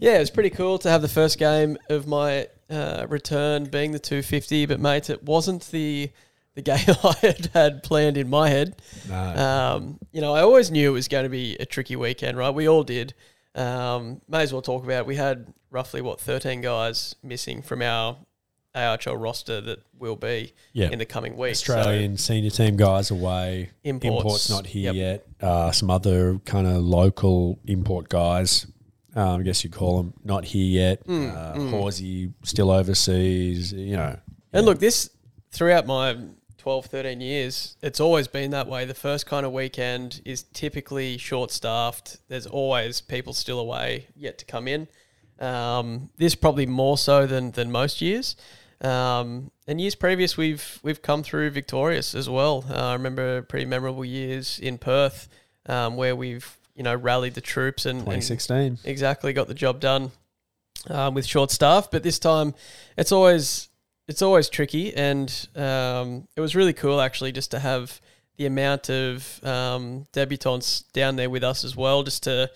yeah, 0.00 0.16
it 0.16 0.20
was 0.20 0.30
pretty 0.30 0.50
cool 0.50 0.78
to 0.78 0.90
have 0.90 1.02
the 1.02 1.08
first 1.08 1.38
game 1.38 1.76
of 1.88 2.06
my 2.06 2.48
uh, 2.70 3.06
return 3.08 3.64
being 3.64 3.92
the 3.92 3.98
250. 3.98 4.66
But 4.66 4.80
mate, 4.80 5.10
it 5.10 5.22
wasn't 5.22 5.70
the 5.70 6.10
the 6.54 6.62
game 6.62 6.78
I 7.04 7.14
had, 7.20 7.50
had 7.54 7.82
planned 7.82 8.16
in 8.16 8.28
my 8.28 8.48
head. 8.48 8.80
No. 9.08 9.14
Um, 9.16 9.98
you 10.12 10.20
know, 10.20 10.34
I 10.34 10.40
always 10.42 10.70
knew 10.70 10.90
it 10.90 10.92
was 10.92 11.06
going 11.08 11.22
to 11.24 11.28
be 11.30 11.56
a 11.60 11.64
tricky 11.66 11.94
weekend, 11.96 12.36
right? 12.36 12.50
We 12.50 12.68
all 12.68 12.82
did. 12.82 13.14
Um, 13.54 14.20
may 14.28 14.42
as 14.42 14.52
well 14.52 14.62
talk 14.62 14.84
about. 14.84 15.00
It. 15.00 15.06
We 15.06 15.16
had 15.16 15.52
roughly 15.70 16.00
what 16.00 16.20
13 16.20 16.60
guys 16.60 17.14
missing 17.22 17.62
from 17.62 17.82
our 17.82 18.16
AIHL 18.74 19.20
roster 19.20 19.60
that 19.60 19.80
will 19.98 20.16
be 20.16 20.52
Yeah. 20.72 20.90
in 20.90 20.98
the 20.98 21.06
coming 21.06 21.36
weeks. 21.36 21.60
Australian 21.68 22.16
senior 22.16 22.50
team 22.50 22.76
guys 22.76 23.10
away. 23.10 23.70
Imports. 23.84 24.50
not 24.50 24.66
here 24.66 24.92
Yep. 24.92 24.94
yet. 24.94 25.26
Uh, 25.48 25.70
some 25.72 25.90
other 25.90 26.38
kind 26.44 26.66
of 26.66 26.82
local 26.82 27.58
import 27.66 28.08
guys. 28.08 28.66
Um, 29.18 29.40
I 29.40 29.42
guess 29.42 29.64
you'd 29.64 29.72
call 29.72 29.96
them 29.96 30.14
not 30.22 30.44
here 30.44 30.64
yet. 30.64 31.04
Mm, 31.04 31.36
uh, 31.36 31.54
mm. 31.54 31.70
Horsey 31.70 32.32
still 32.44 32.70
overseas. 32.70 33.72
You 33.72 33.96
know. 33.96 34.16
And 34.52 34.64
look, 34.64 34.78
this 34.78 35.10
throughout 35.50 35.86
my 35.86 36.16
12, 36.58 36.86
13 36.86 37.20
years, 37.20 37.76
it's 37.82 37.98
always 37.98 38.28
been 38.28 38.52
that 38.52 38.68
way. 38.68 38.84
The 38.84 38.94
first 38.94 39.26
kind 39.26 39.44
of 39.44 39.50
weekend 39.50 40.20
is 40.24 40.44
typically 40.44 41.18
short 41.18 41.50
staffed. 41.50 42.18
There's 42.28 42.46
always 42.46 43.00
people 43.00 43.32
still 43.32 43.58
away 43.58 44.06
yet 44.14 44.38
to 44.38 44.44
come 44.44 44.68
in. 44.68 44.86
Um, 45.40 46.10
this 46.16 46.36
probably 46.36 46.66
more 46.66 46.96
so 46.96 47.26
than 47.26 47.50
than 47.50 47.72
most 47.72 48.00
years. 48.00 48.36
Um, 48.80 49.50
and 49.66 49.80
years 49.80 49.96
previous, 49.96 50.36
we've 50.36 50.78
we've 50.84 51.02
come 51.02 51.24
through 51.24 51.50
victorious 51.50 52.14
as 52.14 52.30
well. 52.30 52.64
Uh, 52.70 52.90
I 52.90 52.92
remember 52.92 53.42
pretty 53.42 53.66
memorable 53.66 54.04
years 54.04 54.60
in 54.60 54.78
Perth 54.78 55.28
um, 55.66 55.96
where 55.96 56.14
we've 56.14 56.57
you 56.78 56.84
know 56.84 56.94
rallied 56.94 57.34
the 57.34 57.40
troops 57.40 57.84
and, 57.84 57.98
and 57.98 58.22
2016. 58.22 58.78
exactly 58.84 59.32
got 59.32 59.48
the 59.48 59.54
job 59.54 59.80
done 59.80 60.12
um, 60.88 61.12
with 61.12 61.26
short 61.26 61.50
staff. 61.50 61.90
But 61.90 62.04
this 62.04 62.18
time, 62.18 62.54
it's 62.96 63.10
always 63.12 63.68
it's 64.06 64.22
always 64.22 64.48
tricky, 64.48 64.94
and 64.94 65.48
um, 65.56 66.28
it 66.36 66.40
was 66.40 66.54
really 66.56 66.72
cool 66.72 67.00
actually 67.00 67.32
just 67.32 67.50
to 67.50 67.58
have 67.58 68.00
the 68.36 68.46
amount 68.46 68.88
of 68.88 69.44
um, 69.44 70.06
debutants 70.12 70.90
down 70.92 71.16
there 71.16 71.28
with 71.28 71.42
us 71.42 71.64
as 71.64 71.76
well, 71.76 72.04
just 72.04 72.22
to 72.22 72.48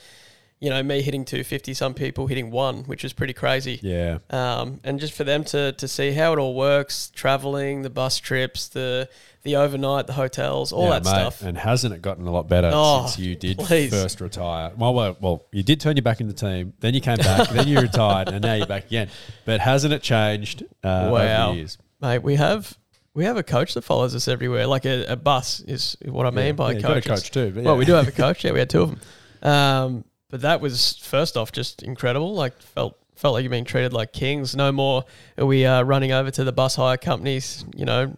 you 0.63 0.71
know 0.71 0.83
me 0.83 1.03
hitting 1.03 1.25
250, 1.25 1.75
some 1.75 1.93
people 1.93 2.29
hitting 2.29 2.51
one, 2.53 2.85
which 2.85 3.05
is 3.05 3.13
pretty 3.13 3.33
crazy. 3.33 3.81
Yeah. 3.83 4.19
Um, 4.31 4.79
and 4.85 5.01
just 5.01 5.13
for 5.13 5.25
them 5.25 5.43
to, 5.45 5.73
to 5.73 5.89
see 5.89 6.13
how 6.13 6.33
it 6.33 6.39
all 6.39 6.55
works, 6.55 7.11
traveling, 7.15 7.83
the 7.83 7.91
bus 7.91 8.19
trips, 8.19 8.69
the 8.69 9.09
the 9.43 9.57
overnight, 9.57 10.07
the 10.07 10.13
hotels, 10.13 10.73
all 10.73 10.85
Yeah, 10.85 11.01
that 11.01 11.05
mate. 11.05 11.11
stuff. 11.11 11.43
And 11.43 11.59
hasn't 11.59 11.93
it 11.93 12.01
gotten 12.01 12.29
a 12.29 12.31
lot 12.31 12.49
better 12.49 12.71
Oh, 12.73 13.07
since 13.07 13.19
you 13.19 13.35
did 13.35 13.59
please. 13.59 13.91
first 13.91 14.21
retire? 14.21 14.71
Well, 14.77 14.95
well, 14.95 15.17
well, 15.21 15.47
you 15.51 15.65
did 15.65 15.81
turn 15.81 15.97
your 15.97 16.05
back 16.05 16.21
in 16.21 16.29
the 16.29 16.33
team, 16.33 16.75
then 16.79 16.95
you 16.95 17.01
came 17.01 17.17
back, 17.17 17.49
then 17.51 17.67
you 17.67 17.81
retired, 17.81 18.29
and 18.29 18.41
now 18.41 18.55
you're 18.55 18.67
back 18.69 18.87
again. 18.87 19.09
But 19.45 19.59
hasn't 19.59 19.93
it 19.93 20.01
changed 20.03 20.63
uh, 20.85 21.07
over 21.07 21.13
Wow. 21.15 21.51
the 21.51 21.57
years? 21.57 21.77
Mate, 22.01 22.23
we 22.23 22.37
have 22.37 22.79
we 23.15 23.25
have 23.25 23.37
a 23.37 23.43
coach 23.43 23.75
that 23.75 23.83
follows 23.83 24.15
us 24.15 24.29
everywhere. 24.29 24.69
Like 24.69 24.85
a, 24.87 25.07
a 25.07 25.17
bus 25.17 25.59
is 25.59 25.97
what 26.05 26.25
I 26.25 26.31
mean 26.31 26.47
Yeah, 26.47 26.53
by 26.53 26.71
yeah, 26.71 26.77
you 26.79 26.83
coach. 26.85 27.07
a 27.07 27.09
coach 27.09 27.31
too. 27.33 27.51
But 27.53 27.65
Well, 27.65 27.77
we 27.77 27.85
do 27.85 27.95
have 27.95 28.07
a 28.07 28.13
coach. 28.13 28.45
Yeah, 28.45 28.53
we 28.53 28.61
had 28.61 28.71
two 28.71 28.83
of 28.83 28.91
them. 28.91 29.01
Um, 29.43 30.05
but 30.33 30.41
that 30.41 30.61
was 30.61 30.97
first 30.97 31.37
off 31.37 31.53
just 31.53 31.85
incredible. 31.85 32.35
Like 32.35 32.61
felt 32.61 32.99
felt 33.15 33.35
like 33.35 33.45
you're 33.45 33.51
being 33.51 33.65
treated 33.65 33.93
like 33.93 34.13
kings. 34.13 34.57
No 34.57 34.73
more 34.73 35.05
are 35.39 35.47
we 35.47 35.65
uh, 35.65 35.83
running 35.83 36.11
over 36.11 36.33
to 36.33 36.43
the 36.43 36.51
bus 36.53 36.75
hire 36.75 36.97
companies. 36.97 37.65
You 37.77 37.85
know, 37.85 38.17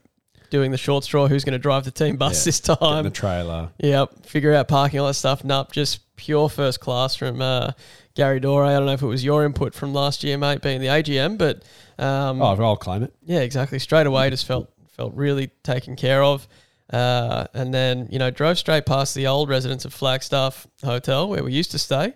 doing 0.48 0.70
the 0.70 0.78
short 0.78 1.04
straw. 1.04 1.26
Who's 1.28 1.44
going 1.44 1.52
to 1.52 1.58
drive 1.58 1.84
the 1.84 1.90
team 1.90 2.16
bus 2.16 2.40
Yeah, 2.40 2.44
this 2.48 2.60
time? 2.60 3.04
the 3.04 3.10
trailer. 3.10 3.68
Yep, 3.80 4.24
figure 4.24 4.54
out 4.54 4.68
parking, 4.68 5.00
all 5.00 5.08
that 5.08 5.14
stuff. 5.14 5.44
Nope, 5.44 5.72
just 5.72 6.00
pure 6.16 6.48
first 6.48 6.80
class 6.80 7.16
from 7.16 7.42
uh, 7.42 7.72
Gary 8.14 8.38
Dore. 8.40 8.64
I 8.64 8.72
don't 8.74 8.86
know 8.86 8.92
if 8.92 9.02
it 9.02 9.06
was 9.06 9.24
your 9.24 9.44
input 9.44 9.74
from 9.74 9.92
last 9.92 10.22
year, 10.22 10.38
mate, 10.38 10.62
being 10.62 10.80
the 10.80 10.86
AGM, 10.86 11.36
but 11.36 11.64
um, 12.02 12.40
Oh, 12.40 12.54
I'll 12.56 12.76
claim 12.76 13.02
it. 13.02 13.12
yeah, 13.24 13.40
exactly. 13.40 13.78
Straight 13.80 14.06
away, 14.06 14.30
just 14.30 14.46
felt 14.46 14.70
felt 14.96 15.12
really 15.14 15.48
taken 15.64 15.96
care 15.96 16.22
of. 16.22 16.46
Uh, 16.92 17.46
and 17.54 17.72
then 17.72 18.08
you 18.10 18.18
know 18.18 18.30
drove 18.30 18.58
straight 18.58 18.84
past 18.86 19.14
the 19.14 19.26
old 19.26 19.48
residence 19.48 19.84
of 19.84 19.94
Flagstaff 19.94 20.66
Hotel 20.82 21.28
where 21.28 21.42
we 21.42 21.52
used 21.52 21.70
to 21.70 21.78
stay, 21.78 22.12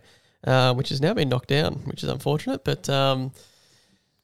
uh, 0.46 0.74
which 0.74 0.90
has 0.90 1.00
now 1.00 1.14
been 1.14 1.28
knocked 1.28 1.48
down, 1.48 1.74
which 1.85 2.02
is 2.02 2.09
unfortunate. 2.11 2.64
But 2.64 2.88
um, 2.88 3.33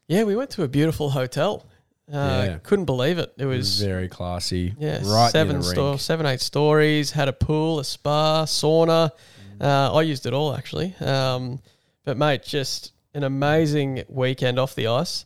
yeah, 0.06 0.24
we 0.24 0.36
went 0.36 0.50
to 0.50 0.62
a 0.62 0.68
beautiful 0.68 1.10
hotel. 1.10 1.64
Uh, 2.12 2.44
Yeah. 2.46 2.58
Couldn't 2.62 2.84
believe 2.84 3.18
it. 3.18 3.32
It 3.38 3.46
was 3.46 3.80
very 3.80 4.08
classy. 4.08 4.74
yeah, 4.78 5.00
right 5.06 5.32
seven 5.32 5.56
near 5.56 5.62
the 5.62 5.68
sto- 5.70 5.88
rink. 5.92 6.00
seven 6.02 6.26
eight 6.26 6.40
stories. 6.42 7.10
Had 7.12 7.28
a 7.28 7.32
pool, 7.32 7.78
a 7.80 7.84
spa, 7.84 8.44
sauna. 8.44 9.10
Uh, 9.58 9.94
I 9.94 10.02
used 10.02 10.26
it 10.26 10.34
all 10.34 10.54
actually. 10.54 10.94
Um, 11.00 11.60
but 12.04 12.18
mate, 12.18 12.42
just 12.42 12.92
an 13.14 13.22
amazing 13.24 14.04
weekend 14.10 14.58
off 14.58 14.74
the 14.74 14.88
ice. 14.88 15.24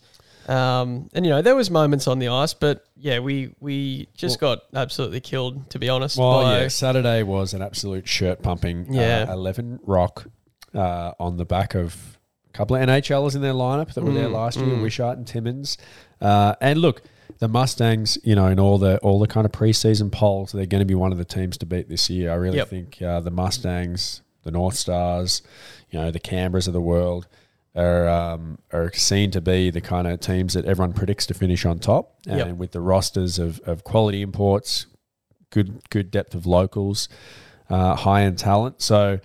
Um, 0.48 1.08
and 1.12 1.26
you 1.26 1.30
know 1.30 1.42
there 1.42 1.54
was 1.54 1.70
moments 1.70 2.08
on 2.08 2.18
the 2.18 2.28
ice, 2.28 2.54
but 2.54 2.84
yeah, 2.96 3.18
we 3.18 3.54
we 3.60 4.08
just 4.14 4.40
got 4.40 4.60
absolutely 4.74 5.20
killed 5.20 5.68
to 5.70 5.78
be 5.78 5.88
honest. 5.88 6.16
Well, 6.16 6.42
by- 6.42 6.60
yeah, 6.62 6.68
Saturday 6.68 7.22
was 7.22 7.52
an 7.54 7.62
absolute 7.62 8.08
shirt 8.08 8.42
pumping. 8.42 8.92
Yeah. 8.92 9.26
uh, 9.28 9.32
eleven 9.34 9.78
rock 9.82 10.26
uh, 10.74 11.12
on 11.20 11.36
the 11.36 11.44
back 11.44 11.74
of 11.74 12.18
a 12.48 12.52
couple 12.56 12.76
of 12.76 12.82
NHLers 12.82 13.34
in 13.34 13.42
their 13.42 13.52
lineup 13.52 13.92
that 13.94 14.02
were 14.02 14.12
there 14.12 14.28
Mm, 14.28 14.32
last 14.32 14.56
year, 14.58 14.66
mm. 14.76 14.82
Wishart 14.82 15.18
and 15.18 15.26
Timmins. 15.26 15.76
Uh, 16.20 16.54
and 16.62 16.80
look, 16.80 17.02
the 17.40 17.48
Mustangs, 17.48 18.16
you 18.24 18.34
know, 18.34 18.46
in 18.46 18.58
all 18.58 18.78
the 18.78 18.96
all 18.98 19.18
the 19.18 19.26
kind 19.28 19.44
of 19.44 19.52
preseason 19.52 20.10
polls, 20.10 20.52
they're 20.52 20.64
going 20.66 20.80
to 20.80 20.86
be 20.86 20.94
one 20.94 21.12
of 21.12 21.18
the 21.18 21.24
teams 21.26 21.58
to 21.58 21.66
beat 21.66 21.88
this 21.90 22.08
year. 22.08 22.30
I 22.32 22.36
really 22.36 22.56
Yep. 22.56 22.68
think 22.68 23.02
uh, 23.02 23.20
the 23.20 23.30
Mustangs, 23.30 24.22
the 24.44 24.50
North 24.50 24.76
Stars, 24.76 25.42
you 25.90 25.98
know, 26.00 26.10
the 26.10 26.20
Canberras 26.20 26.66
of 26.66 26.72
the 26.72 26.80
world. 26.80 27.26
Are, 27.76 28.08
um, 28.08 28.58
are 28.72 28.92
seen 28.92 29.30
to 29.32 29.40
be 29.40 29.70
the 29.70 29.80
kind 29.80 30.08
of 30.08 30.18
teams 30.18 30.54
that 30.54 30.64
everyone 30.64 30.92
predicts 30.94 31.26
to 31.26 31.34
finish 31.34 31.64
on 31.64 31.78
top, 31.78 32.16
and 32.26 32.38
Yep. 32.38 32.56
with 32.56 32.72
the 32.72 32.80
rosters 32.80 33.38
of, 33.38 33.60
of 33.60 33.84
quality 33.84 34.20
imports, 34.20 34.86
good 35.50 35.88
good 35.90 36.10
depth 36.10 36.34
of 36.34 36.44
locals, 36.44 37.08
uh, 37.70 37.94
high 37.94 38.22
end 38.22 38.38
talent. 38.38 38.80
So 38.82 39.20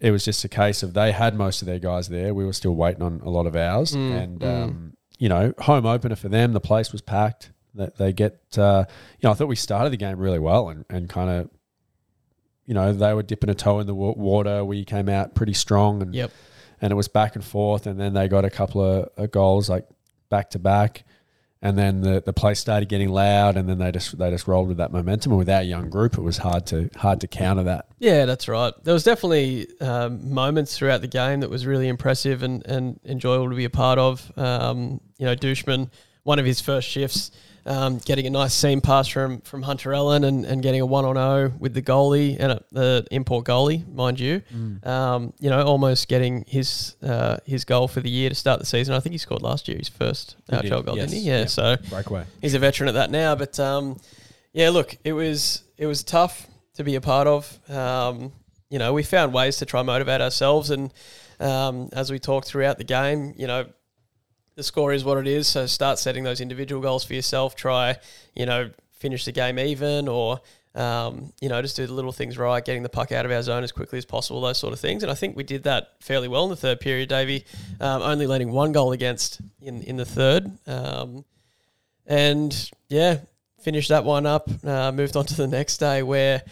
it 0.00 0.10
was 0.10 0.24
just 0.24 0.44
a 0.44 0.48
case 0.48 0.82
of 0.82 0.94
they 0.94 1.12
had 1.12 1.36
most 1.36 1.62
of 1.62 1.66
their 1.66 1.78
guys 1.78 2.08
there. 2.08 2.34
We 2.34 2.44
were 2.44 2.52
still 2.54 2.74
waiting 2.74 3.02
on 3.02 3.20
a 3.24 3.30
lot 3.30 3.46
of 3.46 3.54
ours, 3.54 3.92
Mm, 3.94 4.22
and 4.22 4.40
mm. 4.40 4.64
um, 4.64 4.96
you 5.18 5.28
know, 5.28 5.54
home 5.60 5.86
opener 5.86 6.16
for 6.16 6.28
them. 6.28 6.54
The 6.54 6.60
place 6.60 6.90
was 6.92 7.02
packed. 7.02 7.52
That 7.74 7.98
they 7.98 8.12
get, 8.12 8.40
uh, 8.58 8.84
you 9.20 9.26
know, 9.28 9.30
I 9.30 9.34
thought 9.34 9.48
we 9.48 9.56
started 9.56 9.90
the 9.90 9.96
game 9.98 10.18
really 10.18 10.38
well 10.40 10.70
and 10.70 10.84
and 10.90 11.08
kind 11.08 11.30
of. 11.30 11.50
You 12.64 12.74
know 12.74 12.92
they 12.92 13.14
were 13.14 13.22
dipping 13.22 13.48
a 13.50 13.54
toe 13.54 13.78
in 13.78 13.86
the 13.86 13.94
water. 13.94 14.64
We 14.64 14.84
came 14.84 15.08
out 15.08 15.36
pretty 15.36 15.52
strong, 15.52 16.02
and 16.02 16.12
Yep. 16.12 16.32
And 16.80 16.90
it 16.90 16.94
was 16.94 17.08
back 17.08 17.34
and 17.34 17.44
forth. 17.44 17.86
And 17.86 17.98
then 17.98 18.14
they 18.14 18.28
got 18.28 18.44
a 18.44 18.50
couple 18.50 18.82
of, 18.82 19.10
of 19.16 19.30
goals 19.30 19.68
like 19.68 19.86
back 20.28 20.50
to 20.50 20.58
back, 20.58 21.04
and 21.62 21.76
then 21.76 22.02
the, 22.02 22.22
the 22.24 22.32
place 22.32 22.60
started 22.60 22.88
getting 22.88 23.08
loud, 23.08 23.56
and 23.56 23.68
then 23.68 23.78
they 23.78 23.90
just 23.90 24.18
they 24.18 24.30
just 24.30 24.46
rolled 24.46 24.68
with 24.68 24.76
that 24.76 24.92
momentum. 24.92 25.32
And 25.32 25.38
with 25.38 25.48
our 25.48 25.62
young 25.62 25.88
group, 25.88 26.18
it 26.18 26.22
was 26.22 26.38
hard 26.38 26.66
to 26.66 26.90
hard 26.96 27.20
to 27.22 27.26
counter 27.26 27.62
that. 27.64 27.86
Yeah, 27.98 28.26
that's 28.26 28.46
right. 28.46 28.72
There 28.84 28.94
was 28.94 29.04
definitely 29.04 29.66
um, 29.80 30.32
moments 30.32 30.76
throughout 30.76 31.00
the 31.00 31.08
game 31.08 31.40
that 31.40 31.50
was 31.50 31.66
really 31.66 31.88
impressive 31.88 32.42
and, 32.42 32.64
and 32.66 33.00
enjoyable 33.04 33.50
to 33.50 33.56
be 33.56 33.64
a 33.64 33.70
part 33.70 33.98
of. 33.98 34.30
Um, 34.36 35.00
you 35.18 35.26
know, 35.26 35.34
Douchman, 35.34 35.90
one 36.24 36.38
of 36.38 36.44
his 36.44 36.60
first 36.60 36.88
shifts, 36.88 37.30
um, 37.66 37.98
getting 37.98 38.26
a 38.26 38.30
nice 38.30 38.54
seam 38.54 38.80
pass 38.80 39.08
from 39.08 39.40
from 39.40 39.62
Hunter 39.62 39.92
Ellen 39.92 40.24
and, 40.24 40.44
and 40.44 40.62
getting 40.62 40.80
a 40.80 40.86
one 40.86 41.04
on 41.04 41.16
zero 41.16 41.52
with 41.58 41.74
the 41.74 41.82
goalie 41.82 42.36
and 42.38 42.60
the 42.72 43.06
import 43.10 43.44
goalie, 43.44 43.86
mind 43.92 44.20
you. 44.20 44.40
Um, 44.84 45.32
you 45.40 45.50
know, 45.50 45.62
almost 45.64 46.08
getting 46.08 46.44
his 46.46 46.96
uh, 47.02 47.38
his 47.44 47.64
goal 47.64 47.88
for 47.88 48.00
the 48.00 48.08
year 48.08 48.28
to 48.28 48.34
start 48.34 48.60
the 48.60 48.66
season. 48.66 48.94
I 48.94 49.00
think 49.00 49.12
he 49.12 49.18
scored 49.18 49.42
last 49.42 49.68
year 49.68 49.76
his 49.76 49.88
first 49.88 50.36
AIHL 50.50 50.84
goal, 50.84 50.96
yes. 50.96 51.10
didn't 51.10 51.22
he? 51.22 51.28
Yeah, 51.28 51.40
Yeah. 51.40 51.46
so 51.46 51.76
Breakaway. 51.90 52.24
he's 52.40 52.54
a 52.54 52.58
veteran 52.58 52.88
at 52.88 52.94
that 52.94 53.10
now. 53.10 53.34
But 53.34 53.58
um, 53.58 53.98
yeah, 54.52 54.70
look, 54.70 54.96
it 55.04 55.12
was 55.12 55.64
it 55.76 55.86
was 55.86 56.04
tough 56.04 56.46
to 56.74 56.84
be 56.84 56.94
a 56.94 57.00
part 57.00 57.26
of. 57.26 57.58
Um, 57.70 58.32
you 58.70 58.78
know, 58.78 58.92
we 58.92 59.02
found 59.02 59.32
ways 59.32 59.56
to 59.58 59.66
try 59.66 59.82
motivate 59.82 60.20
ourselves, 60.20 60.70
and 60.70 60.92
um, 61.40 61.88
as 61.92 62.10
we 62.10 62.18
talked 62.18 62.46
throughout 62.48 62.78
the 62.78 62.84
game, 62.84 63.34
you 63.36 63.46
know, 63.46 63.66
the 64.56 64.62
score 64.62 64.92
is 64.92 65.04
what 65.04 65.18
it 65.18 65.26
is. 65.28 65.46
So 65.46 65.66
start 65.66 65.98
setting 65.98 66.24
those 66.24 66.40
individual 66.40 66.82
goals 66.82 67.04
for 67.04 67.14
yourself. 67.14 67.54
Try, 67.54 67.96
you 68.34 68.46
know, 68.46 68.70
finish 68.92 69.24
the 69.24 69.32
game 69.32 69.58
even, 69.58 70.08
or 70.08 70.40
Um, 70.76 71.32
you 71.40 71.48
know, 71.48 71.62
just 71.62 71.74
do 71.76 71.86
the 71.86 71.94
little 71.94 72.12
things 72.12 72.36
right, 72.36 72.62
getting 72.62 72.82
the 72.82 72.90
puck 72.90 73.10
out 73.10 73.24
of 73.24 73.32
our 73.32 73.42
zone 73.42 73.64
as 73.64 73.72
quickly 73.72 73.96
as 73.96 74.04
possible, 74.04 74.42
those 74.42 74.58
sort 74.58 74.74
of 74.74 74.80
things. 74.80 75.02
And 75.02 75.10
I 75.10 75.14
think 75.14 75.34
we 75.34 75.42
did 75.42 75.62
that 75.62 75.92
fairly 76.00 76.28
well 76.28 76.44
in 76.44 76.50
the 76.50 76.56
third 76.56 76.80
period, 76.80 77.08
Davey. 77.08 77.46
Um, 77.80 78.02
only 78.02 78.26
letting 78.26 78.52
one 78.52 78.72
goal 78.72 78.92
against 78.92 79.40
in 79.62 79.82
in 79.82 79.96
the 79.96 80.04
third. 80.04 80.50
Um, 80.66 81.24
and 82.06 82.70
yeah, 82.90 83.20
finished 83.62 83.88
that 83.88 84.04
one 84.04 84.26
up. 84.26 84.50
Uh, 84.62 84.92
moved 84.92 85.16
on 85.16 85.24
to 85.24 85.34
the 85.34 85.46
next 85.46 85.78
day 85.78 86.02
where 86.02 86.42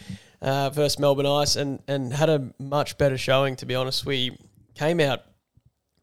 uh, 0.41 0.71
versus 0.71 0.97
Melbourne 0.97 1.27
Ice 1.27 1.55
and 1.55 1.83
and 1.87 2.11
had 2.11 2.29
a 2.29 2.51
much 2.57 2.97
better 2.97 3.19
showing. 3.19 3.55
To 3.57 3.67
be 3.67 3.75
honest, 3.75 4.07
we 4.07 4.39
came 4.73 4.99
out 4.99 5.21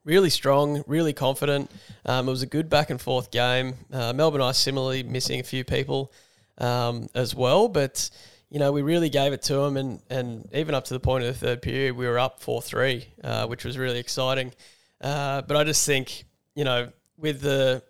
really 0.04 0.30
strong, 0.30 0.82
really 0.86 1.12
confident. 1.12 1.70
Um, 2.04 2.28
it 2.28 2.30
was 2.30 2.42
a 2.42 2.46
good 2.46 2.68
back 2.68 2.90
and 2.90 3.00
forth 3.00 3.30
game. 3.30 3.74
Uh, 3.92 4.12
Melbourne 4.12 4.40
Ice 4.40 4.58
similarly 4.58 5.02
missing 5.02 5.40
a 5.40 5.44
few 5.44 5.64
people 5.64 6.12
um, 6.58 7.08
as 7.14 7.34
well, 7.34 7.68
but 7.68 8.10
you 8.50 8.58
know 8.58 8.72
we 8.72 8.82
really 8.82 9.08
gave 9.08 9.32
it 9.32 9.42
to 9.42 9.54
them, 9.54 9.76
and 9.76 10.00
and 10.10 10.48
even 10.52 10.74
up 10.74 10.84
to 10.84 10.94
the 10.94 11.00
point 11.00 11.24
of 11.24 11.38
the 11.38 11.46
third 11.46 11.62
period, 11.62 11.96
we 11.96 12.06
were 12.06 12.18
up 12.18 12.40
four 12.40 12.60
three, 12.60 13.06
uh, 13.24 13.46
which 13.46 13.64
was 13.64 13.78
really 13.78 13.98
exciting. 13.98 14.52
Uh, 15.00 15.42
but 15.42 15.56
I 15.56 15.64
just 15.64 15.86
think 15.86 16.24
you 16.54 16.64
know 16.64 16.90
with 17.16 17.40
the 17.40 17.82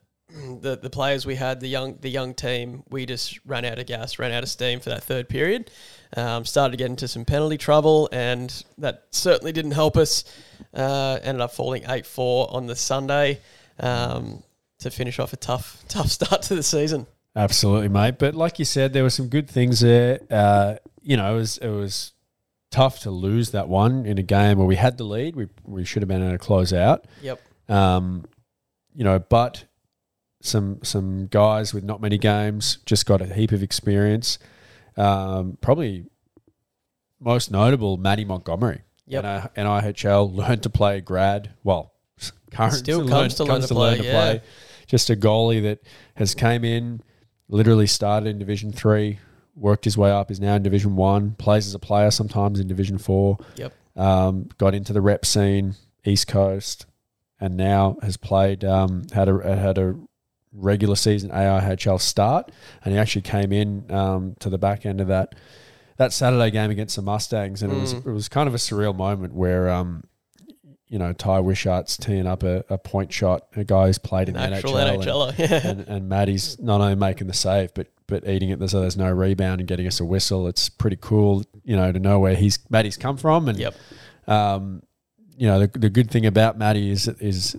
the 0.61 0.77
the 0.77 0.91
players 0.91 1.27
we 1.27 1.35
had, 1.35 1.61
the 1.61 1.69
young 1.69 1.99
the 2.01 2.09
young 2.09 2.35
team, 2.35 2.83
we 2.89 3.07
just 3.07 3.39
ran 3.45 3.65
out 3.65 3.79
of 3.79 3.87
gas, 3.87 4.19
ran 4.19 4.33
out 4.33 4.43
of 4.43 4.49
steam 4.49 4.81
for 4.81 4.91
that 4.91 5.03
third 5.03 5.29
period. 5.29 5.71
Um, 6.17 6.45
started 6.45 6.73
to 6.73 6.77
get 6.77 6.91
into 6.91 7.09
some 7.09 7.25
penalty 7.25 7.59
trouble, 7.59 8.09
and 8.13 8.65
that 8.79 9.05
certainly 9.11 9.53
didn't 9.53 9.73
help 9.73 9.97
us. 9.97 10.25
Uh, 10.75 11.19
ended 11.23 11.41
up 11.41 11.53
falling 11.53 11.85
eight 11.89 12.07
four 12.07 12.53
on 12.53 12.67
the 12.67 12.77
Sunday 12.77 13.41
um, 13.81 14.43
to 14.79 14.91
finish 14.91 15.19
off 15.19 15.33
a 15.33 15.37
tough 15.37 15.85
tough 15.89 16.09
start 16.09 16.43
to 16.43 16.55
the 16.55 16.63
season. 16.63 17.07
Absolutely, 17.35 17.89
mate. 17.89 18.19
But 18.19 18.35
like 18.35 18.59
you 18.59 18.65
said, 18.65 18.93
there 18.93 19.03
were 19.03 19.11
some 19.11 19.29
good 19.29 19.49
things 19.49 19.81
there. 19.81 20.21
Uh, 20.31 20.77
you 21.03 21.17
know, 21.17 21.35
it 21.35 21.37
was 21.37 21.59
it 21.59 21.69
was 21.69 22.13
tough 22.71 23.01
to 23.01 23.11
lose 23.11 23.51
that 23.51 23.69
one 23.69 24.07
in 24.07 24.19
a 24.19 24.23
game 24.23 24.59
where 24.59 24.67
we 24.67 24.77
had 24.77 24.99
the 24.99 25.05
lead. 25.05 25.37
We 25.37 25.49
we 25.65 25.85
should 25.85 26.03
have 26.03 26.09
been 26.09 26.23
able 26.23 26.33
to 26.33 26.39
close 26.39 26.73
out. 26.73 27.07
Yep. 27.23 27.41
Um, 27.69 28.25
you 28.95 29.05
know, 29.05 29.19
but 29.19 29.65
some 30.43 30.81
some 30.83 31.29
guys 31.29 31.73
with 31.73 31.85
not 31.85 32.01
many 32.01 32.19
games 32.19 32.79
just 32.85 33.07
got 33.07 33.21
a 33.21 33.27
heap 33.27 33.53
of 33.53 33.63
experience. 33.63 34.39
Um, 34.97 35.57
probably 35.61 36.07
most 37.21 37.51
notable, 37.51 37.97
Matty 37.97 38.25
Montgomery. 38.25 38.83
Yep. 39.07 39.25
And, 39.25 39.67
uh, 39.67 39.81
NIHL 39.81 40.35
learned 40.35 40.63
to 40.65 40.71
play 40.71 41.01
grad. 41.01 41.51
Well, 41.65 41.93
current 42.51 42.75
Still 42.75 43.09
comes 43.09 43.35
to 43.37 43.45
learn 43.45 43.63
to 43.63 43.69
play, 43.69 44.01
yeah. 44.01 44.39
Just 44.87 45.11
a 45.11 45.17
goalie 45.17 45.63
that 45.63 45.81
has 46.17 46.35
came 46.35 46.65
in, 46.65 47.01
literally 47.49 47.87
started 47.87 48.29
in 48.29 48.39
Division 48.39 48.73
Three, 48.73 49.19
worked 49.55 49.85
his 49.85 49.97
way 49.97 50.11
up, 50.11 50.31
is 50.31 50.41
now 50.41 50.55
in 50.55 50.63
Division 50.63 50.97
One, 50.97 51.33
plays 51.33 51.67
as 51.67 51.75
a 51.75 51.79
player 51.79 52.11
sometimes 52.11 52.61
in 52.61 52.69
Division 52.69 52.99
Four. 52.99 53.39
Yep. 53.57 53.73
Um, 53.97 54.49
got 54.59 54.75
into 54.75 54.93
the 54.93 55.01
rep 55.01 55.25
scene, 55.25 55.77
East 56.05 56.27
Coast, 56.27 56.87
and 57.41 57.57
now 57.57 57.97
has 58.03 58.17
played 58.17 58.65
um, 58.65 59.05
had 59.13 59.29
a 59.29 59.57
had 59.57 59.79
a 59.79 59.97
regular 60.53 60.97
season 60.97 61.31
AIHL 61.31 62.01
start, 62.01 62.51
and 62.85 62.93
he 62.95 62.99
actually 63.01 63.23
came 63.23 63.53
in 63.53 63.91
um, 63.91 64.37
to 64.41 64.49
the 64.51 64.59
back 64.59 64.85
end 64.87 65.01
of 65.01 65.09
that 65.09 65.35
that 65.99 66.13
Saturday 66.13 66.51
game 66.51 66.71
against 66.71 66.97
the 66.97 67.03
Mustangs, 67.03 67.63
and 67.63 67.73
it 67.73 67.77
was 67.79 67.95
Mm. 67.95 68.07
it 68.07 68.13
was 68.13 68.29
kind 68.29 68.49
of 68.49 68.55
a 68.55 68.59
surreal 68.59 68.95
moment 68.97 69.35
where 69.35 69.71
um, 69.71 70.05
you 70.89 70.99
know 70.99 71.13
Ty 71.13 71.41
Wishart's 71.41 71.97
teeing 71.97 72.27
up 72.27 72.43
a, 72.43 72.65
a 72.69 72.77
point 72.79 73.13
shot, 73.13 73.47
a 73.57 73.65
guy 73.65 73.87
who's 73.87 73.99
played 73.99 74.29
in 74.29 74.37
An 74.37 74.51
the 74.53 74.57
NHL, 74.59 75.29
and-. 75.31 75.39
Yeah. 75.39 75.67
and, 75.67 75.81
and 75.89 76.09
Maddie's 76.09 76.59
not 76.59 76.81
only 76.81 76.97
making 76.97 77.27
the 77.29 77.35
save, 77.35 77.73
but 77.75 77.89
but 78.09 78.29
eating 78.29 78.51
it 78.51 78.69
so 78.69 78.81
there's 78.81 78.97
no 78.97 79.11
rebound 79.11 79.61
and 79.61 79.69
getting 79.69 79.87
us 79.87 80.01
a 80.01 80.05
whistle. 80.05 80.47
It's 80.49 80.69
pretty 80.69 80.99
cool, 81.01 81.45
you 81.65 81.77
know, 81.77 81.93
to 81.93 81.99
know 81.99 82.19
where 82.21 82.35
he's 82.35 82.59
Maddie's 82.69 82.97
come 82.99 83.17
from. 83.17 83.49
And 83.49 83.59
Yep. 83.59 83.75
um, 84.27 84.83
you 85.37 85.47
know, 85.47 85.61
the, 85.67 85.79
the 85.79 85.89
good 85.91 86.11
thing 86.11 86.27
about 86.27 86.59
Maddie 86.59 86.91
is 86.91 87.09
is 87.09 87.57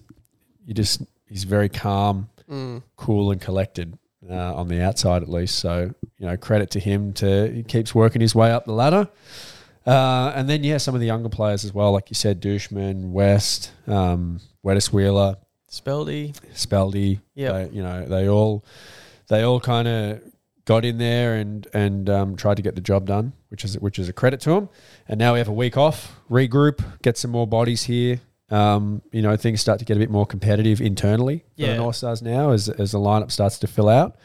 you 0.66 0.74
just 0.74 1.02
he's 1.28 1.44
very 1.44 1.70
calm, 1.70 2.30
Mm. 2.50 2.84
cool, 2.96 3.32
and 3.32 3.42
collected 3.42 3.98
uh, 4.30 4.56
on 4.56 4.68
the 4.68 4.82
outside 4.82 5.24
at 5.24 5.30
least. 5.30 5.56
So 5.56 5.94
you 6.18 6.26
know, 6.26 6.38
credit 6.38 6.72
to 6.72 6.80
him 6.80 7.14
to 7.14 7.52
he 7.52 7.64
keeps 7.64 7.94
working 7.94 8.22
his 8.22 8.36
way 8.36 8.52
up 8.52 8.66
the 8.66 8.74
ladder. 8.74 9.10
Uh, 9.86 10.32
and 10.36 10.50
then 10.50 10.64
yeah, 10.64 10.78
some 10.78 10.96
of 10.96 11.02
the 11.02 11.08
younger 11.08 11.30
players 11.30 11.66
as 11.66 11.74
well, 11.74 11.92
like 11.92 12.10
you 12.10 12.16
said, 12.16 12.42
Douchman, 12.42 13.12
West, 13.12 13.72
um, 13.86 14.40
Weddis 14.66 14.94
Wheeler, 14.94 15.36
Speldy. 15.70 16.34
Speldy. 16.54 17.20
Yeah, 17.36 17.52
They, 17.52 17.70
you 17.76 17.84
know, 17.84 18.06
they 18.06 18.30
all 18.30 18.64
they 19.28 19.44
all 19.44 19.60
kind 19.60 19.88
of 19.88 20.22
got 20.66 20.86
in 20.86 20.98
there 20.98 21.36
and 21.36 21.68
and 21.74 22.10
um, 22.10 22.36
tried 22.36 22.56
to 22.58 22.62
get 22.64 22.76
the 22.76 22.82
job 22.82 23.08
done, 23.08 23.34
which 23.50 23.66
is 23.66 23.78
which 23.80 24.00
is 24.00 24.08
a 24.08 24.14
credit 24.14 24.40
to 24.42 24.52
them. 24.52 24.70
And 25.08 25.20
now 25.20 25.34
we 25.34 25.40
have 25.40 25.50
a 25.50 25.54
week 25.54 25.76
off, 25.76 26.16
regroup, 26.30 26.84
get 27.02 27.18
some 27.18 27.32
more 27.32 27.48
bodies 27.48 27.84
here. 27.84 28.22
Um, 28.54 29.02
you 29.12 29.22
know, 29.22 29.36
things 29.36 29.62
start 29.62 29.80
to 29.80 29.86
get 29.86 29.98
a 29.98 30.00
bit 30.00 30.12
more 30.12 30.26
competitive 30.26 30.80
internally 30.80 31.44
for 31.58 31.66
the 31.66 31.76
North 31.76 31.96
Stars 31.96 32.22
now 32.22 32.52
as 32.52 32.70
as 32.70 32.92
the 32.92 33.00
lineup 33.00 33.32
starts 33.32 33.58
to 33.60 33.68
fill 33.68 33.90
out, 33.90 34.16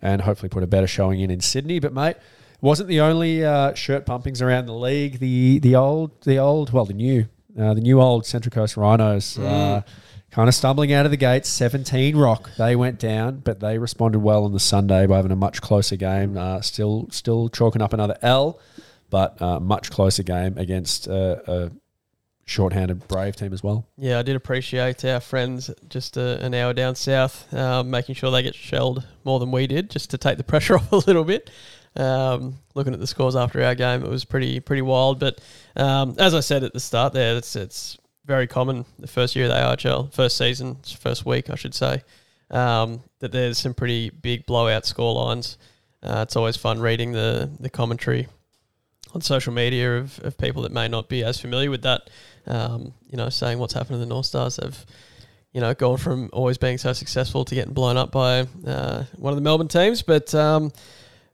and 0.00 0.22
hopefully 0.22 0.48
put 0.48 0.62
a 0.62 0.66
better 0.66 0.86
showing 0.86 1.20
in 1.20 1.30
in 1.30 1.40
Sydney. 1.40 1.78
But 1.78 1.92
mate. 1.92 2.16
Wasn't 2.60 2.88
the 2.88 3.00
only 3.00 3.44
uh, 3.44 3.74
shirt 3.74 4.06
pumpings 4.06 4.40
around 4.40 4.66
the 4.66 4.72
league. 4.72 5.18
The 5.18 5.58
the 5.58 5.74
old 5.74 6.20
the 6.20 6.38
old 6.38 6.72
well 6.72 6.84
the 6.84 6.94
new 6.94 7.26
uh, 7.58 7.74
the 7.74 7.80
new 7.80 8.00
old 8.00 8.24
Central 8.24 8.52
Coast 8.52 8.76
Rhinos 8.76 9.36
uh, 9.36 9.82
kind 10.32 10.48
of 10.48 10.54
stumbling 10.54 10.92
out 10.92 11.04
of 11.04 11.10
the 11.10 11.16
gates. 11.16 11.48
17 11.48 12.16
rock. 12.16 12.50
They 12.56 12.74
went 12.74 12.98
down, 12.98 13.38
but 13.38 13.60
they 13.60 13.78
responded 13.78 14.20
well 14.20 14.44
on 14.44 14.52
the 14.52 14.60
Sunday 14.60 15.06
by 15.06 15.16
having 15.16 15.30
a 15.30 15.36
much 15.36 15.60
closer 15.60 15.96
game. 15.96 16.36
Uh, 16.36 16.60
still, 16.62 17.06
still 17.10 17.48
chalking 17.48 17.82
up 17.82 17.92
another 17.92 18.16
L, 18.22 18.58
but 19.10 19.40
uh, 19.40 19.60
much 19.60 19.90
closer 19.90 20.22
game 20.22 20.56
against 20.58 21.06
uh, 21.06 21.36
a 21.46 21.70
shorthanded 22.44 23.06
Brave 23.08 23.36
team 23.36 23.52
as 23.52 23.62
well. 23.62 23.86
Yeah, 23.96 24.18
I 24.18 24.22
did 24.22 24.36
appreciate 24.36 25.04
our 25.04 25.20
friends 25.20 25.70
just 25.88 26.18
uh, 26.18 26.38
an 26.40 26.54
hour 26.54 26.72
down 26.72 26.94
south, 26.94 27.52
um, 27.54 27.90
making 27.90 28.14
sure 28.14 28.30
they 28.30 28.42
get 28.42 28.54
shelled 28.54 29.06
more 29.24 29.38
than 29.38 29.50
we 29.50 29.66
did, 29.66 29.90
just 29.90 30.10
to 30.10 30.18
take 30.18 30.38
the 30.38 30.44
pressure 30.52 30.76
off 30.76 30.92
a 30.92 30.96
little 30.96 31.24
bit. 31.24 31.50
Um, 31.94 32.58
looking 32.74 32.94
at 32.94 33.00
the 33.00 33.06
scores 33.06 33.36
after 33.36 33.62
our 33.62 33.74
game, 33.74 34.02
it 34.02 34.08
was 34.08 34.24
pretty 34.24 34.60
pretty 34.60 34.82
wild. 34.82 35.18
But 35.18 35.40
um, 35.76 36.16
as 36.18 36.34
I 36.34 36.40
said 36.40 36.64
at 36.64 36.72
the 36.72 36.80
start, 36.80 37.12
there, 37.12 37.36
it's 37.36 37.54
it's 37.54 37.98
very 38.24 38.46
common 38.46 38.84
the 38.98 39.06
first 39.06 39.36
year 39.36 39.46
of 39.46 39.50
the 39.50 39.56
AIHL, 39.56 40.12
first 40.12 40.36
season, 40.36 40.76
first 40.98 41.26
week, 41.26 41.50
I 41.50 41.56
should 41.56 41.74
say, 41.74 42.02
um, 42.50 43.02
that 43.18 43.32
there's 43.32 43.58
some 43.58 43.74
pretty 43.74 44.10
big 44.10 44.46
blowout 44.46 44.86
score 44.86 45.14
lines. 45.14 45.58
Uh, 46.02 46.20
it's 46.22 46.36
always 46.36 46.56
fun 46.56 46.80
reading 46.80 47.12
the 47.12 47.50
the 47.60 47.70
commentary 47.70 48.28
on 49.14 49.20
social 49.20 49.52
media 49.52 49.98
of, 49.98 50.18
of 50.20 50.36
people 50.38 50.62
that 50.62 50.72
may 50.72 50.88
not 50.88 51.08
be 51.08 51.22
as 51.24 51.40
familiar 51.40 51.70
with 51.70 51.82
that. 51.82 52.10
Um, 52.46 52.94
you 53.08 53.16
know, 53.16 53.28
saying 53.28 53.58
what's 53.58 53.74
happened 53.74 53.94
to 53.94 53.98
the 53.98 54.06
North 54.06 54.26
Stars. 54.26 54.56
They've, 54.56 54.86
you 55.52 55.60
know, 55.60 55.74
gone 55.74 55.98
from 55.98 56.30
always 56.32 56.58
being 56.58 56.78
so 56.78 56.92
successful 56.92 57.44
to 57.44 57.54
getting 57.54 57.74
blown 57.74 57.96
up 57.96 58.10
by 58.10 58.46
uh, 58.66 59.04
one 59.16 59.32
of 59.32 59.36
the 59.36 59.42
Melbourne 59.42 59.68
teams. 59.68 60.02
But, 60.02 60.34
um, 60.34 60.72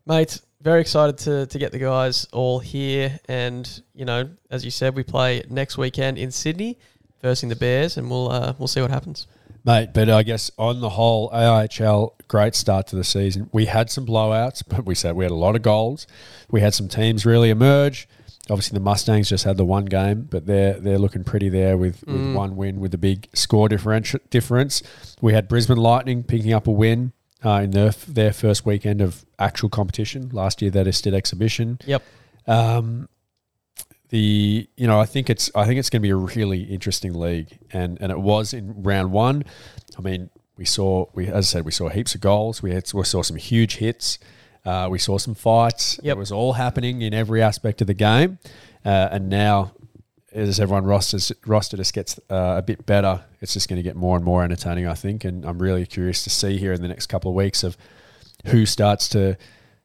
mate, 0.07 0.41
very 0.61 0.81
excited 0.81 1.19
to, 1.19 1.47
to 1.47 1.59
get 1.59 1.73
the 1.73 1.79
guys 1.79 2.27
all 2.33 2.59
here. 2.59 3.19
And, 3.29 3.83
you 3.95 4.05
know, 4.05 4.29
as 4.51 4.65
you 4.65 4.71
said, 4.71 4.95
we 4.97 5.03
play 5.03 5.45
next 5.49 5.79
weekend 5.79 6.19
in 6.19 6.31
Sydney 6.31 6.79
versus 7.23 7.49
the 7.49 7.57
Bears, 7.57 7.97
and 7.97 8.11
we'll 8.11 8.31
uh, 8.31 8.55
we'll 8.59 8.69
see 8.69 8.81
what 8.81 8.91
happens. 8.91 9.27
Mate, 9.65 9.91
but 9.93 10.09
I 10.09 10.23
guess 10.23 10.51
on 10.59 10.81
the 10.81 10.91
whole, 10.91 11.31
AIHL, 11.31 12.13
great 12.29 12.55
start 12.55 12.87
to 12.89 12.97
the 12.97 13.05
season. 13.05 13.51
We 13.53 13.67
had 13.67 13.91
some 13.91 14.07
blowouts, 14.07 14.63
but 14.67 14.85
we 14.87 14.95
said 14.95 15.15
we 15.17 15.25
had 15.25 15.33
a 15.33 15.35
lot 15.37 15.57
of 15.57 15.63
goals. 15.63 16.07
We 16.51 16.61
had 16.61 16.75
some 16.75 16.89
teams 16.89 17.27
really 17.27 17.51
emerge. 17.51 18.09
Obviously, 18.51 18.77
the 18.79 18.85
Mustangs 18.85 19.29
just 19.29 19.45
had 19.45 19.59
the 19.59 19.65
one 19.67 19.85
game, 19.85 20.27
but 20.31 20.47
they're 20.47 20.81
they're 20.81 20.99
looking 20.99 21.23
pretty 21.23 21.51
there 21.51 21.77
with, 21.77 22.03
with 22.07 22.17
Mm. 22.17 22.35
one 22.35 22.57
win 22.57 22.81
with 22.81 22.95
a 22.95 22.99
big 22.99 23.29
score 23.35 23.69
differential 23.69 24.21
difference. 24.31 24.83
We 25.21 25.35
had 25.35 25.49
Brisbane 25.49 25.77
Lightning 25.77 26.23
picking 26.23 26.55
up 26.55 26.67
a 26.67 26.71
win 26.71 27.13
uh, 27.45 27.61
in 27.65 27.73
their 27.73 27.91
their 27.91 28.33
first 28.33 28.65
weekend 28.65 29.03
of 29.03 29.27
actual 29.39 29.69
competition. 29.69 30.31
Last 30.33 30.63
year, 30.63 30.71
that 30.71 30.87
is 30.87 31.03
did 31.03 31.13
exhibition. 31.13 31.79
Yep. 31.85 32.03
Um, 32.47 33.11
the 34.11 34.69
you 34.77 34.87
know 34.87 35.01
I 35.01 35.07
think 35.07 35.29
it's 35.29 35.51
I 35.55 35.65
think 35.67 35.79
it's 35.79 35.91
going 35.91 36.01
to 36.01 36.07
be 36.07 36.11
a 36.11 36.17
really 36.17 36.63
interesting 36.63 37.15
league, 37.15 37.59
and 37.73 37.99
and 38.01 38.11
it 38.11 38.19
was 38.19 38.55
in 38.55 38.83
round 38.83 39.13
one. 39.13 39.45
I 39.97 40.01
mean, 40.01 40.31
we 40.57 40.65
saw 40.65 41.07
we 41.15 41.29
as 41.29 41.47
I 41.47 41.59
said 41.59 41.65
we 41.65 41.73
saw 41.73 41.89
heaps 41.89 42.15
of 42.15 42.21
goals. 42.21 42.63
We 42.63 42.73
had 42.73 42.91
we 42.93 43.05
saw 43.05 43.23
some 43.23 43.37
huge 43.37 43.77
hits. 43.77 44.19
Uh, 44.65 44.89
we 44.91 44.99
saw 44.99 45.19
some 45.19 45.35
fights. 45.35 45.99
Yep. 46.03 46.17
It 46.17 46.19
was 46.19 46.33
all 46.33 46.55
happening 46.55 47.01
in 47.03 47.15
every 47.15 47.41
aspect 47.43 47.81
of 47.81 47.87
the 47.87 47.95
game, 47.95 48.39
uh, 48.85 49.09
and 49.13 49.29
now. 49.29 49.73
As 50.31 50.61
everyone 50.61 50.85
rosters, 50.85 51.33
roster 51.47 51.79
just 51.79 51.95
gets 51.95 52.21
uh, 52.31 52.57
a 52.59 52.63
bit 52.63 52.85
better, 52.85 53.25
it's 53.41 53.55
just 53.55 53.67
going 53.67 53.79
to 53.79 53.83
get 53.83 53.97
more 53.97 54.15
and 54.15 54.25
more 54.25 54.45
entertaining, 54.45 54.87
I 54.87 54.93
think. 54.93 55.25
And 55.25 55.43
I'm 55.43 55.59
really 55.59 55.87
curious 55.87 56.23
to 56.25 56.31
see 56.31 56.59
here 56.59 56.75
in 56.75 56.83
the 56.83 56.87
next 56.87 57.07
couple 57.07 57.31
of 57.31 57.35
weeks 57.35 57.65
of 57.65 57.79
who 58.45 58.67
starts 58.67 59.09
to 59.09 59.39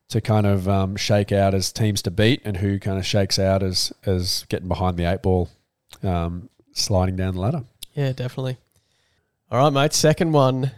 to 0.10 0.22
kind 0.22 0.46
of 0.46 0.68
um, 0.68 0.96
shake 0.96 1.32
out 1.32 1.54
as 1.54 1.72
teams 1.72 2.02
to 2.04 2.12
beat, 2.12 2.42
and 2.46 2.58
who 2.58 2.80
kind 2.80 2.98
of 2.98 3.06
shakes 3.06 3.40
out 3.40 3.64
as 3.64 3.94
as 4.06 4.46
getting 4.50 4.68
behind 4.68 4.98
the 4.98 5.06
eight 5.06 5.22
ball, 5.22 5.50
um, 6.04 6.50
sliding 6.74 7.16
down 7.16 7.36
the 7.36 7.42
ladder. 7.42 7.64
Yeah, 7.94 8.12
definitely. 8.12 8.58
All 9.52 9.60
right, 9.60 9.74
mate. 9.74 9.94
Second 9.94 10.32
one, 10.32 10.72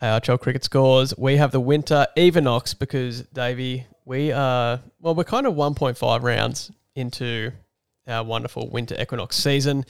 AHL 0.00 0.38
cricket 0.38 0.64
scores. 0.64 1.16
We 1.16 1.36
have 1.36 1.52
the 1.52 1.60
winter 1.60 2.06
equinox 2.16 2.74
because 2.74 3.22
Davey, 3.22 3.86
we 4.04 4.32
are 4.32 4.80
well, 5.00 5.14
we're 5.14 5.24
kind 5.24 5.46
of 5.46 5.54
1.5 5.54 6.22
rounds 6.22 6.70
into 6.94 7.52
our 8.06 8.24
wonderful 8.24 8.68
winter 8.70 8.96
equinox 9.00 9.36
season. 9.36 9.84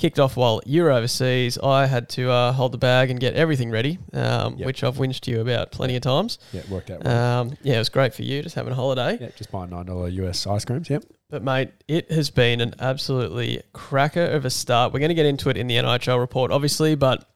Kicked 0.00 0.18
off 0.18 0.34
while 0.34 0.62
you 0.64 0.82
were 0.82 0.90
overseas. 0.92 1.58
I 1.62 1.84
had 1.84 2.08
to 2.10 2.30
uh, 2.30 2.52
hold 2.52 2.72
the 2.72 2.78
bag 2.78 3.10
and 3.10 3.20
get 3.20 3.34
everything 3.34 3.70
ready, 3.70 3.98
um, 4.14 4.56
Yep. 4.56 4.64
which 4.66 4.82
I've 4.82 4.96
whinged 4.96 5.20
to 5.20 5.30
you 5.30 5.42
about 5.42 5.72
plenty 5.72 5.94
of 5.94 6.00
times. 6.00 6.38
Yeah, 6.54 6.60
it 6.60 6.70
worked 6.70 6.90
out 6.90 7.04
well. 7.04 7.40
Um, 7.42 7.52
yeah, 7.62 7.74
it 7.74 7.78
was 7.80 7.90
great 7.90 8.14
for 8.14 8.22
you 8.22 8.42
just 8.42 8.54
having 8.54 8.72
a 8.72 8.76
holiday. 8.76 9.18
yeah, 9.20 9.28
just 9.36 9.52
buying 9.52 9.68
nine 9.68 9.84
dollar 9.84 10.08
US 10.08 10.46
ice 10.46 10.64
creams. 10.64 10.88
Yep. 10.88 11.04
But 11.28 11.42
mate, 11.42 11.72
it 11.86 12.10
has 12.10 12.30
been 12.30 12.62
an 12.62 12.74
absolutely 12.80 13.62
cracker 13.74 14.24
of 14.24 14.46
a 14.46 14.50
start. 14.50 14.94
We're 14.94 15.00
going 15.00 15.10
to 15.10 15.14
get 15.14 15.26
into 15.26 15.50
it 15.50 15.58
in 15.58 15.66
the 15.66 15.76
NIHL 15.76 16.18
report, 16.18 16.50
obviously, 16.50 16.94
but 16.94 17.28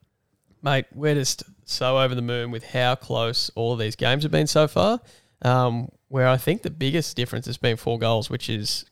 mate, 0.63 0.85
we're 0.91 1.13
just 1.13 1.43
so 1.65 1.99
over 1.99 2.15
the 2.15 2.23
moon 2.23 2.49
with 2.49 2.63
how 2.63 2.95
close 2.95 3.51
all 3.55 3.73
of 3.73 3.79
these 3.79 3.95
games 3.95 4.23
have 4.23 4.31
been 4.31 4.47
so 4.47 4.67
far. 4.67 4.99
Um, 5.43 5.89
where 6.07 6.27
I 6.27 6.37
think 6.37 6.63
the 6.63 6.71
biggest 6.71 7.15
difference 7.15 7.45
has 7.45 7.57
been 7.57 7.77
four 7.77 7.99
goals, 7.99 8.27
which 8.29 8.49
is 8.49 8.85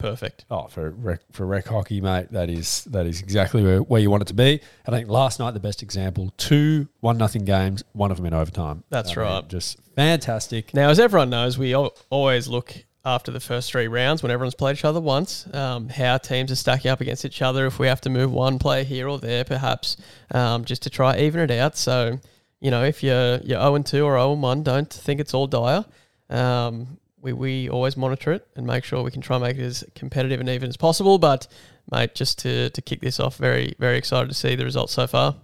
perfect. 0.00 0.44
Oh, 0.50 0.66
for 0.66 0.90
rec, 0.90 1.20
for 1.32 1.46
rec 1.46 1.66
hockey, 1.66 2.00
mate, 2.00 2.32
that 2.32 2.50
is 2.50 2.84
that 2.84 3.06
is 3.06 3.20
exactly 3.20 3.62
where, 3.62 3.78
where 3.78 4.00
you 4.00 4.10
want 4.10 4.22
it 4.22 4.28
to 4.28 4.34
be. 4.34 4.60
I 4.86 4.90
think 4.90 5.08
last 5.08 5.38
night 5.38 5.52
the 5.52 5.60
best 5.60 5.82
example: 5.82 6.32
two 6.36 6.88
one 7.00 7.18
nothing 7.18 7.44
games, 7.44 7.84
one 7.92 8.10
of 8.10 8.16
them 8.16 8.26
in 8.26 8.34
overtime. 8.34 8.84
That's 8.90 9.16
I 9.16 9.20
mean, 9.20 9.30
right. 9.30 9.48
just 9.48 9.78
fantastic. 9.94 10.74
Now, 10.74 10.88
as 10.88 10.98
everyone 10.98 11.30
knows, 11.30 11.58
we 11.58 11.74
al- 11.74 11.94
always 12.10 12.48
look 12.48 12.84
after 13.04 13.30
the 13.30 13.40
first 13.40 13.70
three 13.70 13.88
rounds 13.88 14.22
when 14.22 14.30
everyone's 14.30 14.54
played 14.54 14.76
each 14.76 14.84
other 14.84 15.00
once, 15.00 15.46
um, 15.54 15.88
how 15.88 16.18
teams 16.18 16.52
are 16.52 16.56
stacking 16.56 16.90
up 16.90 17.00
against 17.00 17.24
each 17.24 17.40
other. 17.40 17.66
If 17.66 17.78
we 17.78 17.86
have 17.86 18.00
to 18.02 18.10
move 18.10 18.30
one 18.32 18.58
player 18.58 18.84
here 18.84 19.08
or 19.08 19.18
there, 19.18 19.44
perhaps, 19.44 19.96
um, 20.32 20.64
just 20.64 20.82
to 20.82 20.90
try 20.90 21.18
even 21.18 21.40
it 21.40 21.50
out. 21.50 21.76
So, 21.76 22.20
you 22.60 22.70
know, 22.70 22.84
if 22.84 23.02
you're 23.02 23.38
you're 23.38 23.60
zero 23.60 23.74
and 23.74 23.86
two 23.86 24.04
or 24.04 24.12
zero 24.12 24.32
and 24.32 24.42
one, 24.42 24.62
don't 24.62 24.92
think 24.92 25.20
it's 25.20 25.34
all 25.34 25.46
dire. 25.46 25.84
Um, 26.28 26.98
we 27.20 27.32
we 27.32 27.68
always 27.68 27.96
monitor 27.96 28.32
it 28.32 28.46
and 28.56 28.66
make 28.66 28.84
sure 28.84 29.02
we 29.02 29.10
can 29.10 29.20
try 29.20 29.36
and 29.36 29.44
make 29.44 29.56
it 29.56 29.64
as 29.64 29.84
competitive 29.94 30.40
and 30.40 30.48
even 30.48 30.68
as 30.68 30.76
possible. 30.76 31.18
But, 31.18 31.46
mate, 31.90 32.14
just 32.14 32.38
to 32.40 32.70
to 32.70 32.82
kick 32.82 33.00
this 33.00 33.20
off, 33.20 33.36
very 33.36 33.74
very 33.78 33.98
excited 33.98 34.28
to 34.28 34.34
see 34.34 34.54
the 34.54 34.64
results 34.64 34.92
so 34.92 35.06
far. 35.06 35.36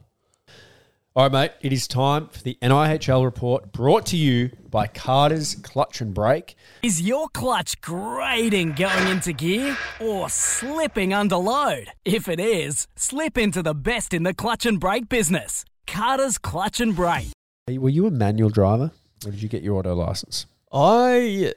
All 1.16 1.22
right, 1.22 1.33
mate. 1.33 1.53
It 1.62 1.72
is 1.72 1.89
time 1.89 2.29
for 2.29 2.43
the 2.43 2.59
NIHL 2.61 3.24
report, 3.24 3.72
brought 3.72 4.05
to 4.07 4.18
you 4.18 4.51
by 4.70 4.87
Carter's 4.87 5.55
Clutch 5.55 6.03
and 6.03 6.12
Brake. 6.12 6.57
Is 6.83 7.01
your 7.01 7.29
clutch 7.31 7.81
grating 7.81 8.72
going 8.72 9.09
into 9.09 9.33
gear 9.33 9.79
or 9.99 10.29
slipping 10.29 11.14
under 11.14 11.37
load? 11.37 11.87
If 12.05 12.29
it 12.29 12.39
is, 12.39 12.87
slip 12.97 13.39
into 13.39 13.62
the 13.62 13.74
best 13.74 14.12
in 14.12 14.24
the 14.24 14.35
clutch 14.35 14.66
and 14.66 14.79
brake 14.79 15.09
business. 15.09 15.64
Carter's 15.87 16.37
Clutch 16.37 16.81
and 16.81 16.95
Brake. 16.95 17.29
Were 17.66 17.89
you 17.89 18.07
a 18.07 18.11
manual 18.11 18.51
driver, 18.51 18.91
or 19.24 19.31
did 19.31 19.43
you 19.43 19.49
get 19.49 19.62
your 19.62 19.79
auto 19.79 19.95
license? 19.95 20.45
I, 20.70 21.55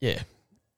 yeah, 0.00 0.20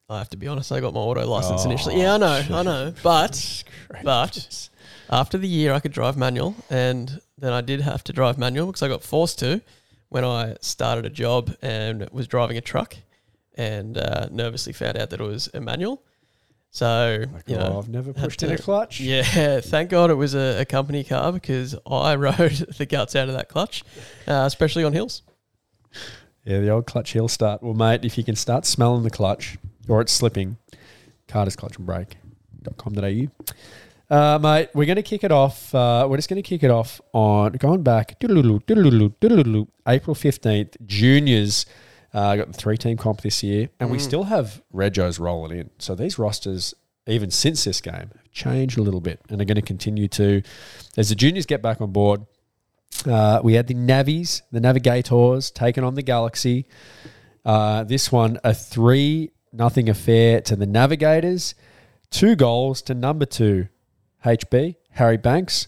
I 0.09 0.17
have 0.19 0.29
to 0.29 0.37
be 0.37 0.47
honest. 0.47 0.71
I 0.71 0.79
got 0.79 0.93
my 0.93 0.99
auto 0.99 1.25
license 1.27 1.61
Oh, 1.63 1.69
initially. 1.69 1.99
Yeah, 1.99 2.15
I 2.15 2.17
know, 2.17 2.41
shit. 2.41 2.51
I 2.51 2.63
know. 2.63 2.93
But 3.03 3.63
but 4.03 4.69
after 5.09 5.37
the 5.37 5.47
year, 5.47 5.73
I 5.73 5.79
could 5.79 5.91
drive 5.91 6.17
manual, 6.17 6.55
and 6.69 7.19
then 7.37 7.53
I 7.53 7.61
did 7.61 7.81
have 7.81 8.03
to 8.05 8.13
drive 8.13 8.37
manual 8.37 8.67
because 8.67 8.81
I 8.83 8.87
got 8.87 9.03
forced 9.03 9.39
to 9.39 9.61
when 10.09 10.25
I 10.25 10.55
started 10.61 11.05
a 11.05 11.09
job 11.09 11.55
and 11.61 12.07
was 12.11 12.27
driving 12.27 12.57
a 12.57 12.61
truck, 12.61 12.95
and 13.55 13.97
uh, 13.97 14.27
nervously 14.31 14.73
found 14.73 14.97
out 14.97 15.09
that 15.11 15.19
it 15.21 15.23
was 15.27 15.49
a 15.53 15.59
manual. 15.59 16.01
So 16.71 17.25
Like, 17.33 17.49
you 17.49 17.55
oh, 17.55 17.59
know, 17.59 17.79
I've 17.79 17.89
never 17.89 18.13
had 18.13 18.23
pushed 18.23 18.43
in 18.43 18.51
a 18.51 18.57
to- 18.57 18.61
clutch. 18.63 18.99
yeah, 18.99 19.59
thank 19.61 19.89
God 19.89 20.11
it 20.11 20.15
was 20.15 20.35
a, 20.35 20.61
a 20.61 20.65
company 20.65 21.03
car 21.03 21.31
because 21.33 21.75
I 21.89 22.15
rode 22.27 22.51
the 22.77 22.85
guts 22.85 23.15
out 23.15 23.27
of 23.27 23.33
that 23.35 23.49
clutch, 23.49 23.83
uh, 24.27 24.43
especially 24.45 24.83
on 24.83 24.93
hills. 24.93 25.23
Yeah, 26.45 26.59
the 26.59 26.69
old 26.69 26.87
clutch 26.87 27.11
heel 27.11 27.27
start. 27.27 27.61
Well, 27.61 27.73
mate, 27.73 28.05
if 28.05 28.17
you 28.17 28.23
can 28.23 28.35
start 28.35 28.65
smelling 28.65 29.03
the 29.03 29.09
clutch 29.09 29.57
or 29.87 30.01
it's 30.01 30.11
slipping, 30.11 30.57
Carter's 31.27 31.55
Clutch 31.55 31.77
and 31.77 31.85
Brake.com.au. 31.85 33.27
Uh, 34.09 34.39
mate, 34.39 34.69
we're 34.73 34.85
going 34.85 34.95
to 34.95 35.03
kick 35.03 35.23
it 35.23 35.31
off. 35.31 35.73
Uh, 35.73 36.07
we're 36.09 36.17
just 36.17 36.29
going 36.29 36.41
to 36.41 36.47
kick 36.47 36.63
it 36.63 36.71
off 36.71 36.99
on 37.13 37.53
going 37.53 37.83
back 37.83 38.19
April 38.19 40.15
15th, 40.15 40.85
juniors. 40.85 41.65
Uh, 42.11 42.35
got 42.35 42.47
the 42.47 42.53
three 42.53 42.75
team 42.75 42.97
comp 42.97 43.21
this 43.21 43.43
year, 43.43 43.69
and 43.79 43.91
we 43.91 43.99
still 43.99 44.23
have 44.23 44.63
Regos 44.73 45.19
rolling 45.19 45.59
in. 45.59 45.69
So 45.77 45.93
these 45.93 46.17
rosters, 46.17 46.73
even 47.05 47.29
since 47.29 47.63
this 47.65 47.81
game, 47.81 47.93
have 48.15 48.31
changed 48.31 48.79
a 48.79 48.81
little 48.81 48.99
bit 48.99 49.21
and 49.29 49.39
are 49.39 49.45
going 49.45 49.55
to 49.55 49.61
continue 49.61 50.07
to. 50.07 50.41
As 50.97 51.09
the 51.09 51.15
juniors 51.15 51.45
get 51.45 51.61
back 51.61 51.81
on 51.81 51.91
board, 51.91 52.25
uh, 53.05 53.41
we 53.43 53.53
had 53.53 53.67
the 53.67 53.73
Navies, 53.73 54.41
the 54.51 54.59
Navigators, 54.59 55.51
taking 55.51 55.83
on 55.83 55.95
the 55.95 56.01
Galaxy. 56.01 56.65
Uh, 57.45 57.83
this 57.83 58.11
one, 58.11 58.39
a 58.43 58.53
three 58.53 59.31
nothing 59.51 59.89
affair 59.89 60.41
to 60.41 60.55
the 60.55 60.65
Navigators. 60.65 61.55
Two 62.11 62.35
goals 62.35 62.81
to 62.83 62.93
number 62.93 63.25
two, 63.25 63.67
HB 64.25 64.75
Harry 64.91 65.17
Banks, 65.17 65.67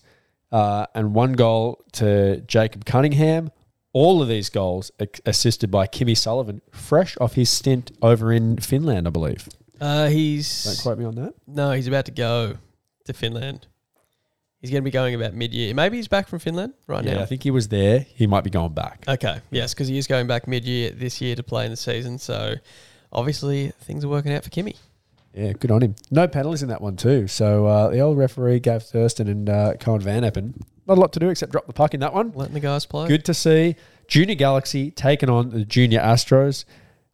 uh, 0.51 0.87
and 0.95 1.13
one 1.13 1.33
goal 1.33 1.83
to 1.93 2.41
Jacob 2.41 2.85
Cunningham. 2.85 3.51
All 3.93 4.21
of 4.21 4.27
these 4.27 4.49
goals 4.49 4.91
assisted 5.25 5.69
by 5.69 5.85
Kimmy 5.85 6.17
Sullivan, 6.17 6.61
fresh 6.71 7.17
off 7.19 7.33
his 7.33 7.49
stint 7.49 7.91
over 8.01 8.31
in 8.31 8.57
Finland, 8.57 9.05
I 9.05 9.09
believe. 9.09 9.49
Uh, 9.79 10.07
Don't 10.65 10.79
quote 10.81 10.97
me 10.97 11.05
on 11.05 11.15
that. 11.15 11.33
No, 11.45 11.71
he's 11.71 11.87
about 11.87 12.05
to 12.05 12.11
go 12.11 12.57
to 13.05 13.13
Finland. 13.13 13.67
He's 14.61 14.69
going 14.69 14.81
to 14.81 14.85
be 14.85 14.91
going 14.91 15.15
about 15.15 15.33
mid-year. 15.33 15.73
Maybe 15.73 15.97
he's 15.97 16.07
back 16.07 16.27
from 16.27 16.37
Finland 16.39 16.73
right 16.87 17.03
Yeah, 17.03 17.15
now. 17.15 17.21
I 17.23 17.25
think 17.25 17.41
he 17.41 17.49
was 17.51 17.67
there. 17.69 18.05
He 18.13 18.27
might 18.27 18.43
be 18.43 18.51
going 18.51 18.73
back. 18.73 19.03
Okay, 19.07 19.41
yes, 19.49 19.73
because 19.73 19.87
he 19.87 19.97
is 19.97 20.05
going 20.05 20.27
back 20.27 20.47
mid-year 20.47 20.91
this 20.91 21.19
year 21.19 21.35
to 21.35 21.41
play 21.43 21.65
in 21.65 21.71
the 21.71 21.77
season. 21.77 22.19
So 22.19 22.53
obviously 23.11 23.69
things 23.81 24.05
are 24.05 24.09
working 24.09 24.31
out 24.33 24.43
for 24.43 24.51
Kimmy. 24.51 24.75
Yeah, 25.33 25.53
good 25.53 25.71
on 25.71 25.81
him. 25.81 25.95
No 26.11 26.27
penalties 26.27 26.61
in 26.61 26.69
that 26.69 26.81
one 26.81 26.95
too. 26.95 27.27
So 27.27 27.65
uh, 27.65 27.89
the 27.89 27.99
old 27.99 28.17
referee 28.17 28.59
Gav 28.59 28.83
Thurston 28.83 29.27
and 29.27 29.49
uh, 29.49 29.73
Cohen 29.79 30.01
Van 30.01 30.23
Eppen 30.23 30.53
not 30.87 30.97
a 30.97 31.01
lot 31.01 31.13
to 31.13 31.19
do 31.19 31.29
except 31.29 31.51
drop 31.51 31.67
the 31.67 31.73
puck 31.73 31.93
in 31.93 31.99
that 32.01 32.13
one. 32.13 32.31
Letting 32.35 32.53
the 32.53 32.59
guys 32.59 32.85
play. 32.85 33.07
Good 33.07 33.25
to 33.25 33.33
see 33.33 33.75
Junior 34.07 34.35
Galaxy 34.35 34.91
taking 34.91 35.29
on 35.29 35.49
the 35.51 35.63
Junior 35.65 35.99
Astros. 35.99 36.65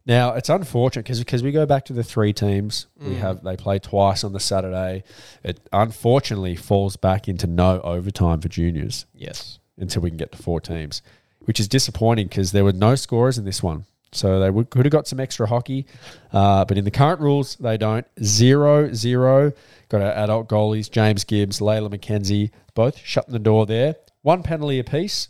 Now 0.08 0.32
it's 0.32 0.48
unfortunate 0.48 1.02
because 1.04 1.18
because 1.18 1.42
we 1.42 1.52
go 1.52 1.66
back 1.66 1.84
to 1.84 1.92
the 1.92 2.02
three 2.02 2.32
teams. 2.32 2.86
We 2.98 3.16
have 3.16 3.44
they 3.44 3.56
play 3.56 3.78
twice 3.78 4.24
on 4.24 4.32
the 4.32 4.40
Saturday. 4.40 5.04
It 5.44 5.60
unfortunately 5.72 6.56
falls 6.56 6.96
back 6.96 7.28
into 7.28 7.46
no 7.46 7.80
overtime 7.82 8.40
for 8.40 8.48
juniors 8.48 9.04
Yes. 9.14 9.58
until 9.76 10.02
we 10.02 10.10
can 10.10 10.16
get 10.16 10.32
to 10.32 10.38
four 10.38 10.60
teams, 10.60 11.02
which 11.40 11.60
is 11.60 11.68
disappointing 11.68 12.26
because 12.28 12.52
there 12.52 12.64
were 12.64 12.72
no 12.72 12.94
scorers 12.94 13.36
in 13.38 13.44
this 13.44 13.62
one. 13.62 13.84
So 14.10 14.40
they 14.40 14.48
would, 14.48 14.70
could 14.70 14.86
have 14.86 14.92
got 14.92 15.06
some 15.06 15.20
extra 15.20 15.46
hockey, 15.46 15.84
uh, 16.32 16.64
but 16.64 16.78
in 16.78 16.84
the 16.86 16.90
current 16.90 17.20
rules, 17.20 17.56
they 17.56 17.76
don't. 17.76 18.06
Zero, 18.24 18.90
zero. 18.94 19.52
Got 19.90 20.00
our 20.00 20.12
adult 20.12 20.48
goalies, 20.48 20.90
James 20.90 21.24
Gibbs, 21.24 21.60
Layla 21.60 21.90
McKenzie, 21.94 22.50
both 22.74 22.96
shutting 22.96 23.34
the 23.34 23.38
door 23.38 23.66
there. 23.66 23.96
One 24.22 24.42
penalty 24.42 24.78
apiece. 24.78 25.28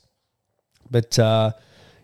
But, 0.88 1.18
uh, 1.18 1.52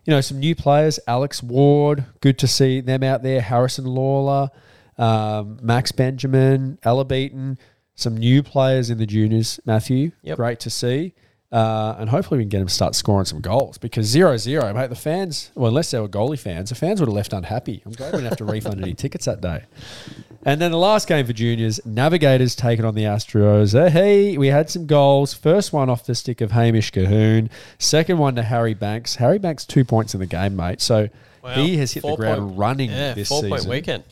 you 0.05 0.11
know, 0.13 0.21
some 0.21 0.39
new 0.39 0.55
players, 0.55 0.99
Alex 1.07 1.43
Ward, 1.43 2.05
good 2.21 2.39
to 2.39 2.47
see 2.47 2.81
them 2.81 3.03
out 3.03 3.23
there. 3.23 3.41
Harrison 3.41 3.87
Lawler, 3.87 4.51
um, 4.99 5.59
Max 5.63 5.93
Benjamin, 5.93 6.79
Ella 6.83 7.05
Beaton, 7.05 7.59
some 7.95 8.17
new 8.17 8.43
players 8.43 8.91
in 8.91 8.99
the 8.99 9.07
juniors, 9.07 9.61
Matthew. 9.65 10.13
Yep. 10.23 10.37
Great 10.37 10.61
to 10.61 10.71
see. 10.71 11.15
Uh, 11.55 11.95
and 12.01 12.11
hopefully 12.11 12.39
we 12.39 12.43
can 12.45 12.49
get 12.49 12.61
him 12.63 12.67
to 12.67 12.75
start 12.75 12.97
scoring 12.97 13.25
some 13.25 13.41
goals 13.41 13.79
because 13.79 14.07
0 14.07 14.37
0, 14.39 14.75
mate, 14.75 14.89
the 14.91 14.97
fans, 14.97 15.53
well, 15.55 15.69
unless 15.69 15.93
they 15.93 16.01
were 16.01 16.09
goalie 16.09 16.37
fans, 16.39 16.71
the 16.71 16.75
fans 16.75 16.99
would 17.01 17.07
have 17.07 17.15
left 17.15 17.33
unhappy. 17.33 17.81
I'm 17.87 17.93
glad 17.93 18.13
we 18.13 18.19
didn't 18.19 18.31
have 18.31 18.39
to 18.39 18.45
refund 18.45 18.83
any 18.83 18.93
tickets 18.95 19.27
that 19.27 19.41
day. 19.41 19.63
And 20.45 20.61
then 20.61 20.73
the 20.73 20.79
last 20.79 21.07
game 21.07 21.25
for 21.25 21.33
juniors, 21.33 21.79
Navigators 21.87 22.57
taking 22.57 22.85
on 22.85 22.97
the 22.97 23.05
Astros. 23.05 23.73
Uh, 23.73 23.89
hey, 23.89 24.37
we 24.37 24.49
had 24.49 24.69
some 24.69 24.87
goals. 24.87 25.33
First 25.33 25.73
one 25.73 25.89
off 25.89 26.05
the 26.05 26.17
stick 26.17 26.41
of 26.41 26.51
Hamish 26.51 26.91
Cahoon. 26.91 27.51
Second 27.79 28.19
one 28.19 28.35
to 28.35 28.43
Harry 28.43 28.75
Banks. 28.75 29.15
Harry 29.17 29.39
Banks, 29.39 29.65
two 29.65 29.85
points 29.85 30.13
in 30.13 30.19
the 30.21 30.27
game, 30.27 30.57
mate. 30.57 30.81
So 30.81 31.09
Wow. 31.43 31.55
he 31.55 31.77
has 31.77 31.93
hit 31.93 32.03
the 32.03 32.17
ground 32.17 32.41
point- 32.49 32.59
running 32.59 32.91
Yeah, 32.91 33.15
this 33.15 33.29
four-point 33.29 33.55
season. 33.61 33.71
weekend. 33.71 34.03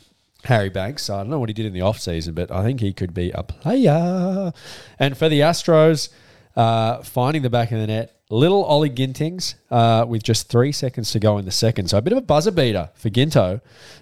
Harry 0.45 0.68
Banks. 0.68 1.11
I 1.11 1.18
don't 1.18 1.30
know 1.30 1.40
what 1.40 1.49
he 1.49 1.53
did 1.55 1.66
in 1.66 1.72
the 1.72 1.80
off 1.82 1.99
season, 1.99 2.34
but 2.34 2.51
I 2.53 2.62
think 2.62 2.80
he 2.80 2.93
could 2.93 3.12
be 3.14 3.30
a 3.32 3.43
player. 3.43 4.53
And 4.99 5.16
for 5.16 5.28
the 5.28 5.40
Astros, 5.40 6.09
uh, 6.57 7.03
finding 7.03 7.43
the 7.43 7.51
back 7.51 7.73
of 7.73 7.79
the 7.79 7.87
net, 7.87 8.17
little 8.31 8.65
Ollie 8.65 8.91
Gintings 8.91 9.55
uh, 9.71 10.05
with 10.09 10.23
just 10.23 10.49
three 10.49 10.73
seconds 10.73 11.13
to 11.13 11.21
go 11.21 11.39
in 11.39 11.45
the 11.45 11.51
second. 11.51 11.89
So 11.89 11.99
a 11.99 12.03
bit 12.03 12.13
of 12.13 12.19
a 12.19 12.23
buzzer 12.23 12.51
beater 12.51 12.91
for 12.95 13.11
Ginto 13.11 13.61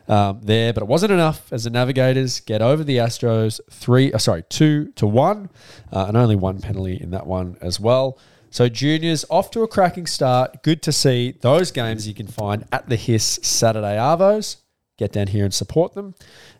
um, 0.08 0.40
there, 0.42 0.72
but 0.72 0.82
it 0.82 0.86
wasn't 0.86 1.12
enough 1.12 1.52
as 1.52 1.64
the 1.64 1.70
Navigators 1.70 2.40
get 2.40 2.62
over 2.62 2.84
the 2.84 2.98
Astros 2.98 3.60
three, 3.70 4.12
uh, 4.12 4.18
sorry, 4.18 4.44
two 4.48 4.92
to 4.96 5.06
one, 5.06 5.50
uh, 5.92 6.06
and 6.08 6.16
only 6.16 6.36
one 6.36 6.60
penalty 6.60 7.00
in 7.00 7.10
that 7.10 7.26
one 7.26 7.56
as 7.60 7.80
well. 7.80 8.18
So 8.50 8.68
juniors 8.68 9.24
off 9.30 9.50
to 9.52 9.62
a 9.62 9.68
cracking 9.68 10.06
start. 10.06 10.62
Good 10.62 10.82
to 10.82 10.92
see 10.92 11.32
those 11.40 11.70
games 11.70 12.08
you 12.08 12.14
can 12.14 12.26
find 12.26 12.64
at 12.72 12.88
the 12.88 12.96
Hiss 12.96 13.38
Saturday 13.42 13.96
Arvos 13.96 14.56
get 14.96 15.12
down 15.12 15.28
here 15.28 15.44
and 15.44 15.54
support 15.54 15.94
them. 15.94 16.14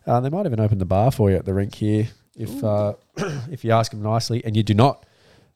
Uh, 0.05 0.19
they 0.19 0.29
might 0.29 0.45
even 0.45 0.59
open 0.59 0.79
the 0.79 0.85
bar 0.85 1.11
for 1.11 1.29
you 1.29 1.37
at 1.37 1.45
the 1.45 1.53
rink 1.53 1.75
here 1.75 2.07
if 2.35 2.63
uh, 2.63 2.93
if 3.51 3.63
you 3.63 3.71
ask 3.71 3.91
them 3.91 4.01
nicely 4.01 4.43
and 4.43 4.55
you 4.57 4.63
do 4.63 4.73
not 4.73 5.05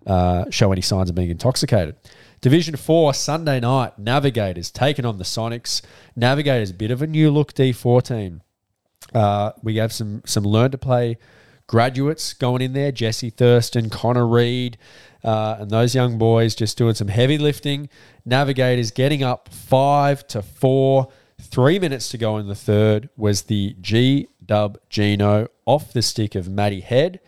uh, 0.06 0.50
show 0.50 0.72
any 0.72 0.82
signs 0.82 1.10
of 1.10 1.16
being 1.16 1.30
intoxicated. 1.30 1.96
Division 2.42 2.76
4, 2.76 3.14
Sunday 3.14 3.60
night, 3.60 3.98
Navigators 3.98 4.70
taking 4.70 5.06
on 5.06 5.18
the 5.18 5.24
Sonics. 5.24 5.82
Navigators, 6.16 6.72
bit 6.72 6.92
of 6.92 7.02
a 7.02 7.08
new 7.08 7.32
look 7.32 7.54
D4 7.54 8.04
team. 8.04 8.42
Uh, 9.14 9.52
we 9.64 9.78
have 9.78 9.94
some 9.94 10.22
some 10.26 10.44
learn 10.44 10.72
to 10.72 10.78
play 10.78 11.18
graduates 11.68 12.34
going 12.34 12.62
in 12.62 12.74
there 12.74 12.92
Jesse 12.92 13.30
Thurston, 13.30 13.90
Connor 13.90 14.28
Reed, 14.28 14.78
uh, 15.24 15.58
and 15.60 15.72
those 15.72 15.96
young 15.96 16.18
boys 16.18 16.56
just 16.56 16.78
doing 16.78 16.94
some 16.94 17.08
heavy 17.08 17.38
lifting. 17.38 17.90
Navigators 18.24 18.92
getting 18.92 19.24
up 19.24 19.50
five 19.50 20.28
to 20.28 20.42
four. 20.42 21.10
Three 21.42 21.80
minutes 21.80 22.10
to 22.10 22.18
go 22.18 22.38
in 22.38 22.48
the 22.48 22.56
third 22.56 23.10
was 23.18 23.44
the 23.44 23.76
G 23.82 24.28
Dub 24.44 24.78
Gino 24.90 25.48
off 25.66 25.92
the 25.92 26.02
stick 26.02 26.36
of 26.36 26.48
Matty 26.48 26.82
Head 26.82 27.20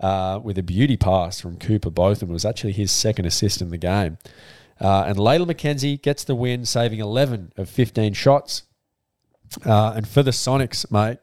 uh, 0.00 0.40
with 0.42 0.58
a 0.58 0.62
beauty 0.62 0.96
pass 0.96 1.40
from 1.40 1.56
Cooper 1.58 1.90
Botham. 1.90 2.30
It 2.30 2.32
was 2.32 2.44
actually 2.44 2.72
his 2.72 2.90
second 2.92 3.26
assist 3.26 3.60
in 3.60 3.70
the 3.70 3.78
game. 3.78 4.18
Uh, 4.80 5.04
and 5.06 5.16
Layla 5.18 5.44
McKenzie 5.50 6.00
gets 6.00 6.22
the 6.24 6.36
win, 6.36 6.64
saving 6.64 7.00
11 7.00 7.52
of 7.56 7.68
15 7.68 8.12
shots. 8.12 8.62
Uh, 9.64 9.92
and 9.96 10.06
for 10.06 10.22
the 10.22 10.30
Sonics, 10.30 10.90
mate, 10.92 11.18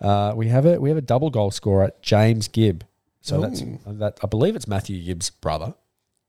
uh, 0.00 0.32
we 0.36 0.48
have 0.48 0.64
a 0.66 0.80
we 0.80 0.88
have 0.88 0.96
a 0.98 1.02
double 1.02 1.30
goal 1.30 1.50
scorer, 1.50 1.90
James 2.00 2.48
Gibb. 2.48 2.84
So 3.20 3.40
that's 3.40 3.60
that. 3.86 4.18
I 4.22 4.26
believe 4.28 4.54
it's 4.54 4.68
Matthew 4.68 5.02
Gibbs' 5.02 5.30
brother. 5.30 5.74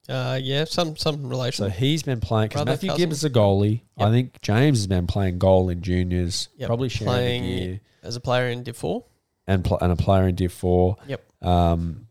Uh, 0.09 0.39
yeah, 0.41 0.63
some 0.63 0.97
some 0.97 1.27
relation. 1.29 1.65
So 1.65 1.69
he's 1.69 2.01
been 2.01 2.19
playing 2.21 2.49
because 2.49 2.65
Matthew 2.65 2.89
cousin? 2.89 3.03
Gibbs 3.03 3.17
is 3.17 3.23
a 3.25 3.29
goalie. 3.29 3.81
I 3.97 4.09
think 4.09 4.41
James 4.41 4.79
has 4.79 4.87
been 4.87 5.05
playing 5.05 5.37
goal 5.37 5.69
in 5.69 5.81
juniors, 5.81 6.49
Yep, 6.57 6.67
probably 6.67 6.89
sharing 6.89 7.07
playing 7.13 7.79
as 8.01 8.15
a 8.15 8.19
player 8.21 8.47
in 8.47 8.63
Div 8.63 8.75
Four. 8.75 9.05
and 9.45 9.63
pl- 9.63 9.77
and 9.79 9.91
a 9.91 9.95
player 9.95 10.27
in 10.27 10.33
Div 10.35 10.51
Four. 10.51 10.95
Yep. 11.07 11.23
Um, 11.41 12.07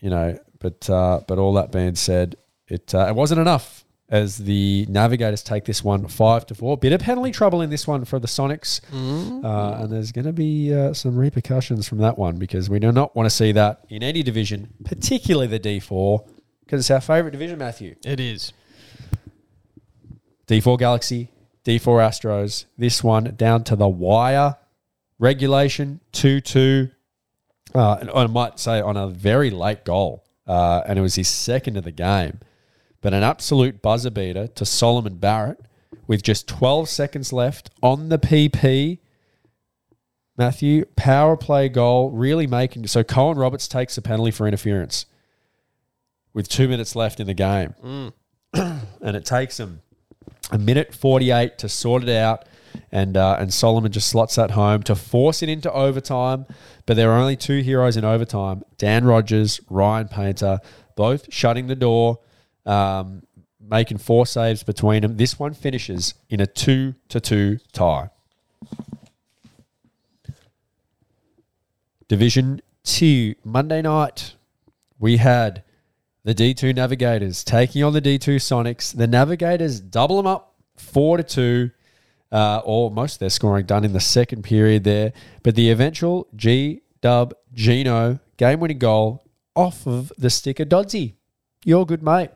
you 0.00 0.10
know, 0.10 0.38
but 0.60 0.88
uh, 0.88 1.20
but 1.26 1.38
all 1.38 1.54
that 1.54 1.72
being 1.72 1.94
said, 1.94 2.36
it 2.68 2.94
uh, 2.94 3.06
it 3.08 3.14
wasn't 3.14 3.40
enough 3.40 3.84
as 4.10 4.38
the 4.38 4.86
Navigators 4.88 5.42
take 5.42 5.64
this 5.66 5.84
one 5.84 6.06
five 6.08 6.46
to 6.46 6.54
four. 6.54 6.76
Bit 6.78 6.92
of 6.92 7.00
penalty 7.00 7.30
trouble 7.32 7.60
in 7.62 7.68
this 7.70 7.86
one 7.86 8.04
for 8.04 8.18
the 8.18 8.28
Sonics, 8.28 8.80
Mm. 8.92 9.44
uh, 9.44 9.82
and 9.82 9.92
there's 9.92 10.12
going 10.12 10.24
to 10.26 10.32
be 10.32 10.72
uh, 10.74 10.94
some 10.94 11.16
repercussions 11.16 11.88
from 11.88 11.98
that 11.98 12.16
one 12.16 12.36
because 12.38 12.70
we 12.70 12.78
do 12.78 12.90
not 12.92 13.14
want 13.16 13.26
to 13.26 13.30
see 13.34 13.52
that 13.52 13.84
in 13.88 14.02
any 14.02 14.22
division, 14.22 14.72
particularly 14.84 15.46
the 15.48 15.58
D 15.58 15.80
four, 15.80 16.24
because 16.64 16.80
it's 16.80 16.90
our 16.90 17.00
favourite 17.00 17.32
division, 17.32 17.58
Matthew. 17.58 17.96
It 18.04 18.20
is. 18.20 18.52
D4 20.46 20.78
Galaxy, 20.78 21.28
D4 21.66 22.08
Astros. 22.08 22.64
This 22.78 23.04
one 23.04 23.34
down 23.36 23.64
to 23.64 23.76
the 23.76 23.88
wire. 23.88 24.56
Regulation 25.18 26.00
2 26.12 26.40
2. 26.40 26.90
Uh, 27.74 27.98
and 28.00 28.10
I 28.10 28.26
might 28.26 28.58
say 28.58 28.80
on 28.80 28.96
a 28.96 29.08
very 29.08 29.50
late 29.50 29.84
goal. 29.84 30.24
Uh, 30.46 30.82
and 30.86 30.98
it 30.98 31.02
was 31.02 31.16
his 31.16 31.28
second 31.28 31.76
of 31.76 31.84
the 31.84 31.92
game. 31.92 32.40
But 33.00 33.14
an 33.14 33.22
absolute 33.22 33.82
buzzer 33.82 34.10
beater 34.10 34.46
to 34.48 34.64
Solomon 34.64 35.16
Barrett 35.18 35.60
with 36.06 36.22
just 36.22 36.48
12 36.48 36.88
seconds 36.88 37.32
left 37.32 37.70
on 37.82 38.08
the 38.08 38.18
PP. 38.18 38.98
Matthew, 40.36 40.86
power 40.96 41.36
play 41.36 41.68
goal, 41.68 42.10
really 42.10 42.46
making. 42.46 42.86
So 42.86 43.04
Cohen 43.04 43.38
Roberts 43.38 43.68
takes 43.68 43.98
a 43.98 44.02
penalty 44.02 44.30
for 44.30 44.46
interference 44.46 45.06
with 46.32 46.48
two 46.48 46.66
minutes 46.68 46.96
left 46.96 47.20
in 47.20 47.26
the 47.26 47.34
game. 47.34 47.74
and 48.54 49.16
it 49.16 49.24
takes 49.24 49.60
him 49.60 49.82
a 50.50 50.58
minute 50.58 50.94
48 50.94 51.58
to 51.58 51.68
sort 51.68 52.02
it 52.02 52.08
out. 52.08 52.46
And, 52.90 53.16
uh, 53.16 53.36
and 53.38 53.52
Solomon 53.52 53.92
just 53.92 54.08
slots 54.08 54.36
that 54.36 54.52
home 54.52 54.82
to 54.84 54.94
force 54.94 55.42
it 55.42 55.48
into 55.48 55.70
overtime. 55.72 56.46
But 56.86 56.96
there 56.96 57.10
are 57.12 57.18
only 57.18 57.36
two 57.36 57.60
heroes 57.60 57.96
in 57.96 58.04
overtime 58.04 58.62
Dan 58.78 59.04
Rogers, 59.04 59.60
Ryan 59.68 60.08
Painter, 60.08 60.60
both 60.96 61.32
shutting 61.32 61.66
the 61.66 61.76
door, 61.76 62.20
um, 62.64 63.22
making 63.60 63.98
four 63.98 64.26
saves 64.26 64.62
between 64.62 65.02
them. 65.02 65.16
This 65.16 65.38
one 65.38 65.54
finishes 65.54 66.14
in 66.30 66.40
a 66.40 66.46
2 66.46 66.94
to 67.08 67.20
2 67.20 67.58
tie. 67.72 68.10
Division 72.08 72.62
2, 72.84 73.34
Monday 73.44 73.82
night, 73.82 74.34
we 74.98 75.18
had 75.18 75.62
the 76.24 76.34
D2 76.34 76.74
Navigators 76.74 77.44
taking 77.44 77.84
on 77.84 77.92
the 77.92 78.00
D2 78.00 78.36
Sonics. 78.36 78.96
The 78.96 79.06
Navigators 79.06 79.78
double 79.78 80.16
them 80.16 80.26
up 80.26 80.54
4 80.76 81.18
to 81.18 81.22
2. 81.22 81.70
Uh, 82.30 82.60
or 82.64 82.90
most 82.90 83.14
of 83.14 83.18
their 83.20 83.30
scoring 83.30 83.64
done 83.64 83.84
in 83.84 83.92
the 83.94 84.00
second 84.00 84.42
period 84.42 84.84
there. 84.84 85.12
But 85.42 85.54
the 85.54 85.70
eventual 85.70 86.28
G 86.36 86.82
Dub 87.00 87.34
Gino 87.54 88.18
game 88.36 88.60
winning 88.60 88.78
goal 88.78 89.24
off 89.54 89.86
of 89.86 90.12
the 90.18 90.30
stick 90.30 90.60
of 90.60 90.68
Dodsy. 90.68 91.14
Your 91.64 91.86
good 91.86 92.02
mate. 92.02 92.30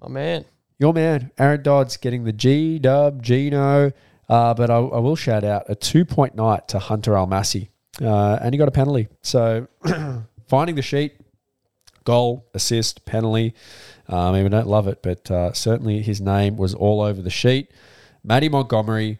My 0.00 0.08
man. 0.08 0.44
Your 0.78 0.92
man, 0.92 1.30
Aaron 1.38 1.62
Dodds, 1.62 1.96
getting 1.96 2.24
the 2.24 2.32
G 2.32 2.80
Dub 2.80 3.22
Gino. 3.22 3.92
Uh, 4.28 4.54
but 4.54 4.68
I, 4.68 4.78
I 4.78 4.98
will 4.98 5.14
shout 5.14 5.44
out 5.44 5.66
a 5.68 5.76
two 5.76 6.04
point 6.04 6.34
night 6.34 6.66
to 6.68 6.80
Hunter 6.80 7.12
Almasi. 7.12 7.68
Uh, 8.00 8.38
and 8.42 8.52
he 8.52 8.58
got 8.58 8.66
a 8.66 8.72
penalty. 8.72 9.06
So 9.22 9.68
finding 10.48 10.74
the 10.74 10.82
sheet, 10.82 11.14
goal, 12.04 12.48
assist, 12.52 13.04
penalty. 13.04 13.54
Um, 14.08 14.18
I 14.18 14.32
mean, 14.32 14.42
we 14.44 14.48
don't 14.48 14.66
love 14.66 14.88
it, 14.88 15.02
but 15.02 15.30
uh, 15.30 15.52
certainly 15.52 16.02
his 16.02 16.20
name 16.20 16.56
was 16.56 16.74
all 16.74 17.00
over 17.00 17.22
the 17.22 17.30
sheet. 17.30 17.70
Matty 18.24 18.48
Montgomery 18.48 19.18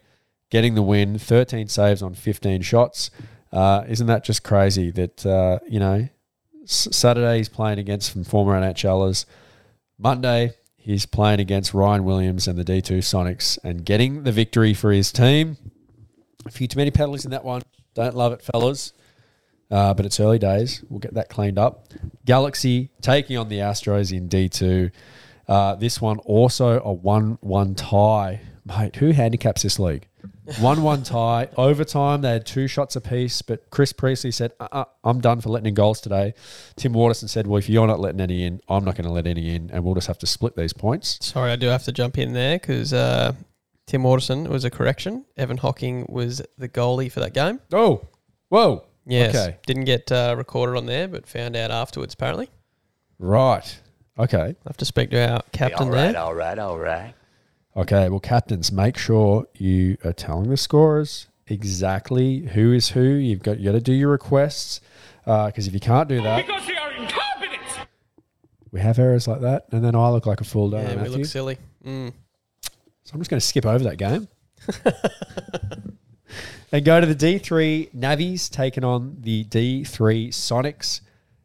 getting 0.49 0.75
the 0.75 0.81
win, 0.81 1.17
13 1.17 1.67
saves 1.67 2.01
on 2.01 2.13
15 2.13 2.61
shots. 2.61 3.09
Uh, 3.51 3.83
isn't 3.87 4.07
that 4.07 4.23
just 4.23 4.43
crazy 4.43 4.91
that, 4.91 5.25
uh, 5.25 5.59
you 5.67 5.79
know, 5.79 6.07
Saturday 6.65 7.37
he's 7.37 7.49
playing 7.49 7.79
against 7.79 8.13
some 8.13 8.23
former 8.23 8.59
NHLers. 8.59 9.25
Monday 9.97 10.53
he's 10.77 11.05
playing 11.05 11.39
against 11.39 11.73
Ryan 11.73 12.03
Williams 12.03 12.47
and 12.47 12.57
the 12.57 12.63
D2 12.63 12.99
Sonics 12.99 13.57
and 13.63 13.85
getting 13.85 14.23
the 14.23 14.31
victory 14.31 14.73
for 14.73 14.91
his 14.91 15.11
team. 15.11 15.57
A 16.45 16.51
few 16.51 16.67
too 16.67 16.77
many 16.77 16.91
penalties 16.91 17.25
in 17.25 17.31
that 17.31 17.43
one. 17.43 17.61
Don't 17.93 18.15
love 18.15 18.33
it, 18.33 18.41
fellas. 18.41 18.93
Uh, 19.71 19.93
but 19.93 20.05
it's 20.05 20.19
early 20.19 20.39
days. 20.39 20.83
We'll 20.89 20.99
get 20.99 21.13
that 21.15 21.29
cleaned 21.29 21.57
up. 21.57 21.87
Galaxy 22.25 22.91
taking 23.01 23.37
on 23.37 23.49
the 23.49 23.59
Astros 23.59 24.15
in 24.15 24.29
D2. 24.29 24.91
Uh, 25.47 25.75
this 25.75 25.99
one 25.99 26.19
also 26.19 26.81
a 26.81 26.93
1 26.93 27.39
1 27.41 27.75
tie. 27.75 28.41
Mate, 28.65 28.95
who 28.97 29.11
handicaps 29.11 29.63
this 29.63 29.77
league? 29.77 30.07
1 30.59 30.83
1 30.83 31.03
tie. 31.03 31.49
Overtime, 31.57 32.21
they 32.21 32.31
had 32.31 32.45
two 32.45 32.67
shots 32.67 32.95
apiece, 32.95 33.41
but 33.41 33.69
Chris 33.69 33.91
Priestley 33.91 34.31
said, 34.31 34.53
uh-uh, 34.59 34.85
I'm 35.03 35.19
done 35.19 35.41
for 35.41 35.49
letting 35.49 35.67
in 35.67 35.73
goals 35.73 35.99
today. 35.99 36.33
Tim 36.77 36.93
Waterson 36.93 37.27
said, 37.27 37.45
Well, 37.47 37.57
if 37.57 37.69
you're 37.69 37.87
not 37.87 37.99
letting 37.99 38.21
any 38.21 38.43
in, 38.45 38.61
I'm 38.69 38.85
not 38.85 38.95
going 38.95 39.05
to 39.05 39.11
let 39.11 39.27
any 39.27 39.53
in, 39.53 39.69
and 39.71 39.83
we'll 39.83 39.95
just 39.95 40.07
have 40.07 40.17
to 40.19 40.27
split 40.27 40.55
these 40.55 40.73
points. 40.73 41.17
Sorry, 41.21 41.51
I 41.51 41.55
do 41.55 41.67
have 41.67 41.83
to 41.83 41.91
jump 41.91 42.17
in 42.17 42.33
there 42.33 42.57
because 42.57 42.93
uh, 42.93 43.33
Tim 43.85 44.03
Waterson 44.03 44.49
was 44.49 44.63
a 44.63 44.69
correction. 44.69 45.25
Evan 45.35 45.57
Hocking 45.57 46.05
was 46.07 46.41
the 46.57 46.69
goalie 46.69 47.11
for 47.11 47.19
that 47.19 47.33
game. 47.33 47.59
Oh, 47.73 48.07
whoa. 48.49 48.85
Yes. 49.05 49.35
Okay. 49.35 49.57
Didn't 49.65 49.85
get 49.85 50.11
uh, 50.11 50.35
recorded 50.37 50.77
on 50.77 50.85
there, 50.85 51.09
but 51.09 51.27
found 51.27 51.57
out 51.57 51.71
afterwards, 51.71 52.13
apparently. 52.13 52.49
Right. 53.19 53.79
Okay. 54.17 54.37
I 54.37 54.69
have 54.69 54.77
to 54.77 54.85
speak 54.85 55.09
to 55.11 55.29
our 55.29 55.41
captain 55.51 55.91
there. 55.91 56.17
all 56.17 56.33
right, 56.33 56.57
all 56.57 56.77
right. 56.77 57.13
Okay, 57.75 58.07
well, 58.09 58.19
captains, 58.19 58.71
make 58.71 58.97
sure 58.97 59.47
you 59.55 59.97
are 60.05 60.13
telling 60.13 60.49
the 60.49 60.57
scorers 60.57 61.27
exactly 61.47 62.39
who 62.41 62.71
is 62.71 62.89
who. 62.89 63.01
You've 63.01 63.41
got 63.41 63.59
you 63.59 63.65
got 63.65 63.71
to 63.71 63.81
do 63.81 63.93
your 63.93 64.09
requests 64.11 64.79
because 65.25 65.67
if 65.67 65.73
you 65.73 65.79
can't 65.79 66.07
do 66.07 66.21
that, 66.21 66.45
Because 66.45 66.67
they 66.67 66.75
are 66.75 66.91
incompetent! 66.91 67.87
we 68.71 68.79
have 68.79 68.99
errors 68.99 69.27
like 69.27 69.41
that, 69.41 69.65
and 69.71 69.83
then 69.83 69.95
I 69.95 70.09
look 70.09 70.25
like 70.27 70.39
a 70.41 70.43
fool, 70.43 70.69
don't 70.69 70.81
I, 70.81 70.83
Yeah, 70.83 70.89
we 70.89 70.95
Matthew? 70.97 71.17
look 71.17 71.25
silly. 71.25 71.57
Mm. 71.83 72.13
So 73.05 73.11
I'm 73.13 73.19
just 73.19 73.29
going 73.31 73.39
to 73.39 73.45
skip 73.45 73.65
over 73.65 73.83
that 73.85 73.97
game 73.97 74.27
and 76.71 76.85
go 76.85 77.01
to 77.01 77.05
the 77.11 77.15
D3 77.15 77.93
Navies 77.93 78.49
taking 78.49 78.83
on 78.83 79.17
the 79.19 79.45
D3 79.45 80.29
Sonics. 80.29 81.01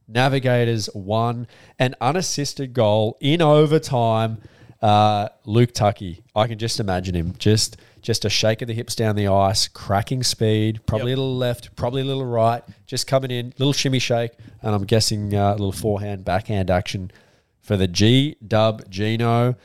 Navigators 0.06 0.88
won 0.94 1.46
an 1.78 1.94
unassisted 2.00 2.72
goal 2.74 3.16
in 3.20 3.42
overtime. 3.42 4.40
Uh, 4.80 5.28
Luke 5.44 5.72
Tucky, 5.72 6.22
I 6.36 6.46
can 6.46 6.56
just 6.58 6.78
imagine 6.78 7.14
him 7.14 7.34
just 7.38 7.76
just 8.00 8.24
a 8.24 8.30
shake 8.30 8.62
of 8.62 8.68
the 8.68 8.74
hips 8.74 8.94
down 8.94 9.16
the 9.16 9.26
ice, 9.26 9.66
cracking 9.66 10.22
speed, 10.22 10.80
probably 10.86 11.10
Yep. 11.10 11.18
a 11.18 11.20
little 11.20 11.36
left, 11.36 11.74
probably 11.76 12.02
a 12.02 12.04
little 12.04 12.24
right, 12.24 12.62
just 12.86 13.08
coming 13.08 13.30
in, 13.32 13.52
little 13.58 13.72
shimmy 13.72 13.98
shake, 13.98 14.30
and 14.62 14.72
I'm 14.74 14.84
guessing 14.84 15.34
uh, 15.34 15.50
a 15.50 15.52
little 15.52 15.72
forehand 15.72 16.24
backhand 16.24 16.70
action 16.70 17.10
for 17.60 17.76
the 17.76 17.88
G 17.88 18.36
Dub 18.46 18.88
Gino. 18.88 19.56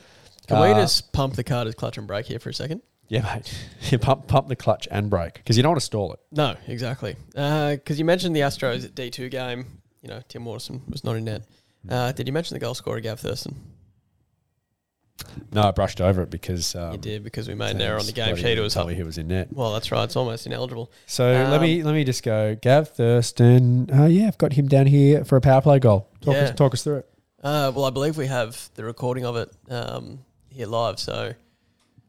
Can 0.48 0.60
we 0.60 0.68
Uh, 0.72 0.80
just 0.82 1.12
pump 1.12 1.34
the 1.36 1.44
Carter's 1.44 1.76
clutch 1.76 1.96
and 1.96 2.06
brake 2.08 2.26
here 2.26 2.40
for 2.40 2.48
a 2.50 2.54
second? 2.54 2.82
yeah, 3.08 3.22
mate. 3.22 3.54
You 3.92 3.98
pump, 3.98 4.26
pump 4.26 4.48
the 4.48 4.56
clutch 4.56 4.88
and 4.90 5.08
brake 5.08 5.34
because 5.34 5.56
you 5.56 5.62
don't 5.62 5.70
want 5.72 5.80
to 5.80 5.86
stall 5.86 6.12
it. 6.12 6.18
No, 6.32 6.56
exactly. 6.66 7.14
Because 7.28 7.98
you 7.98 8.04
mentioned 8.04 8.34
the 8.34 8.40
Astros 8.40 8.84
at 8.84 8.94
D2 8.96 9.30
game. 9.30 9.66
You 10.02 10.08
know, 10.08 10.20
Tim 10.28 10.44
Waterson 10.44 10.82
was 10.88 11.04
not 11.04 11.14
in 11.16 11.24
net. 11.24 11.42
Uh, 11.88 12.10
did 12.12 12.26
you 12.26 12.32
mention 12.32 12.54
the 12.56 12.58
goal 12.60 12.74
scorer, 12.74 13.00
Gav 13.00 13.20
Thurston? 13.20 13.54
No, 15.52 15.62
I 15.62 15.70
brushed 15.70 16.00
over 16.00 16.22
it 16.22 16.30
because 16.30 16.74
um, 16.74 16.92
you 16.92 16.98
did 16.98 17.24
because 17.24 17.48
we 17.48 17.54
made 17.54 17.76
an 17.76 17.80
error 17.82 17.98
on 17.98 18.06
the 18.06 18.12
game 18.12 18.34
sheet. 18.36 18.58
It 18.58 18.60
was 18.60 18.74
tell 18.74 18.82
up. 18.82 18.88
me 18.88 18.94
who 18.94 19.04
was 19.04 19.16
in 19.18 19.28
net. 19.28 19.48
Well, 19.52 19.72
that's 19.72 19.90
right. 19.92 20.04
It's 20.04 20.16
almost 20.16 20.46
ineligible. 20.46 20.90
So 21.06 21.24
let 21.50 21.60
me 21.60 21.80
Um, 21.80 21.86
let 21.86 21.94
me 21.94 22.04
just 22.04 22.22
go. 22.22 22.54
Gav 22.60 22.88
Thurston. 22.90 23.88
Uh, 23.92 24.06
yeah, 24.06 24.26
I've 24.28 24.38
got 24.38 24.52
him 24.52 24.66
down 24.68 24.86
here 24.86 25.24
for 25.24 25.36
a 25.36 25.40
power 25.40 25.60
play 25.62 25.78
goal. 25.78 26.08
Talk, 26.20 26.34
Yeah. 26.34 26.40
us, 26.42 26.50
talk 26.56 26.74
us 26.74 26.82
through 26.82 26.96
it. 26.98 27.08
Uh, 27.42 27.70
well, 27.74 27.84
I 27.84 27.90
believe 27.90 28.16
we 28.16 28.26
have 28.26 28.70
the 28.74 28.84
recording 28.84 29.24
of 29.24 29.36
it 29.36 29.50
um, 29.70 30.20
here 30.50 30.66
live. 30.66 30.98
So 30.98 31.34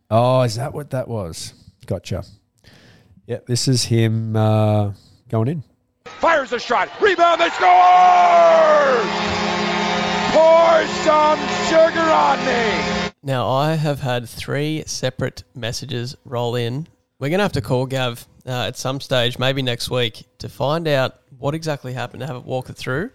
Oh, 0.09 0.41
is 0.41 0.55
that 0.55 0.73
what 0.73 0.89
that 0.91 1.07
was? 1.07 1.53
Gotcha. 1.85 2.23
Yeah, 3.27 3.39
this 3.47 3.67
is 3.67 3.83
him 3.85 4.35
uh, 4.35 4.93
going 5.29 5.47
in. 5.47 5.63
Fires 6.05 6.51
a 6.53 6.59
shot. 6.59 6.89
Rebound. 7.01 7.41
They 7.41 7.49
score! 7.49 9.03
Pour 10.31 10.85
some 11.03 11.39
sugar 11.67 12.01
on 12.11 12.37
me. 12.45 12.94
Now 13.25 13.49
I 13.49 13.73
have 13.73 13.99
had 13.99 14.29
three 14.29 14.83
separate 14.85 15.43
messages 15.55 16.15
roll 16.23 16.55
in. 16.55 16.87
We're 17.19 17.29
gonna 17.29 17.43
have 17.43 17.53
to 17.53 17.61
call 17.61 17.87
Gav 17.87 18.25
uh, 18.45 18.67
at 18.67 18.77
some 18.77 19.01
stage, 19.01 19.39
maybe 19.39 19.61
next 19.61 19.89
week, 19.89 20.25
to 20.37 20.47
find 20.47 20.87
out 20.87 21.19
what 21.39 21.55
exactly 21.55 21.91
happened. 21.93 22.21
To 22.21 22.27
have 22.27 22.35
it 22.35 22.45
walk 22.45 22.69
it 22.69 22.77
through. 22.77 23.09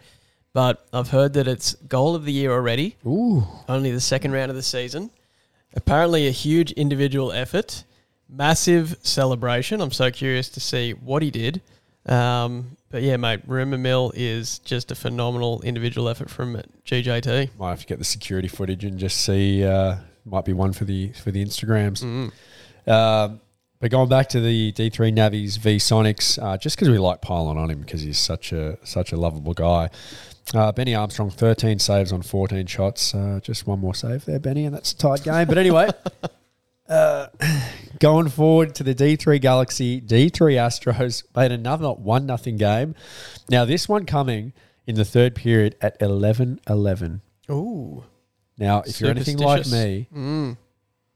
But 0.53 0.85
I've 0.93 1.11
heard 1.11 1.35
that 1.35 1.47
it's 1.47 1.75
goal 1.75 2.17
of 2.17 2.25
the 2.25 2.33
year 2.33 2.51
already. 2.51 2.97
Ooh. 3.07 3.47
only 3.69 3.93
the 3.93 4.01
second 4.01 4.33
round 4.33 4.51
of 4.51 4.57
the 4.57 4.63
season. 4.63 5.11
Apparently, 5.75 6.27
a 6.27 6.33
huge 6.33 6.73
individual 6.73 7.31
effort, 7.31 7.85
massive 8.29 8.97
celebration. 9.03 9.81
I'm 9.81 9.93
so 9.93 10.11
curious 10.11 10.49
to 10.49 10.61
see 10.61 10.91
what 10.93 11.23
he 11.23 11.31
did. 11.31 11.63
Um, 12.07 12.77
but 12.91 13.03
yeah, 13.03 13.17
mate, 13.17 13.41
Rumour 13.47 13.79
Mill 13.79 14.13
is 14.15 14.59
just 14.61 14.91
a 14.91 14.95
phenomenal 14.95 15.63
individual 15.63 16.09
effort 16.09 16.29
from 16.31 16.61
GJT. 16.85 17.51
Might 17.59 17.71
have 17.71 17.81
to 17.81 17.87
get 17.87 17.99
the 17.99 18.05
security 18.05 18.49
footage 18.49 18.85
and 18.85 18.99
just 18.99 19.21
see. 19.21 19.65
Uh, 19.65 19.97
might 20.25 20.45
be 20.45 20.53
one 20.53 20.73
for 20.73 20.85
the 20.85 21.13
for 21.13 21.31
the 21.31 21.45
Instagrams. 21.45 22.03
Um, 22.87 23.41
but 23.79 23.91
going 23.91 24.09
back 24.09 24.29
to 24.31 24.41
the 24.41 24.73
D 24.73 24.91
three 24.91 25.11
Navies 25.11 25.57
v 25.57 25.77
Sonics, 25.77 26.43
uh, 26.43 26.59
just 26.59 26.77
because 26.77 26.91
we 26.91 26.99
like 26.99 27.23
piling 27.23 27.57
on 27.57 27.71
him 27.71 27.81
because 27.81 28.03
he's 28.03 28.19
such 28.19 28.53
a 28.53 28.77
such 28.85 29.13
a 29.13 29.17
lovable 29.17 29.55
guy. 29.55 29.89
Uh, 30.53 30.73
Benny 30.73 30.95
Armstrong, 30.95 31.31
thirteen 31.31 31.79
saves 31.79 32.13
on 32.13 32.23
fourteen 32.23 32.67
shots. 32.67 33.15
Uh, 33.15 33.41
just 33.43 33.67
one 33.67 33.79
more 33.79 33.95
save 33.95 34.25
there, 34.25 34.39
Benny, 34.41 34.65
and 34.67 34.75
that's 34.75 34.93
a 34.93 34.97
tied 34.97 35.23
game. 35.23 35.47
But 35.47 35.59
anyway, 35.59 35.89
uh, 36.91 37.29
going 38.01 38.29
forward 38.29 38.75
to 38.75 38.83
the 38.85 38.95
D 38.95 39.17
three 39.17 39.39
Galaxy, 39.39 40.01
D 40.01 40.29
three 40.29 40.55
Astros 40.57 41.23
made 41.37 41.53
another 41.53 41.91
one 41.93 42.27
nothing 42.27 42.57
game. 42.57 42.95
Now 43.49 43.65
this 43.65 43.89
one 43.89 44.05
coming 44.05 44.53
in 44.87 44.97
the 44.97 45.05
third 45.05 45.35
period 45.37 45.77
at 45.81 45.99
11-11. 46.01 47.21
Ooh, 47.51 48.05
Now, 48.59 48.83
if 48.85 49.01
you're 49.01 49.11
anything 49.11 49.37
like 49.39 49.67
me, 49.69 50.09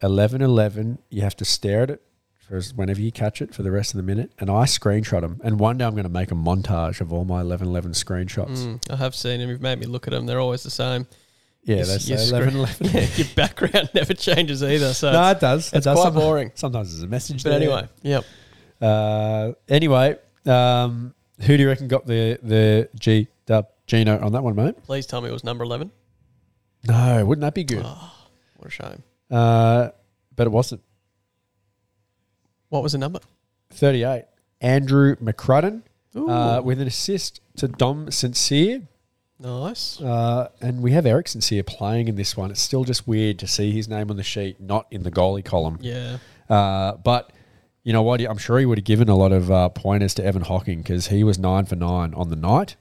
11 0.03 0.43
11, 0.43 0.99
you 1.11 1.23
have 1.23 1.35
to 1.37 1.45
stare 1.45 1.83
at 1.83 1.91
it 1.91 2.03
for 2.39 2.61
whenever 2.77 3.01
you 3.01 3.11
catch 3.11 3.41
it 3.43 3.55
for 3.55 3.63
the 3.63 3.71
rest 3.71 3.93
of 3.93 3.97
the 3.97 4.03
minute. 4.03 4.31
And 4.39 4.51
I 4.51 4.65
screenshot 4.65 5.23
them. 5.23 5.41
And 5.43 5.59
one 5.59 5.79
day 5.79 5.85
I'm 5.85 5.93
going 5.93 6.05
to 6.05 6.09
make 6.11 6.31
a 6.31 6.35
montage 6.35 7.01
of 7.01 7.13
all 7.13 7.25
my 7.25 7.41
11 7.41 7.67
11 7.67 7.93
screenshots. 7.93 8.59
Mm, 8.67 8.93
I 8.93 8.97
have 8.97 9.15
seen 9.15 9.41
them. 9.41 9.49
You've 9.49 9.63
made 9.63 9.79
me 9.81 9.87
look 9.87 10.07
at 10.07 10.13
them. 10.13 10.27
They're 10.27 10.41
always 10.41 10.63
the 10.63 10.71
same. 10.71 11.07
Yeah, 11.65 11.77
Your- 11.77 11.85
that's 11.87 12.09
your 12.09 12.19
11 12.19 12.67
screen- 12.67 12.91
11. 12.91 13.11
Your 13.17 13.27
background 13.35 13.91
never 13.95 14.15
changes 14.15 14.63
either. 14.63 14.93
So 14.95 15.13
No, 15.13 15.31
it 15.31 15.41
does. 15.41 15.73
It 15.73 15.77
it's 15.79 15.85
does. 15.85 15.95
quite 15.97 16.05
Sometimes- 16.05 16.25
boring. 16.25 16.53
Sometimes 16.55 16.91
there's 16.93 17.03
a 17.03 17.07
message 17.07 17.43
but 17.43 17.51
there. 17.51 17.59
anyway, 17.61 17.89
yep. 18.03 18.25
Uh, 18.81 19.53
anyway, 19.69 20.17
um, 20.47 21.15
who 21.41 21.57
do 21.57 21.63
you 21.63 21.69
reckon 21.69 21.89
got 21.89 22.07
the, 22.07 22.39
the 22.43 22.89
G 22.99 23.29
dub 23.47 23.67
Gino 23.87 24.19
on 24.21 24.33
that 24.33 24.43
one, 24.43 24.55
mate? 24.55 24.83
Please 24.85 25.07
tell 25.07 25.21
me 25.21 25.29
it 25.29 25.33
was 25.33 25.45
number 25.45 25.65
eleven. 25.65 25.91
No, 26.87 27.25
wouldn't 27.25 27.41
that 27.43 27.55
be 27.55 27.65
good? 27.65 27.83
What 27.83 28.67
a 28.67 28.71
shame. 28.71 29.03
Uh, 29.31 29.89
but 30.37 30.47
it 30.47 30.51
wasn't. 30.51 30.83
What 32.69 32.83
was 32.83 32.93
the 32.93 32.99
number? 32.99 33.21
38. 33.71 34.25
Andrew 34.61 35.17
McCrudden 35.17 35.83
uh, 36.17 36.61
with 36.63 36.81
an 36.81 36.87
assist 36.87 37.41
to 37.57 37.69
Dom 37.69 38.11
Sincere. 38.11 38.83
Nice. 39.39 40.01
Uh, 40.01 40.49
and 40.61 40.83
we 40.83 40.93
have 40.93 41.07
Eric 41.07 41.29
Sincere 41.29 41.63
playing 41.63 42.09
in 42.09 42.17
this 42.17 42.37
one. 42.37 42.51
It's 42.51 42.61
still 42.61 42.85
just 42.85 43.07
weird 43.07 43.39
to 43.41 43.47
see 43.47 43.71
his 43.71 43.89
name 43.89 44.11
on 44.11 44.17
the 44.17 44.23
sheet, 44.23 44.61
not 44.61 44.87
in 44.91 45.03
the 45.03 45.11
goalie 45.11 45.45
column. 45.45 45.79
Yeah. 45.81 46.19
Uh, 46.49 46.97
but 46.97 47.33
you 47.83 47.93
know 47.93 48.03
what? 48.03 48.21
I'm 48.21 48.39
sure 48.39 48.59
he 48.59 48.67
would 48.67 48.79
have 48.79 48.85
given 48.85 49.09
a 49.09 49.17
lot 49.17 49.33
of 49.33 49.51
uh, 49.51 49.69
pointers 49.69 50.15
to 50.15 50.25
Evan 50.25 50.43
Hocking 50.43 50.79
because 50.79 51.09
he 51.09 51.23
was 51.25 51.39
nine 51.39 51.67
for 51.67 51.77
nine 51.77 52.15
on 52.15 52.31
the 52.31 52.37
night. 52.37 52.77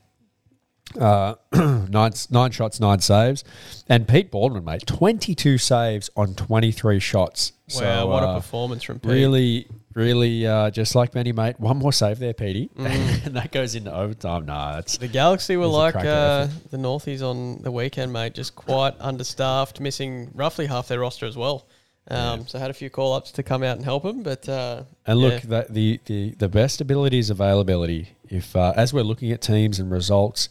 Uh, 0.99 1.35
nine, 1.53 2.11
nine 2.29 2.51
shots, 2.51 2.79
nine 2.79 2.99
saves. 2.99 3.43
And 3.87 4.07
Pete 4.07 4.31
Baldwin, 4.31 4.63
mate, 4.63 4.85
22 4.85 5.57
saves 5.57 6.09
on 6.15 6.35
23 6.35 6.99
shots. 6.99 7.53
Wow, 7.75 7.79
So, 7.79 8.07
what 8.07 8.23
a 8.23 8.27
uh, 8.27 8.35
performance 8.35 8.83
from 8.83 8.99
Pete. 8.99 9.11
Really, 9.11 9.67
really, 9.95 10.45
uh, 10.45 10.69
just 10.69 10.95
like 10.95 11.11
Benny, 11.11 11.31
mate. 11.31 11.59
One 11.59 11.77
more 11.77 11.93
save 11.93 12.19
there, 12.19 12.33
Petey. 12.33 12.69
Mm. 12.77 13.25
and 13.25 13.35
that 13.35 13.51
goes 13.51 13.75
into 13.75 13.93
overtime. 13.93 14.45
Nah, 14.45 14.75
that's 14.75 14.97
The 14.97 15.07
Galaxy 15.07 15.57
were 15.57 15.63
It 15.63 15.67
was 15.67 15.75
a 15.75 15.79
like 15.79 15.95
uh, 15.95 16.47
the 16.71 16.77
Northies 16.77 17.21
on 17.21 17.61
the 17.61 17.71
weekend, 17.71 18.13
mate. 18.13 18.33
Just 18.33 18.55
quite 18.55 18.95
understaffed, 18.99 19.79
missing 19.79 20.31
roughly 20.33 20.65
half 20.65 20.87
their 20.87 20.99
roster 20.99 21.25
as 21.25 21.37
well. 21.37 21.67
Um, 22.09 22.45
So 22.47 22.59
had 22.59 22.69
a 22.69 22.73
few 22.73 22.89
call 22.89 23.13
ups 23.13 23.31
to 23.33 23.43
come 23.43 23.63
out 23.63 23.77
and 23.77 23.85
help 23.85 24.03
them, 24.03 24.23
but 24.23 24.47
uh, 24.49 24.83
And 25.05 25.19
look, 25.19 25.43
yeah. 25.43 25.49
that 25.49 25.73
the, 25.73 25.99
the 26.05 26.31
the 26.31 26.49
best 26.49 26.81
ability 26.81 27.19
is 27.19 27.29
availability. 27.29 28.09
If 28.27 28.55
uh, 28.55 28.73
as 28.75 28.93
we're 28.93 29.03
looking 29.03 29.31
at 29.31 29.41
teams 29.41 29.79
and 29.79 29.89
results, 29.89 30.49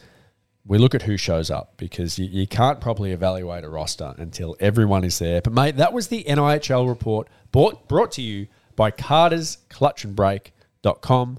we 0.64 0.78
look 0.78 0.95
at 0.95 1.03
who 1.03 1.16
shows 1.16 1.51
up 1.51 1.74
because 1.76 2.18
you, 2.18 2.26
you 2.26 2.47
can't 2.47 2.80
properly 2.80 3.12
evaluate 3.12 3.64
a 3.64 3.68
roster 3.68 4.14
until 4.16 4.57
everyone 4.61 5.05
is 5.05 5.18
there. 5.18 5.43
But 5.43 5.53
mate, 5.53 5.76
that 5.76 5.93
was 5.93 6.09
the 6.09 6.24
NIHL 6.24 6.88
report 6.88 7.28
brought 7.51 7.86
brought 7.88 8.12
to 8.12 8.22
you 8.22 8.47
by 8.82 8.90
Carter's 8.90 9.58
Clutch 9.68 10.02
and 10.02 10.16
Brake.com.au. 10.16 11.36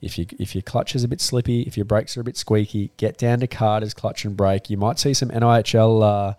If 0.00 0.18
you 0.18 0.26
if 0.40 0.52
your 0.52 0.62
clutch 0.62 0.96
is 0.96 1.04
a 1.04 1.08
bit 1.08 1.20
slippy, 1.20 1.62
if 1.62 1.76
your 1.76 1.84
brakes 1.84 2.16
are 2.16 2.22
a 2.22 2.24
bit 2.24 2.36
squeaky, 2.36 2.90
get 2.96 3.16
down 3.16 3.38
to 3.38 3.46
Carter's 3.46 3.94
Clutch 3.94 4.24
and 4.24 4.36
Brake. 4.36 4.68
You 4.68 4.76
might 4.78 4.98
see 4.98 5.14
some 5.14 5.28
NIHL 5.28 6.02
uh, 6.02 6.34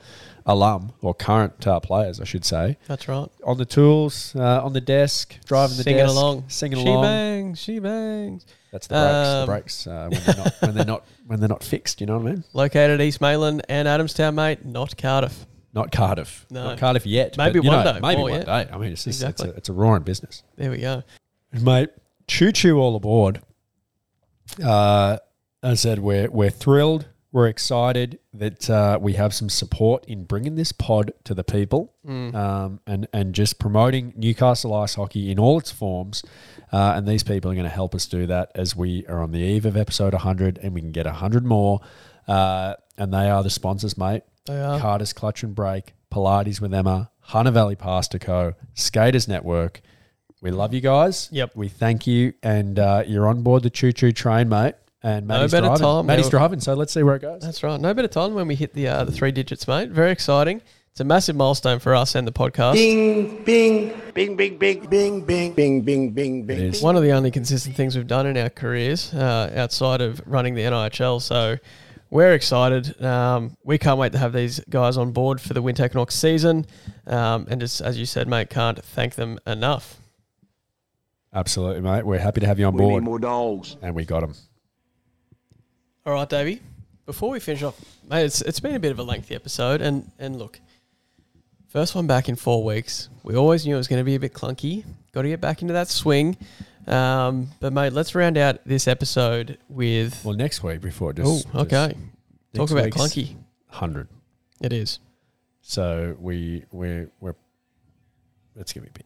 alum 0.45 0.91
or 1.01 1.13
current 1.13 1.65
uh, 1.65 1.79
players, 1.79 2.19
I 2.19 2.25
should 2.25 2.43
say, 2.43 2.75
that's 2.87 3.07
right. 3.07 3.29
on 3.45 3.57
the 3.57 3.63
tools, 3.63 4.35
uh, 4.35 4.61
on 4.61 4.73
the 4.73 4.81
desk, 4.81 5.37
driving 5.45 5.77
the 5.77 5.83
singing 5.83 6.03
desk, 6.03 6.11
along, 6.13 6.43
singing 6.49 6.79
she 6.79 6.89
along. 6.89 7.03
bangs, 7.03 7.59
she 7.59 7.79
bangs. 7.79 8.45
That's 8.73 8.87
the 8.87 8.95
brakes. 8.95 9.07
Um, 9.07 9.39
the 9.39 9.45
brakes 9.45 9.87
uh, 9.87 10.09
when 10.11 10.23
they're 10.25 10.35
not 10.35 10.53
when 10.59 10.75
they're 10.75 10.85
not 10.85 11.05
when 11.27 11.39
they're 11.39 11.49
not 11.49 11.63
fixed. 11.63 12.01
You 12.01 12.07
know 12.07 12.17
what 12.17 12.27
I 12.27 12.31
mean? 12.31 12.43
Located 12.53 12.99
East 12.99 13.21
Maitland 13.21 13.61
and 13.69 13.87
Adamstown, 13.87 14.33
mate. 14.33 14.65
Not 14.65 14.97
Cardiff. 14.97 15.45
Not 15.73 15.91
Cardiff. 15.91 16.45
No. 16.49 16.63
Not 16.65 16.77
Cardiff 16.79 17.05
yet. 17.05 17.37
Maybe 17.37 17.59
one 17.59 17.83
know, 17.85 17.93
day. 17.93 17.99
Maybe 18.01 18.21
Oh, 18.21 18.23
one 18.23 18.33
yeah. 18.33 18.63
day. 18.63 18.69
I 18.71 18.77
mean, 18.77 18.91
it's 18.91 19.03
just, 19.03 19.21
Exactly. 19.21 19.49
it's, 19.49 19.55
a, 19.55 19.57
it's 19.59 19.69
a 19.69 19.73
roaring 19.73 20.03
business, 20.03 20.43
There 20.55 20.71
we 20.71 20.79
go. 20.79 21.03
mate. 21.53 21.89
Choo 22.27 22.51
choo 22.51 22.77
all 22.79 22.95
aboard. 22.95 23.41
Uh, 24.63 25.17
as 25.63 25.71
I 25.71 25.73
said, 25.75 25.99
we're 25.99 26.29
we're 26.29 26.49
thrilled. 26.49 27.07
We're 27.31 27.47
excited 27.47 28.17
that 28.33 28.67
uh, 28.69 28.97
we 28.99 29.13
have 29.13 29.35
some 29.35 29.49
support 29.49 30.03
in 30.05 30.23
bringing 30.23 30.55
this 30.55 30.71
pod 30.71 31.11
to 31.25 31.35
the 31.35 31.43
people, 31.43 31.93
um, 32.07 32.79
and 32.87 33.07
and 33.13 33.35
just 33.35 33.59
promoting 33.59 34.13
Newcastle 34.15 34.73
ice 34.73 34.95
hockey 34.95 35.31
in 35.31 35.37
all 35.39 35.59
its 35.59 35.69
forms. 35.71 36.23
Uh, 36.71 36.93
and 36.95 37.07
these 37.07 37.23
people 37.23 37.49
are 37.51 37.55
going 37.55 37.63
to 37.65 37.69
help 37.69 37.93
us 37.95 38.05
do 38.07 38.25
that 38.27 38.51
as 38.55 38.75
we 38.75 39.05
are 39.07 39.21
on 39.21 39.31
the 39.31 39.39
eve 39.39 39.65
of 39.65 39.75
episode 39.77 40.13
100, 40.13 40.59
and 40.59 40.73
we 40.73 40.81
can 40.81 40.91
get 40.91 41.05
100 41.07 41.43
more. 41.45 41.81
Uh, 42.27 42.75
and 42.97 43.11
they 43.13 43.27
are 43.29 43.41
the 43.43 43.49
sponsors, 43.49 43.97
mate. 43.97 44.21
They 44.49 44.61
are. 44.61 44.79
Carter's 44.79 45.13
Clutch 45.13 45.43
and 45.43 45.53
Brake, 45.53 45.93
Pilates 46.11 46.59
with 46.59 46.73
Emma, 46.73 47.11
Hunter 47.19 47.51
Valley 47.51 47.75
Pasta 47.75 48.17
Co., 48.17 48.53
Skaters 48.73 49.27
Network. 49.27 49.81
We 50.41 50.51
love 50.51 50.73
you 50.73 50.81
guys. 50.81 51.29
Yep. 51.31 51.51
We 51.55 51.67
thank 51.67 52.07
you, 52.07 52.33
and 52.41 52.79
uh, 52.79 53.03
you're 53.05 53.27
on 53.27 53.43
board 53.43 53.61
the 53.63 53.69
choo 53.69 53.91
choo 53.91 54.11
train, 54.11 54.49
mate. 54.49 54.75
And 55.03 55.27
No 55.27 55.47
better 55.47 55.67
driving. 55.67 55.77
time 55.83 56.05
Matty's 56.07 56.25
now. 56.25 56.29
driving, 56.39 56.59
so 56.59 56.73
let's 56.73 56.91
see 56.93 57.03
where 57.03 57.15
it 57.15 57.21
goes. 57.21 57.41
That's 57.41 57.61
right. 57.63 57.79
No 57.79 57.93
better 57.93 58.07
time 58.07 58.33
when 58.33 58.47
we 58.47 58.55
hit 58.55 58.73
the 58.73 58.87
uh, 58.87 59.03
the 59.05 59.11
three 59.11 59.31
digits, 59.31 59.67
mate. 59.67 59.89
Very 59.89 60.11
exciting. 60.11 60.61
It's 60.91 60.99
a 60.99 61.03
massive 61.03 61.35
milestone 61.35 61.79
for 61.79 61.93
us 61.95 62.15
and 62.15 62.27
the 62.27 62.31
podcast. 62.31 62.73
Bing, 62.73 63.43
bing, 63.45 63.93
bing, 64.13 64.35
bing, 64.35 64.57
bing, 64.57 64.87
bing, 64.87 65.21
bing, 65.23 65.53
bing, 65.53 65.81
bing, 65.83 66.11
bing, 66.11 66.43
bing. 66.45 66.59
is. 66.59 66.81
One 66.81 66.95
of 66.97 67.03
the 67.03 67.11
only 67.11 67.31
consistent 67.31 67.75
things 67.75 67.95
we've 67.95 68.07
done 68.07 68.25
in 68.25 68.35
our 68.37 68.49
careers 68.49 69.13
uh, 69.13 69.53
outside 69.55 70.01
of 70.01 70.19
running 70.25 70.55
the 70.55 70.63
NIHL. 70.63 71.21
So 71.21 71.57
we're 72.09 72.33
excited. 72.33 73.01
Um, 73.03 73.55
we 73.63 73.77
can't 73.77 73.99
wait 73.99 74.11
to 74.13 74.17
have 74.17 74.33
these 74.33 74.59
guys 74.69 74.97
on 74.97 75.11
board 75.11 75.39
for 75.39 75.53
the 75.53 75.61
Winter 75.61 75.85
Equinox 75.85 76.15
season. 76.15 76.65
Um, 77.07 77.47
and 77.49 77.59
just 77.61 77.81
as 77.81 77.97
you 77.99 78.05
said, 78.05 78.27
mate, 78.27 78.49
can't 78.49 78.83
thank 78.83 79.15
them 79.15 79.39
enough. 79.45 79.97
Absolutely, 81.33 81.81
mate. 81.81 82.05
We're 82.05 82.19
happy 82.19 82.41
to 82.41 82.47
have 82.47 82.57
you 82.59 82.65
on 82.65 82.73
We 82.73 82.81
need 82.83 82.89
board, 82.89 83.03
more 83.03 83.19
dogs. 83.19 83.77
and 83.81 83.93
we 83.93 84.05
got 84.05 84.21
them. 84.21 84.33
All 86.05 86.13
right, 86.13 86.27
Davey. 86.27 86.61
Before 87.05 87.29
we 87.29 87.39
finish 87.39 87.61
off, 87.63 87.79
mate, 88.09 88.23
it's, 88.25 88.41
it's 88.41 88.59
been 88.59 88.75
a 88.75 88.79
bit 88.79 88.91
of 88.91 88.99
a 88.99 89.03
lengthy 89.03 89.35
episode, 89.35 89.81
and 89.81 90.11
and 90.19 90.37
look, 90.37 90.59
first 91.67 91.95
one 91.95 92.07
back 92.07 92.29
in 92.29 92.35
four 92.35 92.63
weeks. 92.63 93.09
We 93.23 93.35
always 93.35 93.65
knew 93.65 93.75
it 93.75 93.77
was 93.77 93.87
going 93.87 93.99
to 93.99 94.03
be 94.03 94.15
a 94.15 94.19
bit 94.19 94.33
clunky. 94.33 94.85
Got 95.11 95.23
to 95.23 95.27
get 95.29 95.41
back 95.41 95.61
into 95.61 95.73
that 95.73 95.87
swing. 95.87 96.37
Um, 96.89 97.49
but 97.59 97.71
mate, 97.73 97.93
let's 97.93 98.15
round 98.15 98.37
out 98.37 98.59
this 98.65 98.87
episode 98.87 99.57
with. 99.69 100.23
Well, 100.25 100.35
next 100.35 100.63
week 100.63 100.81
before 100.81 101.11
Oh, 101.11 101.13
just 101.13 101.55
okay. 101.55 101.95
Talk 102.53 102.71
about 102.71 102.89
clunky. 102.89 103.35
hundred. 103.67 104.07
It 104.61 104.73
is. 104.73 104.99
So 105.61 106.15
we 106.19 106.65
we 106.71 107.05
we're 107.19 107.35
let's 108.55 108.73
give 108.73 108.83
me 108.83 108.89
big. 108.93 109.05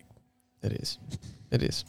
It 0.61 0.73
is. 0.81 0.97
It 1.51 1.61
is. 1.63 1.83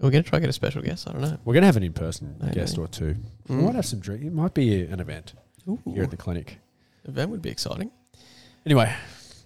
We're 0.00 0.10
going 0.10 0.24
to 0.24 0.28
try 0.28 0.38
to 0.38 0.40
get 0.40 0.50
a 0.50 0.54
special 0.54 0.82
guest. 0.82 1.08
I 1.08 1.12
don't 1.12 1.20
know. 1.20 1.38
We're 1.44 1.54
gonna 1.54 1.66
have 1.66 1.76
an 1.76 1.82
in 1.84 1.92
person 1.92 2.34
Maybe. 2.40 2.54
guest 2.54 2.78
or 2.78 2.88
two. 2.88 3.14
We 3.48 3.54
Mm. 3.56 3.62
might 3.64 3.74
have 3.76 3.86
some 3.86 4.00
drink. 4.00 4.24
It 4.24 4.32
might 4.32 4.52
be 4.54 4.82
an 4.84 5.00
event 5.00 5.34
Ooh. 5.68 5.78
here 5.84 6.02
at 6.02 6.10
the 6.10 6.16
clinic. 6.16 6.58
event 7.04 7.30
would 7.30 7.42
be 7.42 7.50
exciting. 7.50 7.90
Anyway, 8.66 8.92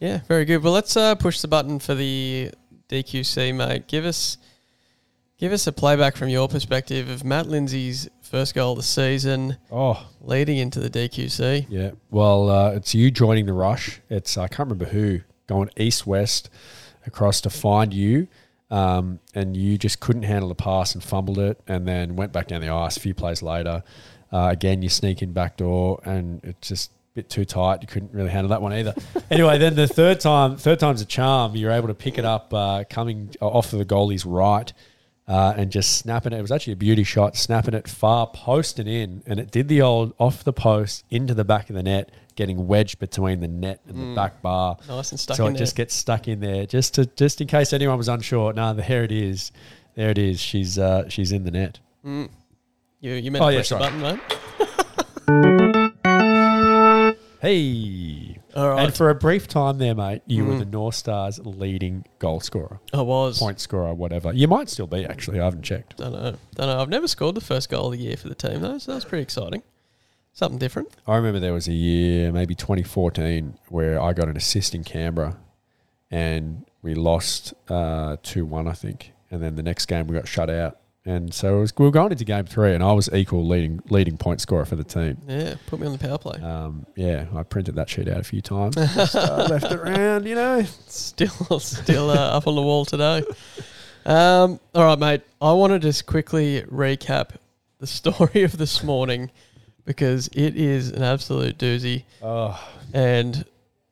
Yeah, 0.00 0.20
very 0.28 0.44
good. 0.44 0.62
Well, 0.62 0.72
let's 0.72 0.96
uh, 0.96 1.16
push 1.16 1.40
the 1.40 1.48
button 1.48 1.80
for 1.80 1.94
the 1.96 2.52
DQC, 2.88 3.52
mate. 3.54 3.88
Give 3.88 4.04
us, 4.04 4.38
give 5.38 5.52
us 5.52 5.66
a 5.66 5.72
playback 5.72 6.16
from 6.16 6.28
your 6.28 6.48
perspective 6.48 7.08
of 7.08 7.24
Mat 7.24 7.46
Lindsay's 7.46 8.08
first 8.20 8.54
goal 8.54 8.72
of 8.72 8.78
the 8.78 8.82
season, 8.82 9.56
oh 9.70 10.06
leading 10.20 10.58
into 10.58 10.80
the 10.80 10.90
DQC. 10.90 11.66
yeah. 11.68 11.92
Well, 12.10 12.50
uh, 12.50 12.72
it's 12.72 12.94
you 12.94 13.10
joining 13.10 13.46
the 13.46 13.52
rush. 13.52 14.00
It's 14.10 14.36
I 14.36 14.48
can't 14.48 14.68
remember 14.68 14.86
who 14.86 15.20
going 15.46 15.70
east 15.76 16.06
west 16.06 16.50
across 17.06 17.40
to 17.42 17.50
find 17.50 17.94
you. 17.94 18.28
Um, 18.70 19.20
and 19.34 19.56
you 19.56 19.78
just 19.78 19.98
couldn't 19.98 20.24
handle 20.24 20.50
the 20.50 20.54
pass 20.54 20.94
and 20.94 21.02
fumbled 21.02 21.38
it, 21.38 21.58
and 21.66 21.88
then 21.88 22.16
went 22.16 22.32
back 22.32 22.48
down 22.48 22.60
the 22.60 22.68
ice 22.68 22.98
a 22.98 23.00
few 23.00 23.14
plays 23.14 23.40
later. 23.40 23.82
Uh, 24.30 24.48
again, 24.52 24.82
you 24.82 24.90
sneak 24.90 25.22
in 25.22 25.32
back 25.32 25.56
door, 25.56 26.02
and 26.04 26.44
it's 26.44 26.68
just 26.68 26.90
a 26.90 26.94
bit 27.14 27.30
too 27.30 27.46
tight. 27.46 27.80
You 27.80 27.88
couldn't 27.88 28.12
really 28.12 28.28
handle 28.28 28.50
that 28.50 28.60
one 28.60 28.74
either. 28.74 28.92
anyway, 29.30 29.56
then 29.56 29.74
the 29.74 29.88
third 29.88 30.20
time, 30.20 30.58
third 30.58 30.80
time's 30.80 31.00
a 31.00 31.06
charm. 31.06 31.56
You're 31.56 31.70
able 31.70 31.88
to 31.88 31.94
pick 31.94 32.18
it 32.18 32.26
up 32.26 32.52
uh, 32.52 32.84
coming 32.90 33.34
off 33.40 33.72
of 33.72 33.78
the 33.78 33.86
goalie's 33.86 34.26
right, 34.26 34.70
uh, 35.28 35.54
and 35.56 35.70
just 35.70 35.98
snapping 35.98 36.32
it. 36.32 36.38
It 36.38 36.42
was 36.42 36.50
actually 36.50 36.72
a 36.72 36.76
beauty 36.76 37.04
shot, 37.04 37.36
snapping 37.36 37.74
it 37.74 37.86
far 37.86 38.26
post 38.26 38.78
and 38.80 38.88
in, 38.88 39.22
and 39.26 39.38
it 39.38 39.50
did 39.52 39.68
the 39.68 39.82
old 39.82 40.14
off 40.18 40.42
the 40.42 40.52
post 40.52 41.04
into 41.10 41.34
the 41.34 41.44
back 41.44 41.68
of 41.70 41.76
the 41.76 41.82
net, 41.82 42.10
getting 42.34 42.66
wedged 42.66 42.98
between 42.98 43.38
the 43.40 43.46
net 43.48 43.80
and 43.86 43.96
the 43.98 44.14
back 44.16 44.40
bar. 44.42 44.76
Nice 44.88 45.12
and 45.12 45.20
stuck 45.20 45.36
so 45.36 45.46
it 45.46 45.56
just 45.56 45.76
gets 45.76 45.94
stuck 45.94 46.26
in 46.28 46.40
there, 46.40 46.66
just 46.66 46.94
to 46.94 47.06
just 47.06 47.40
in 47.40 47.46
case 47.46 47.72
anyone 47.72 47.98
was 47.98 48.08
unsure. 48.08 48.52
No, 48.54 48.72
there 48.74 49.04
it 49.04 49.12
is. 49.12 49.52
There 49.94 50.10
it 50.10 50.18
is. 50.18 50.40
She's 50.40 50.78
uh, 50.78 51.08
she's 51.08 51.30
in 51.32 51.44
the 51.44 51.50
net. 51.50 51.78
You, 52.04 52.28
you 53.14 53.30
meant 53.30 53.44
Oh, 53.44 53.48
to 53.48 53.52
yeah, 53.54 53.60
push 53.60 53.68
the 53.68 53.76
button, 53.76 54.00
mate. 54.00 54.20
Hey. 57.40 58.17
All 58.58 58.70
right. 58.70 58.84
And 58.86 58.94
for 58.94 59.08
a 59.10 59.14
brief 59.14 59.46
time 59.48 59.78
there, 59.78 59.94
mate, 59.94 60.22
you 60.26 60.44
were 60.44 60.54
Mm. 60.54 60.58
the 60.58 60.64
North 60.64 60.94
Stars' 60.96 61.38
leading 61.44 62.04
goal 62.18 62.40
scorer, 62.40 62.80
I 62.92 63.02
was. 63.02 63.38
point 63.38 63.60
scorer, 63.60 63.94
whatever. 63.94 64.32
You 64.32 64.48
might 64.48 64.68
still 64.68 64.86
be 64.86 65.04
actually. 65.04 65.40
I 65.40 65.44
haven't 65.44 65.62
checked. 65.62 65.96
Don't 65.98 66.12
know. 66.12 66.34
Don't 66.54 66.66
know. 66.66 66.80
I've 66.80 66.88
never 66.88 67.06
scored 67.08 67.34
the 67.36 67.40
first 67.40 67.68
goal 67.68 67.86
of 67.86 67.92
the 67.92 67.98
year 67.98 68.16
for 68.16 68.28
the 68.28 68.34
team 68.34 68.60
though, 68.60 68.78
so 68.78 68.92
that's 68.92 69.04
pretty 69.04 69.22
exciting. 69.22 69.62
Something 70.32 70.58
different. 70.58 70.88
I 71.06 71.16
remember 71.16 71.40
there 71.40 71.52
was 71.52 71.68
a 71.68 71.72
year, 71.72 72.30
maybe 72.32 72.54
2014, 72.54 73.58
where 73.68 74.00
I 74.00 74.12
got 74.12 74.28
an 74.28 74.36
assist 74.36 74.74
in 74.74 74.84
Canberra, 74.84 75.36
and 76.10 76.64
we 76.82 76.94
lost 76.94 77.54
uh, 77.68 78.16
two 78.22 78.44
one, 78.46 78.66
I 78.68 78.72
think. 78.72 79.12
And 79.30 79.42
then 79.42 79.56
the 79.56 79.62
next 79.62 79.86
game 79.86 80.06
we 80.06 80.14
got 80.16 80.26
shut 80.28 80.48
out, 80.48 80.78
and 81.08 81.32
so 81.32 81.56
it 81.56 81.60
was, 81.60 81.72
we 81.78 81.86
were 81.86 81.90
going 81.90 82.12
into 82.12 82.24
game 82.24 82.44
three, 82.44 82.74
and 82.74 82.84
I 82.84 82.92
was 82.92 83.08
equal 83.12 83.46
leading 83.46 83.80
leading 83.88 84.18
point 84.18 84.40
scorer 84.42 84.66
for 84.66 84.76
the 84.76 84.84
team. 84.84 85.16
Yeah, 85.26 85.54
put 85.66 85.80
me 85.80 85.86
on 85.86 85.92
the 85.92 85.98
power 85.98 86.18
play. 86.18 86.38
Um, 86.40 86.84
yeah, 86.96 87.26
I 87.34 87.42
printed 87.44 87.76
that 87.76 87.88
sheet 87.88 88.08
out 88.08 88.18
a 88.18 88.22
few 88.24 88.42
times, 88.42 88.74
just, 88.94 89.16
uh, 89.16 89.46
left 89.48 89.66
it 89.66 89.72
around, 89.72 90.26
you 90.26 90.34
know. 90.34 90.62
Still, 90.86 91.58
still 91.60 92.10
uh, 92.10 92.36
up 92.36 92.46
on 92.46 92.54
the 92.54 92.62
wall 92.62 92.84
today. 92.84 93.22
Um, 94.04 94.60
all 94.74 94.84
right, 94.84 94.98
mate. 94.98 95.22
I 95.40 95.52
want 95.52 95.72
to 95.72 95.78
just 95.78 96.04
quickly 96.06 96.62
recap 96.62 97.30
the 97.78 97.86
story 97.86 98.42
of 98.44 98.58
this 98.58 98.82
morning 98.84 99.30
because 99.84 100.28
it 100.28 100.56
is 100.56 100.90
an 100.90 101.02
absolute 101.02 101.56
doozy, 101.56 102.04
Oh, 102.22 102.62
and 102.92 103.44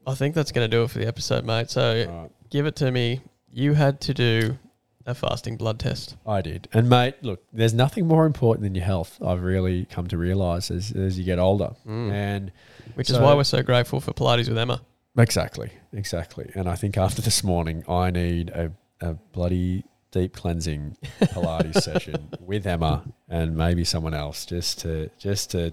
I 0.07 0.15
think 0.15 0.35
that's 0.35 0.53
going 0.53 0.71
to 0.71 0.77
do 0.77 0.83
it 0.83 0.91
for 0.91 0.99
the 0.99 1.07
episode, 1.07 1.45
mate. 1.47 1.71
So 1.71 2.07
right. 2.07 2.31
give 2.51 2.67
it 2.67 2.77
to 2.77 2.91
me. 2.91 3.23
You 3.51 3.73
had 3.73 4.03
to 4.03 4.13
do 4.13 4.59
a 5.07 5.15
fasting 5.15 5.57
blood 5.57 5.79
test. 5.79 6.17
I 6.27 6.43
did. 6.43 6.69
And 6.73 6.89
mate, 6.89 7.15
look, 7.23 7.43
there's 7.53 7.73
nothing 7.73 8.07
more 8.07 8.27
important 8.27 8.65
than 8.65 8.75
your 8.75 8.85
health. 8.85 9.19
I've 9.25 9.43
really 9.43 9.85
come 9.87 10.09
to 10.09 10.19
realize 10.19 10.71
as, 10.71 10.93
as 10.93 11.19
you 11.19 11.25
get 11.25 11.39
older. 11.39 11.71
And 11.87 12.53
Which 12.95 13.09
is 13.11 13.19
why 13.19 13.35
we're 13.35 13.45
so 13.45 13.63
grateful 13.63 14.01
for 14.01 14.13
Pilates 14.13 14.49
with 14.49 14.59
Emma. 14.59 14.83
exactly, 15.17 15.71
exactly. 15.93 16.51
And 16.55 16.69
I 16.69 16.75
think 16.75 16.99
after 16.99 17.23
this 17.23 17.43
morning, 17.45 17.85
I 17.89 18.11
need 18.11 18.51
a, 18.51 18.73
a 19.01 19.15
bloody 19.33 19.85
deep 20.11 20.35
cleansing 20.35 20.97
Pilates 21.21 21.83
session 21.83 22.29
with 22.41 22.67
Emma 22.67 23.05
and 23.29 23.57
maybe 23.57 23.85
someone 23.85 24.15
else 24.15 24.45
just 24.47 24.81
to 24.81 25.11
just 25.19 25.51
to 25.53 25.73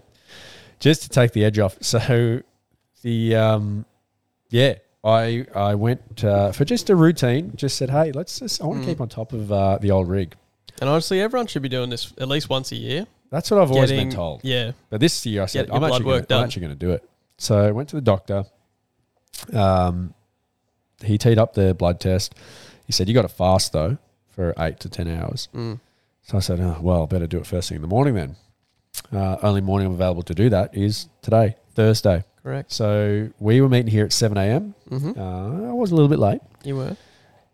just 0.80 1.04
to 1.04 1.10
take 1.10 1.32
the 1.32 1.44
edge 1.46 1.60
off. 1.60 1.78
So 1.82 2.42
the 3.02 3.36
um 3.36 3.86
yeah, 4.50 4.76
I 5.04 5.46
I 5.54 5.76
went 5.76 6.24
uh, 6.24 6.52
for 6.52 6.66
just 6.66 6.90
a 6.90 6.96
routine. 6.96 7.54
Just 7.56 7.78
said, 7.78 7.90
hey, 7.90 8.12
let's 8.12 8.40
just 8.40 8.62
I 8.62 8.66
want 8.66 8.82
to 8.82 8.88
keep 8.88 9.02
on 9.02 9.10
top 9.10 9.34
of 9.34 9.52
uh, 9.52 9.78
the 9.80 9.92
old 9.92 10.10
rig. 10.10 10.36
And 10.80 10.90
honestly, 10.90 11.22
everyone 11.22 11.48
should 11.48 11.62
be 11.62 11.70
doing 11.70 11.90
this 11.90 12.14
at 12.18 12.28
least 12.28 12.50
once 12.50 12.72
a 12.72 12.76
year. 12.76 13.06
That's 13.30 13.50
what 13.50 13.62
I've 13.62 13.72
always 13.72 13.90
Getting- 13.90 14.10
been 14.10 14.16
told. 14.16 14.42
Yeah. 14.44 14.74
But 14.90 15.00
this 15.00 15.26
year 15.26 15.44
I 15.44 15.46
said, 15.48 15.70
I'm 15.72 15.84
actually, 15.84 16.04
gonna, 16.04 16.26
I'm 16.30 16.44
actually 16.46 16.62
going 16.62 16.78
to 16.78 16.86
do 16.86 16.92
it. 16.92 17.08
So 17.38 17.58
I 17.58 17.72
went 17.72 17.90
to 17.90 17.96
the 17.96 18.02
doctor. 18.02 18.46
Um, 19.52 20.14
he 21.04 21.18
teed 21.18 21.38
up 21.40 21.54
the 21.54 21.74
blood 21.74 22.00
test. 22.00 22.36
He 22.86 22.94
said, 22.94 23.08
You 23.08 23.14
got 23.14 23.24
to 23.24 23.28
fast 23.28 23.74
though 23.74 23.98
for 24.30 24.54
eight 24.60 24.80
to 24.82 24.90
10 24.90 25.08
hours. 25.08 25.50
Mm. 25.54 25.80
So 26.22 26.38
I 26.38 26.42
said, 26.42 26.60
oh, 26.60 26.78
Well, 26.82 27.08
better 27.08 27.28
do 27.28 27.38
it 27.40 27.48
first 27.48 27.70
thing 27.70 27.78
in 27.78 27.82
the 27.82 27.88
morning 27.88 28.14
then. 28.16 28.36
Uh, 29.12 29.38
only 29.42 29.62
morning 29.62 29.88
I'm 29.88 29.94
available 29.94 30.24
to 30.24 30.36
do 30.36 30.50
that 30.50 30.76
is 30.78 31.10
today, 31.22 31.56
Thursday. 31.74 32.24
Correct. 32.44 32.72
So 32.72 33.30
we 33.40 33.62
were 33.62 33.70
meeting 33.70 33.88
here 33.92 34.06
at 34.06 34.12
7 34.14 34.38
a.m. 34.38 34.76
Mm-hmm. 34.90 35.20
Uh, 35.20 35.70
I 35.70 35.74
was 35.74 35.92
a 35.92 35.96
little 35.96 36.10
bit 36.10 36.20
late. 36.20 36.42
You 36.64 36.76
were. 36.76 36.98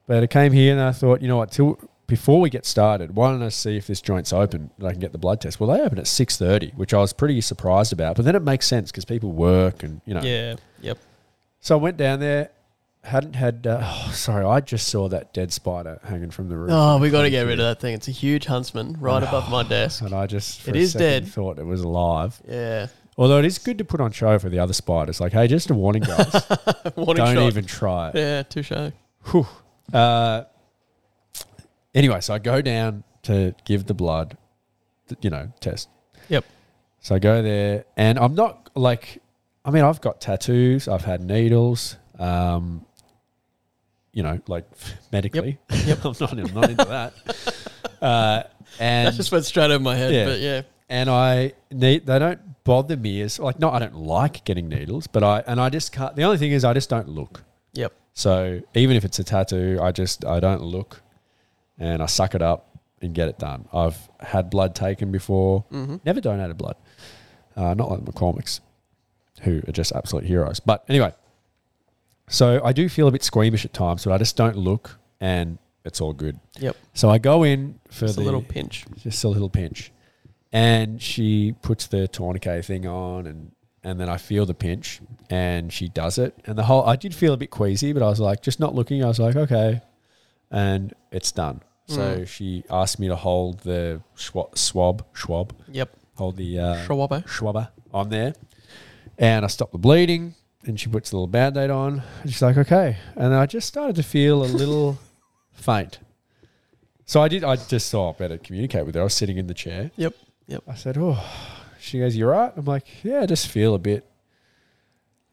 But 0.08 0.24
I 0.24 0.28
came 0.28 0.52
here 0.52 0.72
and 0.74 0.82
I 0.82 0.92
thought, 0.92 1.22
you 1.22 1.28
know 1.28 1.38
what, 1.38 1.52
till 1.52 1.80
before 2.08 2.42
we 2.42 2.50
get 2.50 2.66
started, 2.66 3.16
why 3.16 3.30
don't 3.30 3.44
I 3.44 3.50
see 3.50 3.78
if 3.78 3.86
this 3.86 4.02
joint's 4.02 4.34
open 4.34 4.72
and 4.80 4.88
I 4.88 4.92
can 4.92 5.00
get 5.00 5.12
the 5.12 5.20
blood 5.20 5.40
test? 5.42 5.60
Well, 5.60 5.70
they 5.72 5.80
open 5.84 6.00
at 6.00 6.08
six 6.08 6.38
thirty, 6.38 6.72
which 6.76 6.92
I 6.94 6.98
was 6.98 7.14
pretty 7.14 7.40
surprised 7.42 7.94
about. 7.94 8.16
But 8.16 8.26
then 8.26 8.36
it 8.36 8.42
makes 8.42 8.66
sense 8.66 8.92
because 8.92 9.06
people 9.06 9.32
work 9.32 9.84
and 9.84 10.02
you 10.06 10.16
know. 10.16 10.22
Yeah. 10.22 10.56
Yep. 10.82 10.98
So 11.60 11.78
I 11.78 11.82
went 11.82 11.98
down 11.98 12.20
there, 12.20 12.50
hadn't 13.04 13.36
had. 13.36 13.68
Uh, 13.68 13.82
oh, 13.84 14.10
sorry, 14.14 14.44
I 14.44 14.60
just 14.62 14.88
saw 14.88 15.08
that 15.10 15.32
dead 15.36 15.54
spider 15.54 16.00
hanging 16.04 16.32
from 16.32 16.50
the 16.50 16.58
roof. 16.58 16.72
Oh, 16.74 16.98
we 16.98 17.12
got 17.12 17.22
to 17.22 17.30
get 17.30 17.44
rid 17.44 17.60
of 17.60 17.66
that 17.68 17.80
thing. 17.80 17.94
It's 17.94 18.08
a 18.08 18.12
huge 18.12 18.46
huntsman 18.46 18.98
right 19.00 19.22
above 19.28 19.52
my 19.52 19.62
desk. 19.62 20.02
And 20.02 20.16
I 20.16 20.26
just, 20.26 20.68
It 20.68 20.76
is 20.76 20.94
dead. 20.94 21.28
thought 21.28 21.60
it 21.60 21.66
was 21.66 21.82
alive. 21.82 22.42
Yeah. 22.50 22.88
Although 23.20 23.40
it 23.40 23.46
is 23.46 23.58
good 23.58 23.78
to 23.80 23.84
put 23.84 24.00
on 24.00 24.14
show 24.14 24.40
for 24.40 24.48
the 24.48 24.60
other 24.60 24.72
spiders. 24.72 25.20
Like, 25.20 25.34
hey, 25.34 25.46
just 25.46 25.70
a 25.70 25.74
warning, 25.74 26.04
guys, 26.04 26.32
Warning 26.96 27.26
don't 27.26 27.36
shot. 27.36 27.48
even 27.48 27.66
try 27.66 28.10
it. 28.10 28.16
Yeah, 28.16 28.44
touche. 28.44 28.94
Whew. 29.26 29.46
Uh, 29.94 30.44
anyway, 31.94 32.22
so 32.22 32.34
I 32.34 32.40
go 32.40 32.62
down 32.62 33.04
to 33.24 33.54
give 33.66 33.88
the 33.88 33.94
blood, 33.94 34.38
you 35.22 35.30
know, 35.30 35.52
test. 35.60 35.90
Yep. 36.30 36.46
So 37.02 37.16
I 37.16 37.20
go 37.20 37.42
there, 37.42 37.84
and 37.98 38.18
I'm 38.18 38.36
not 38.36 38.70
like, 38.74 39.22
I 39.66 39.72
mean, 39.72 39.84
I've 39.84 40.00
got 40.00 40.22
tattoos, 40.22 40.88
I've 40.88 41.04
had 41.04 41.22
needles, 41.22 41.98
um, 42.20 42.86
you 44.14 44.24
know, 44.24 44.40
like 44.48 44.64
medically. 45.12 45.60
Yep. 45.70 46.06
I'm 46.06 46.16
not, 46.22 46.32
I'm 46.32 46.54
not 46.54 46.70
into 46.70 46.86
that. 46.86 47.14
Uh, 48.02 48.44
and 48.80 49.08
That 49.08 49.16
just 49.16 49.30
went 49.34 49.44
straight 49.44 49.72
over 49.72 49.84
my 49.84 49.98
head. 49.98 50.14
Yeah. 50.14 50.26
But 50.26 50.40
yeah. 50.40 50.62
and 50.88 51.10
I 51.10 51.52
need 51.70 52.06
they 52.06 52.18
don't 52.18 52.40
bother 52.64 52.98
me 52.98 53.22
is 53.22 53.40
like 53.40 53.60
no, 53.60 53.70
I 53.72 53.80
don't 53.80 53.96
like 53.96 54.44
getting 54.46 54.68
needles, 54.70 55.08
but 55.08 55.24
I 55.24 55.44
and 55.48 55.60
I 55.60 55.70
just 55.70 55.92
can't. 55.92 56.16
The 56.16 56.24
only 56.24 56.38
thing 56.38 56.52
is 56.52 56.64
I 56.64 56.74
just 56.74 56.90
don't 56.90 57.10
look. 57.10 57.44
Yep. 57.74 57.94
So 58.14 58.62
even 58.76 58.96
if 58.98 59.06
it's 59.06 59.20
a 59.20 59.24
tattoo, 59.24 59.80
I 59.82 59.92
just 59.92 60.26
I 60.26 60.40
don't 60.40 60.62
look, 60.64 61.02
and 61.78 62.02
I 62.04 62.06
suck 62.08 62.36
it 62.36 62.42
up 62.42 62.78
and 63.02 63.14
get 63.14 63.30
it 63.30 63.40
done. 63.40 63.66
I've 63.74 64.10
had 64.20 64.50
blood 64.50 64.76
taken 64.76 65.12
before, 65.12 65.64
Mm-hmm. 65.72 65.98
never 66.06 66.20
donated 66.20 66.58
blood, 66.58 66.76
uh, 67.56 67.74
not 67.74 67.90
like 67.90 68.04
the 68.04 68.12
McCormick's, 68.12 68.60
who 69.42 69.62
are 69.68 69.72
just 69.72 69.94
absolute 69.94 70.26
heroes. 70.26 70.60
But 70.60 70.84
anyway, 70.90 71.14
so 72.28 72.62
I 72.64 72.74
do 72.74 72.90
feel 72.90 73.08
a 73.08 73.12
bit 73.12 73.24
squeamish 73.24 73.66
at 73.66 73.74
times, 73.74 74.04
but 74.06 74.12
I 74.14 74.18
just 74.18 74.36
don't 74.36 74.58
look, 74.58 75.00
and 75.22 75.58
it's 75.86 76.02
all 76.02 76.14
good. 76.14 76.40
Yep. 76.60 76.76
So 76.94 77.10
I 77.10 77.18
go 77.18 77.44
in 77.44 77.80
for 77.90 78.06
Just 78.06 78.18
the 78.18 78.22
a 78.22 78.26
little 78.26 78.42
pinch. 78.42 78.86
just 78.98 79.24
a 79.24 79.30
little 79.30 79.50
pinch. 79.50 79.92
And 80.52 81.02
she 81.02 81.54
puts 81.62 81.88
the 81.88 82.08
tourniquet 82.08 82.66
thing 82.66 82.88
on 82.88 83.28
and 83.28 83.52
and 83.84 83.98
then 84.00 84.10
I 84.10 84.18
feel 84.18 84.46
the 84.46 84.54
pinch 84.54 85.00
and 85.30 85.72
she 85.72 85.88
does 85.88 86.18
it. 86.18 86.36
And 86.46 86.58
the 86.58 86.64
whole 86.64 86.84
I 86.86 86.96
did 86.96 87.14
feel 87.16 87.34
a 87.34 87.38
bit 87.38 87.50
queasy, 87.52 87.94
but 87.94 88.04
I 88.04 88.08
was 88.10 88.20
like, 88.20 88.42
just 88.42 88.60
not 88.60 88.76
looking. 88.76 89.04
I 89.04 89.08
was 89.08 89.20
like, 89.20 89.36
okay. 89.36 89.82
And 90.52 90.94
it's 91.12 91.32
done. 91.32 91.62
So 91.88 92.00
Mm. 92.20 92.28
she 92.28 92.64
asked 92.70 93.00
me 93.00 93.08
to 93.08 93.16
hold 93.16 93.60
the 93.62 94.02
schwa- 94.18 94.56
swab, 94.58 95.06
schwab, 95.14 95.56
Yep. 95.72 95.96
hold 96.18 96.36
the 96.38 96.60
uh, 96.60 96.76
Schwabber. 96.86 97.24
schwabber 97.26 97.70
on 97.94 98.10
there. 98.10 98.34
And 99.18 99.44
I 99.46 99.48
stopped 99.48 99.72
the 99.72 99.78
bleeding 99.80 100.36
and 100.66 100.80
she 100.80 100.88
puts 100.90 101.12
a 101.12 101.16
little 101.16 101.28
band 101.28 101.56
aid 101.58 101.70
on. 101.70 102.04
And 102.22 102.32
she's 102.32 102.42
like, 102.42 102.58
okay. 102.58 102.98
And 103.16 103.34
I 103.34 103.46
just 103.46 103.68
started 103.68 103.96
to 103.96 104.04
feel 104.04 104.44
a 104.44 104.46
little 104.46 105.00
faint. 105.52 106.00
So 107.06 107.22
I 107.22 107.28
did, 107.28 107.44
I 107.44 107.56
just 107.56 107.90
thought 107.92 108.16
I 108.16 108.18
better 108.20 108.38
communicate 108.38 108.86
with 108.86 108.96
her. 108.96 109.02
I 109.02 109.06
was 109.06 109.14
sitting 109.14 109.38
in 109.38 109.48
the 109.48 109.54
chair. 109.54 109.90
Yep. 109.96 110.14
Yep. 110.50 110.64
I 110.68 110.74
said, 110.76 110.98
oh, 111.00 111.24
she 111.80 112.00
goes, 112.00 112.16
you're 112.18 112.32
right. 112.32 112.52
I'm 112.58 112.66
like, 112.66 112.86
yeah, 113.04 113.22
I 113.22 113.26
just 113.28 113.48
feel 113.48 113.76
a 113.76 113.80
bit. 113.80 114.04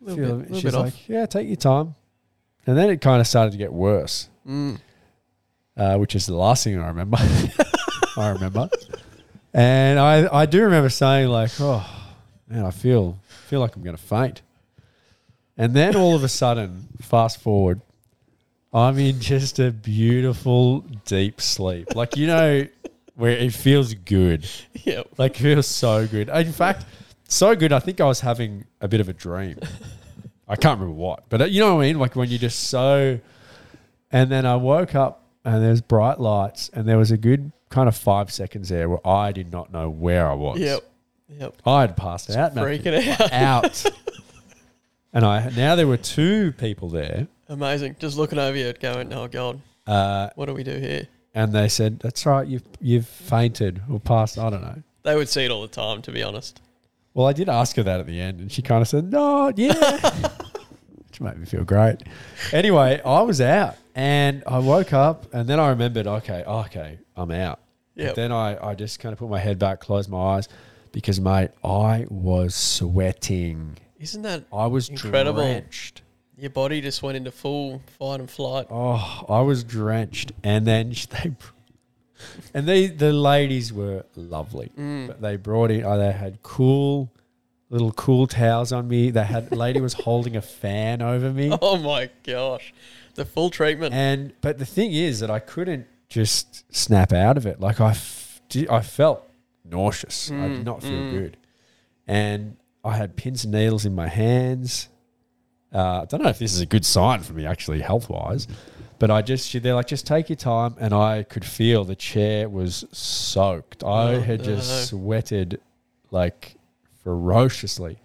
A 0.01 0.05
little 0.05 0.17
feel 0.25 0.37
bit, 0.37 0.43
little 0.51 0.57
she's 0.61 0.73
bit 0.73 0.79
like, 0.79 0.93
off. 0.93 1.09
yeah, 1.09 1.27
take 1.27 1.47
your 1.49 1.57
time. 1.57 1.95
And 2.67 2.77
then 2.77 2.91
it 2.91 3.01
kind 3.01 3.21
of 3.21 3.27
started 3.27 3.53
to 3.53 3.57
get 3.57 3.73
worse, 3.73 4.29
Mm. 4.47 4.79
uh, 5.77 5.97
which 5.97 6.14
is 6.14 6.27
the 6.27 6.37
last 6.37 6.64
thing 6.64 6.79
I 6.79 6.89
remember. 6.89 7.17
I 8.17 8.29
remember. 8.31 8.69
And 9.55 9.99
I, 9.99 10.29
I 10.43 10.47
do 10.47 10.62
remember 10.62 10.89
saying 10.91 11.29
like, 11.29 11.51
oh, 11.61 11.85
man, 12.49 12.64
I 12.64 12.71
feel 12.71 13.19
feel 13.49 13.61
like 13.61 13.75
I'm 13.77 13.83
going 13.83 13.97
to 13.97 14.03
faint. 14.03 14.43
And 15.57 15.73
then 15.75 15.97
all 15.97 16.14
of 16.14 16.23
a 16.25 16.29
sudden, 16.29 16.89
fast 17.01 17.41
forward, 17.41 17.81
I'm 18.73 18.99
in 18.99 19.21
just 19.21 19.59
a 19.59 19.71
beautiful 19.71 20.81
deep 21.07 21.41
sleep. 21.41 21.95
Like, 21.95 22.17
you 22.17 22.27
know, 22.27 22.67
where 23.17 23.33
it 23.33 23.53
feels 23.53 23.95
good. 23.95 24.49
Yep. 24.85 25.09
Like, 25.19 25.33
it 25.33 25.43
feels 25.43 25.67
so 25.67 26.07
good. 26.07 26.29
In 26.29 26.53
fact, 26.53 26.85
so 27.29 27.57
good, 27.57 27.73
I 27.73 27.81
think 27.81 28.01
I 28.01 28.05
was 28.05 28.21
having 28.21 28.64
a 28.81 28.87
bit 28.87 29.01
of 29.01 29.09
a 29.09 29.12
dream. 29.12 29.59
I 30.49 30.55
can't 30.55 30.79
remember 30.79 31.01
what, 31.01 31.29
but 31.29 31.43
uh, 31.43 31.45
you 31.47 31.59
know 31.59 31.75
what 31.75 31.83
I 31.83 31.87
mean? 31.89 31.99
Like, 31.99 32.14
when 32.14 32.29
you're 32.29 32.39
just 32.39 32.69
so. 32.69 33.19
And 34.12 34.31
then 34.31 34.47
I 34.47 34.55
woke 34.55 34.95
up 34.95 35.25
and 35.45 35.62
there's 35.62 35.81
bright 35.81 36.21
lights, 36.21 36.71
and 36.73 36.89
there 36.89 36.99
was 36.99 37.11
a 37.11 37.17
good 37.17 37.51
kind 37.69 37.89
of 37.89 37.97
five 37.97 38.33
seconds 38.33 38.69
there 38.69 38.89
where 38.89 39.05
I 39.07 39.33
did 39.33 39.51
not 39.51 39.73
know 39.73 39.91
where 39.91 40.29
I 40.29 40.35
was. 40.35 40.61
Yep. 40.61 40.85
Yep. 41.29 41.62
I 41.67 41.81
had 41.81 41.97
passed 41.97 42.31
out, 42.31 42.55
Matthew. 42.55 42.93
Freaking 42.93 43.21
out. 43.21 43.33
out. 43.33 43.85
and 45.12 45.25
I 45.25 45.51
now 45.51 45.75
there 45.75 45.89
were 45.89 45.97
two 45.97 46.53
people 46.53 46.89
there, 46.89 47.27
Amazing. 47.49 47.97
Just 47.99 48.17
looking 48.17 48.39
over 48.39 48.57
you, 48.57 48.73
going, 48.73 49.12
"Oh 49.12 49.29
God, 49.29 49.61
uh, 49.87 50.31
what 50.35 50.47
do 50.47 50.55
we 50.55 50.62
do 50.64 50.79
here?" 50.79 51.09
And 51.37 51.53
they 51.53 51.68
said, 51.68 52.01
"That's 52.01 52.26
right, 52.26 52.49
you've 52.49 52.64
you've 52.80 53.07
fainted 53.07 53.80
or 53.89 54.01
passed." 54.01 54.39
I 54.39 54.51
don't 54.51 54.62
know. 54.62 54.82
They 55.05 55.14
would 55.14 55.28
see 55.28 55.45
it 55.45 55.53
all 55.53 55.62
the 55.62 55.68
time, 55.68 56.03
to 56.03 56.11
be 56.11 56.24
honest. 56.24 56.61
Well, 57.14 57.26
I 57.28 57.32
did 57.32 57.49
ask 57.49 57.76
her 57.76 57.82
that 57.84 58.01
at 58.01 58.07
the 58.07 58.20
end, 58.20 58.41
and 58.41 58.51
she 58.51 58.62
kind 58.62 58.82
of 58.82 58.89
said, 58.89 59.12
"No, 59.12 59.53
yeah," 59.55 59.72
which 61.09 61.20
made 61.20 61.39
me 61.39 61.47
feel 61.47 61.62
great. 61.64 62.03
Anyway, 62.53 63.01
I 63.05 63.20
was 63.22 63.41
out, 63.41 63.76
and 63.95 64.43
I 64.47 64.59
woke 64.59 64.93
up, 64.93 65.32
and 65.32 65.49
then 65.49 65.61
I 65.61 65.68
remembered, 65.68 66.07
okay, 66.07 66.43
oh, 66.47 66.61
okay, 66.61 66.99
I'm 67.16 67.30
out. 67.30 67.61
Yeah. 67.95 68.12
Then 68.12 68.32
I, 68.32 68.70
I 68.70 68.74
just 68.74 68.99
kind 69.01 69.12
of 69.12 69.18
put 69.18 69.30
my 69.30 69.39
head 69.39 69.59
back, 69.59 69.80
closed 69.80 70.11
my 70.11 70.18
eyes, 70.37 70.49
because 70.93 71.20
mate, 71.20 71.51
I 71.64 72.07
was 72.11 72.55
sweating. 72.55 73.76
Isn't 73.99 74.22
that 74.22 74.45
I 74.53 74.66
was 74.66 74.89
Incredible. 74.89 75.41
drenched. 75.43 76.03
Your 76.39 76.51
body 76.51 76.80
just 76.80 77.03
went 77.03 77.16
into 77.16 77.30
full 77.30 77.82
fight 77.99 78.20
and 78.20 78.30
flight? 78.30 78.66
Oh, 78.70 79.24
I 79.28 79.41
was 79.41 79.64
drenched, 79.64 80.32
and 80.43 80.66
then 80.66 80.91
they, 81.22 81.32
and 82.55 82.66
they 82.68 82.87
the 82.89 83.12
ladies 83.12 83.72
were 83.72 84.05
lovely. 84.14 84.70
Mm. 84.78 85.07
But 85.09 85.20
they 85.20 85.37
brought 85.37 85.70
in, 85.70 85.84
oh, 85.84 85.99
they 85.99 86.12
had 86.12 86.43
cool 86.43 87.11
little 87.68 87.93
cool 87.93 88.26
towels 88.26 88.72
on 88.72 88.87
me. 88.89 89.11
They 89.11 89.24
had 89.24 89.55
lady 89.57 89.80
was 89.80 89.93
holding 90.05 90.37
a 90.37 90.43
fan 90.43 91.03
over 91.03 91.32
me, 91.32 91.57
Oh 91.62 91.78
my 91.78 92.11
gosh, 92.22 92.72
the 93.14 93.24
full 93.24 93.51
treatment. 93.51 93.93
and 93.95 94.32
but 94.41 94.59
the 94.59 94.66
thing 94.66 94.93
is 94.93 95.20
that 95.20 95.30
I 95.30 95.39
couldn't 95.41 95.87
just 96.09 96.64
snap 96.74 97.12
out 97.12 97.37
of 97.37 97.45
it. 97.47 97.59
Like 97.61 97.80
I, 97.80 97.91
f- 97.91 98.41
I 98.70 98.80
felt 98.80 99.28
nauseous. 99.64 100.30
I 100.30 100.34
Mm, 100.34 100.55
did 100.57 100.64
not 100.64 100.82
feel 100.82 101.11
good, 101.11 101.37
and 102.07 102.57
I 102.84 102.97
had 102.97 103.16
pins 103.16 103.43
and 103.45 103.53
needles 103.53 103.84
in 103.84 103.95
my 103.95 104.07
hands. 104.09 104.89
Uh, 105.77 106.01
I 106.03 106.05
don't 106.07 106.22
know 106.22 106.31
if 106.31 106.39
this 106.39 106.55
is 106.55 106.61
a 106.61 106.66
good 106.66 106.85
sign 106.85 107.20
for 107.20 107.33
me, 107.35 107.45
actually, 107.45 107.81
health 107.81 108.09
wise. 108.09 108.49
But 108.99 109.11
I 109.11 109.20
just, 109.20 109.53
they're 109.62 109.74
like, 109.74 109.89
just 109.89 110.07
take 110.07 110.31
your 110.31 110.37
time. 110.37 110.74
And 110.81 110.95
I 110.95 111.22
could 111.24 111.45
feel 111.45 111.85
the 111.85 111.95
chair 111.95 112.49
was 112.49 112.85
soaked. 112.93 113.85
I 113.85 114.14
Oh, 114.14 114.20
had 114.20 114.43
just 114.43 114.89
sweated 114.89 115.61
like 116.11 116.57
ferociously. 117.05 117.99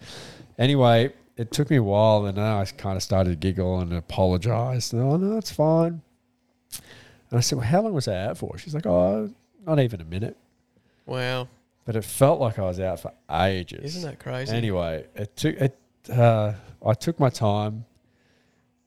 Anyway, 0.58 1.14
it 1.38 1.52
took 1.52 1.70
me 1.70 1.78
a 1.78 1.84
while. 1.84 2.26
And 2.26 2.38
then 2.38 2.44
I 2.46 2.66
kind 2.66 2.98
of 2.98 3.04
started 3.04 3.30
to 3.30 3.36
giggle 3.38 3.80
and 3.80 3.94
apologize. 3.94 4.92
And, 4.94 5.02
oh, 5.02 5.16
no, 5.18 5.38
it's 5.38 5.52
fine. 5.52 6.02
And 7.30 7.38
I 7.38 7.40
said, 7.40 7.58
well, 7.58 7.68
how 7.68 7.82
long 7.82 7.94
was 7.94 8.08
I 8.10 8.26
out 8.26 8.38
for? 8.38 8.58
She's 8.58 8.74
like, 8.76 8.86
oh, 8.86 9.32
not 9.66 9.80
even 9.80 10.02
a 10.02 10.06
minute. 10.06 10.36
wow, 11.06 11.48
But 11.86 11.96
it 11.96 12.04
felt 12.04 12.42
like 12.42 12.60
I 12.60 12.64
was 12.64 12.80
out 12.82 13.00
for 13.00 13.14
ages. 13.32 13.96
isn't 13.96 14.10
that 14.10 14.20
crazy? 14.20 14.54
Anyway, 14.54 15.06
it 15.16 15.36
took 15.38 15.56
it. 15.56 15.78
Uh, 16.12 16.54
I 16.86 16.94
took 16.94 17.20
my 17.20 17.30
time, 17.30 17.86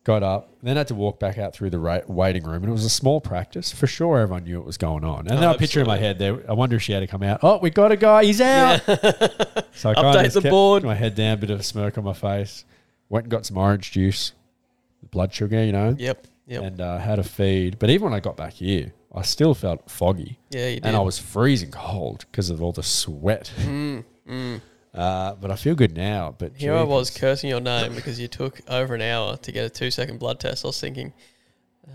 got 0.05 0.23
up, 0.23 0.51
then 0.63 0.77
had 0.77 0.89
to 0.89 0.95
walk 0.95 1.19
back 1.21 1.39
out 1.39 1.55
through 1.55 1.71
the 1.71 1.79
ra- 1.79 2.01
waiting 2.07 2.45
room, 2.45 2.57
and 2.63 2.67
it 2.69 2.73
was 2.73 2.85
a 2.85 2.91
small 2.91 3.21
practice. 3.21 3.73
For 3.73 3.87
sure, 3.87 4.19
everyone 4.19 4.45
knew 4.45 4.59
what 4.59 4.67
was 4.67 4.77
going 4.77 5.05
on. 5.05 5.21
And 5.29 5.39
then 5.39 5.45
Oh, 5.45 5.51
I 5.53 5.57
picture 5.57 5.81
in 5.81 5.87
my 5.87 5.97
head 5.99 6.19
there. 6.19 6.39
I 6.49 6.53
wonder 6.55 6.77
if 6.77 6.83
she 6.83 6.93
had 6.93 7.01
to 7.01 7.07
come 7.07 7.23
out. 7.23 7.41
Oh, 7.43 7.59
we 7.59 7.71
got 7.71 7.93
a 7.93 7.97
guy. 7.97 8.25
He's 8.25 8.41
out. 8.41 8.81
so 9.75 9.91
I 9.91 9.95
kinda 9.95 10.29
the 10.29 10.41
kept 10.43 10.51
board. 10.51 10.83
My 10.85 10.95
head 10.95 11.15
down, 11.15 11.39
bit 11.41 11.51
of 11.51 11.61
a 11.61 11.63
smirk 11.63 11.97
on 11.99 12.05
my 12.05 12.13
face. 12.13 12.65
Went 13.09 13.25
and 13.25 13.31
got 13.31 13.47
some 13.47 13.57
orange 13.57 13.93
juice, 13.93 14.33
blood 15.11 15.33
sugar, 15.33 15.63
you 15.65 15.73
know, 15.73 15.95
Yep, 15.99 16.27
yep. 16.49 16.63
and 16.63 16.81
uh, 16.81 16.99
had 16.99 17.19
a 17.19 17.23
feed. 17.23 17.79
But 17.79 17.91
even 17.91 18.05
when 18.07 18.15
I 18.15 18.21
got 18.21 18.37
back 18.37 18.55
here, 18.55 18.93
I 19.15 19.23
still 19.23 19.55
felt 19.55 19.89
foggy 19.89 20.39
yeah, 20.51 20.67
you 20.69 20.75
did. 20.81 20.87
and 20.87 20.97
I 20.97 21.01
was 21.01 21.19
freezing 21.19 21.71
cold 21.71 22.25
because 22.31 22.51
of 22.51 22.61
all 22.63 22.73
the 22.73 22.83
sweat. 22.83 23.53
Uh, 24.95 25.35
but 25.35 25.51
I 25.51 25.57
feel 25.57 25.75
good 25.75 25.97
now. 25.97 26.35
But 26.39 26.53
Here 26.57 26.75
I 26.75 26.83
was 26.83 27.11
cursing 27.11 27.51
your 27.51 27.61
name 27.61 27.95
because 27.95 28.21
you 28.21 28.29
took 28.29 28.61
over 28.69 28.95
an 28.95 29.03
hour 29.03 29.37
to 29.39 29.53
get 29.53 29.65
a 29.65 29.69
two 29.71 29.91
second 29.91 30.19
blood 30.21 30.39
test. 30.39 30.65
I 30.65 30.69
was 30.69 30.81
thinking, 30.81 31.13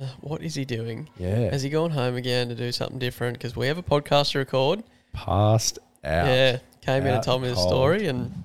uh, 0.02 0.06
what 0.20 0.42
is 0.42 0.56
he 0.56 0.66
doing? 0.66 1.10
Yeah, 1.18 1.50
Has 1.50 1.64
he 1.64 1.70
gone 1.70 1.92
home 1.92 2.16
again 2.16 2.50
to 2.50 2.56
do 2.56 2.72
something 2.72 3.00
different? 3.00 3.38
Because 3.38 3.56
we 3.56 3.68
have 3.68 3.78
a 3.78 3.84
podcast 3.84 4.32
to 4.34 4.40
record. 4.40 4.84
passed 5.14 5.80
out. 6.04 6.28
Yeah, 6.28 6.58
came 6.82 7.06
in 7.06 7.14
and 7.14 7.24
told 7.24 7.42
me 7.42 7.48
the 7.50 7.56
story, 7.56 8.08
and 8.08 8.44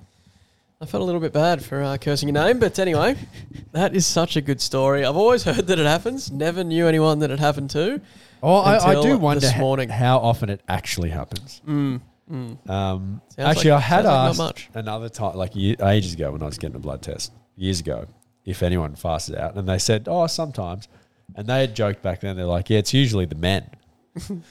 I 0.81 0.85
felt 0.85 1.01
a 1.01 1.05
little 1.05 1.21
bit 1.21 1.33
bad 1.33 1.63
for 1.63 1.83
uh, 1.83 1.97
cursing 1.97 2.29
your 2.29 2.41
name. 2.41 2.59
But 2.59 2.79
anyway, 2.79 3.15
that 3.73 3.93
is 3.93 4.07
such 4.07 4.37
a 4.37 4.41
good 4.41 4.61
story. 4.61 5.03
I've 5.03 5.17
always 5.17 5.43
heard 5.43 5.67
that 5.67 5.79
it 5.79 5.85
happens. 5.85 6.31
Never 6.31 6.63
knew 6.63 6.87
anyone 6.87 7.19
that 7.19 7.29
it 7.29 7.39
happened 7.39 7.71
to. 7.71 7.99
Oh, 8.41 8.55
I, 8.57 8.77
I 8.77 9.01
do 9.01 9.17
wonder 9.17 9.41
this 9.41 9.57
morning. 9.57 9.89
how 9.89 10.19
often 10.19 10.49
it 10.49 10.61
actually 10.67 11.09
happens. 11.09 11.61
Mm, 11.67 12.01
mm. 12.31 12.69
Um, 12.69 13.21
actually, 13.37 13.71
like- 13.71 13.77
I 13.77 13.85
had 13.85 14.05
like 14.05 14.29
asked 14.29 14.37
much. 14.37 14.69
another 14.73 15.09
time, 15.09 15.35
like 15.35 15.55
ages 15.55 16.13
ago 16.13 16.31
when 16.31 16.41
I 16.41 16.45
was 16.45 16.57
getting 16.57 16.75
a 16.75 16.79
blood 16.79 17.01
test, 17.01 17.31
years 17.55 17.79
ago, 17.79 18.07
if 18.45 18.63
anyone 18.63 18.95
fasted 18.95 19.35
out, 19.35 19.55
and 19.55 19.67
they 19.67 19.77
said, 19.79 20.07
"Oh, 20.09 20.27
sometimes," 20.27 20.87
and 21.35 21.47
they 21.47 21.61
had 21.61 21.75
joked 21.75 22.01
back 22.01 22.21
then. 22.21 22.35
They're 22.35 22.45
like, 22.45 22.69
"Yeah, 22.69 22.79
it's 22.79 22.93
usually 22.93 23.25
the 23.25 23.35
men." 23.35 23.69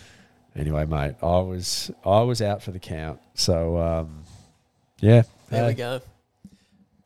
anyway, 0.56 0.84
mate, 0.86 1.14
I 1.22 1.38
was 1.38 1.90
I 2.04 2.20
was 2.22 2.42
out 2.42 2.62
for 2.62 2.70
the 2.70 2.78
count, 2.78 3.20
so 3.34 3.78
um, 3.78 4.22
yeah, 5.00 5.22
There 5.50 5.62
hey, 5.62 5.68
we 5.68 5.74
go. 5.74 6.00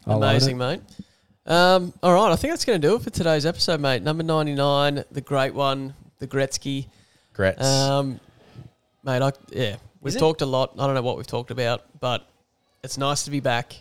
I 0.07 0.15
like 0.15 0.31
Amazing, 0.31 0.59
mate. 0.59 0.81
Um, 1.47 1.93
all 2.03 2.13
right, 2.15 2.31
I 2.31 2.37
think 2.37 2.53
that's 2.53 2.65
going 2.65 2.81
to 2.81 2.87
do 2.89 2.95
it 2.97 3.03
for 3.03 3.11
today's 3.11 3.47
episode, 3.47 3.81
mate. 3.81 4.03
Number 4.03 4.23
99, 4.23 5.05
the 5.11 5.21
great 5.23 5.55
one, 5.55 5.95
the 6.19 6.27
Gretzky. 6.27 6.87
Grets. 7.33 7.65
Um, 7.67 8.21
mate, 9.03 9.23
I, 9.23 9.33
yeah, 9.51 9.77
we've 10.01 10.15
it? 10.17 10.19
talked 10.19 10.43
a 10.43 10.47
lot. 10.47 10.73
I 10.79 10.87
don't 10.87 10.95
know 10.95 11.03
what 11.03 11.17
we've 11.17 11.27
talked 11.27 11.51
about, 11.51 11.85
but 12.01 12.27
it's 12.83 12.99
nice 12.99 13.25
to 13.25 13.31
be 13.31 13.41
back. 13.41 13.75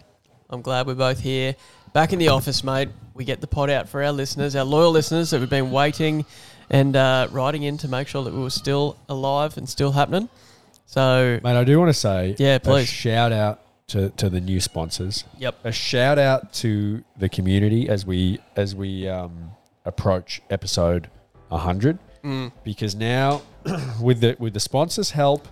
I'm 0.49 0.61
glad 0.61 0.87
we're 0.87 0.95
both 0.95 1.19
here. 1.19 1.55
Back 1.93 2.13
in 2.13 2.19
the 2.19 2.29
office, 2.29 2.63
mate. 2.63 2.89
We 3.13 3.25
get 3.25 3.41
the 3.41 3.47
pod 3.47 3.69
out 3.69 3.89
for 3.89 4.03
our 4.03 4.11
listeners, 4.11 4.55
our 4.55 4.63
loyal 4.63 4.91
listeners 4.91 5.31
that 5.31 5.41
have 5.41 5.49
been 5.49 5.71
waiting 5.71 6.25
and 6.69 6.95
uh, 6.95 7.27
writing 7.31 7.63
in 7.63 7.77
to 7.79 7.87
make 7.87 8.07
sure 8.07 8.23
that 8.23 8.33
we 8.33 8.39
were 8.41 8.49
still 8.49 8.97
alive 9.09 9.57
and 9.57 9.67
still 9.67 9.91
happening. 9.93 10.29
So, 10.85 11.39
Mate, 11.43 11.57
I 11.57 11.63
do 11.63 11.79
want 11.79 11.89
to 11.89 11.93
say, 11.93 12.35
Yeah, 12.37 12.55
a 12.55 12.59
please. 12.59 12.87
shout 12.87 13.31
out 13.31 13.61
to, 13.87 14.09
to 14.11 14.29
the 14.29 14.39
new 14.41 14.59
sponsors. 14.59 15.23
yep. 15.37 15.55
A 15.63 15.71
shout 15.71 16.19
out 16.19 16.53
to 16.55 17.03
the 17.17 17.29
community 17.29 17.89
as 17.89 18.05
we 18.05 18.39
as 18.55 18.75
we 18.75 19.07
um, 19.07 19.51
approach 19.85 20.41
episode 20.49 21.09
100 21.49 21.97
Mm. 22.23 22.51
because 22.63 22.95
now 22.95 23.41
with 24.01 24.19
the 24.21 24.35
with 24.39 24.53
the 24.53 24.59
sponsors' 24.59 25.11
help, 25.11 25.47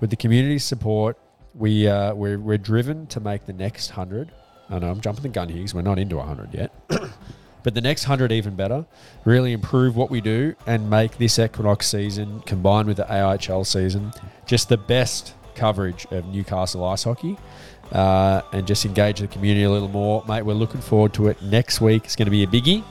with 0.00 0.10
the 0.10 0.16
community 0.16 0.58
support, 0.58 1.18
we 1.54 1.88
uh, 1.88 2.14
we're 2.14 2.38
we're 2.38 2.58
driven 2.58 3.06
to 3.08 3.20
make 3.20 3.46
the 3.46 3.52
next 3.52 3.90
hundred. 3.90 4.30
I 4.70 4.78
know 4.78 4.90
I'm 4.90 5.00
jumping 5.00 5.22
the 5.22 5.28
gun 5.30 5.48
here 5.48 5.58
because 5.58 5.74
we're 5.74 5.82
not 5.82 5.98
into 5.98 6.16
100 6.16 6.52
yet. 6.52 6.72
But 7.62 7.74
the 7.74 7.80
next 7.80 8.04
100 8.04 8.32
even 8.32 8.54
better, 8.54 8.86
really 9.24 9.52
improve 9.52 9.96
what 9.96 10.10
we 10.10 10.20
do 10.20 10.54
and 10.66 10.88
make 10.88 11.18
this 11.18 11.38
Equinox 11.38 11.88
season 11.88 12.40
combined 12.46 12.88
with 12.88 12.98
the 12.98 13.04
AIHL 13.04 13.66
season 13.66 14.12
just 14.46 14.68
the 14.68 14.78
best 14.78 15.34
coverage 15.54 16.06
of 16.10 16.24
Newcastle 16.26 16.84
ice 16.84 17.02
hockey 17.02 17.36
uh, 17.92 18.42
and 18.52 18.66
just 18.66 18.84
engage 18.86 19.20
the 19.20 19.26
community 19.26 19.64
a 19.64 19.70
little 19.70 19.88
more. 19.88 20.24
Mate, 20.26 20.42
we're 20.42 20.54
looking 20.54 20.80
forward 20.80 21.12
to 21.14 21.28
it. 21.28 21.42
Next 21.42 21.80
week 21.80 22.04
It's 22.04 22.16
going 22.16 22.26
to 22.26 22.30
be 22.30 22.44
a 22.44 22.46
biggie. 22.46 22.84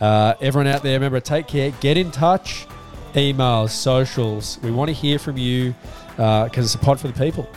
Uh, 0.00 0.34
everyone 0.40 0.66
out 0.66 0.82
there, 0.82 0.92
remember, 0.92 1.18
take 1.20 1.48
care, 1.48 1.70
get 1.80 1.96
in 1.96 2.10
touch, 2.10 2.66
emails, 3.14 3.70
socials. 3.70 4.58
We 4.62 4.70
want 4.70 4.88
to 4.88 4.94
hear 4.94 5.18
from 5.18 5.38
you 5.38 5.74
Uh, 6.18 6.44
because 6.44 6.64
it's 6.64 6.74
a 6.74 6.78
pod 6.78 6.98
for 6.98 7.08
the 7.08 7.18
people. 7.18 7.48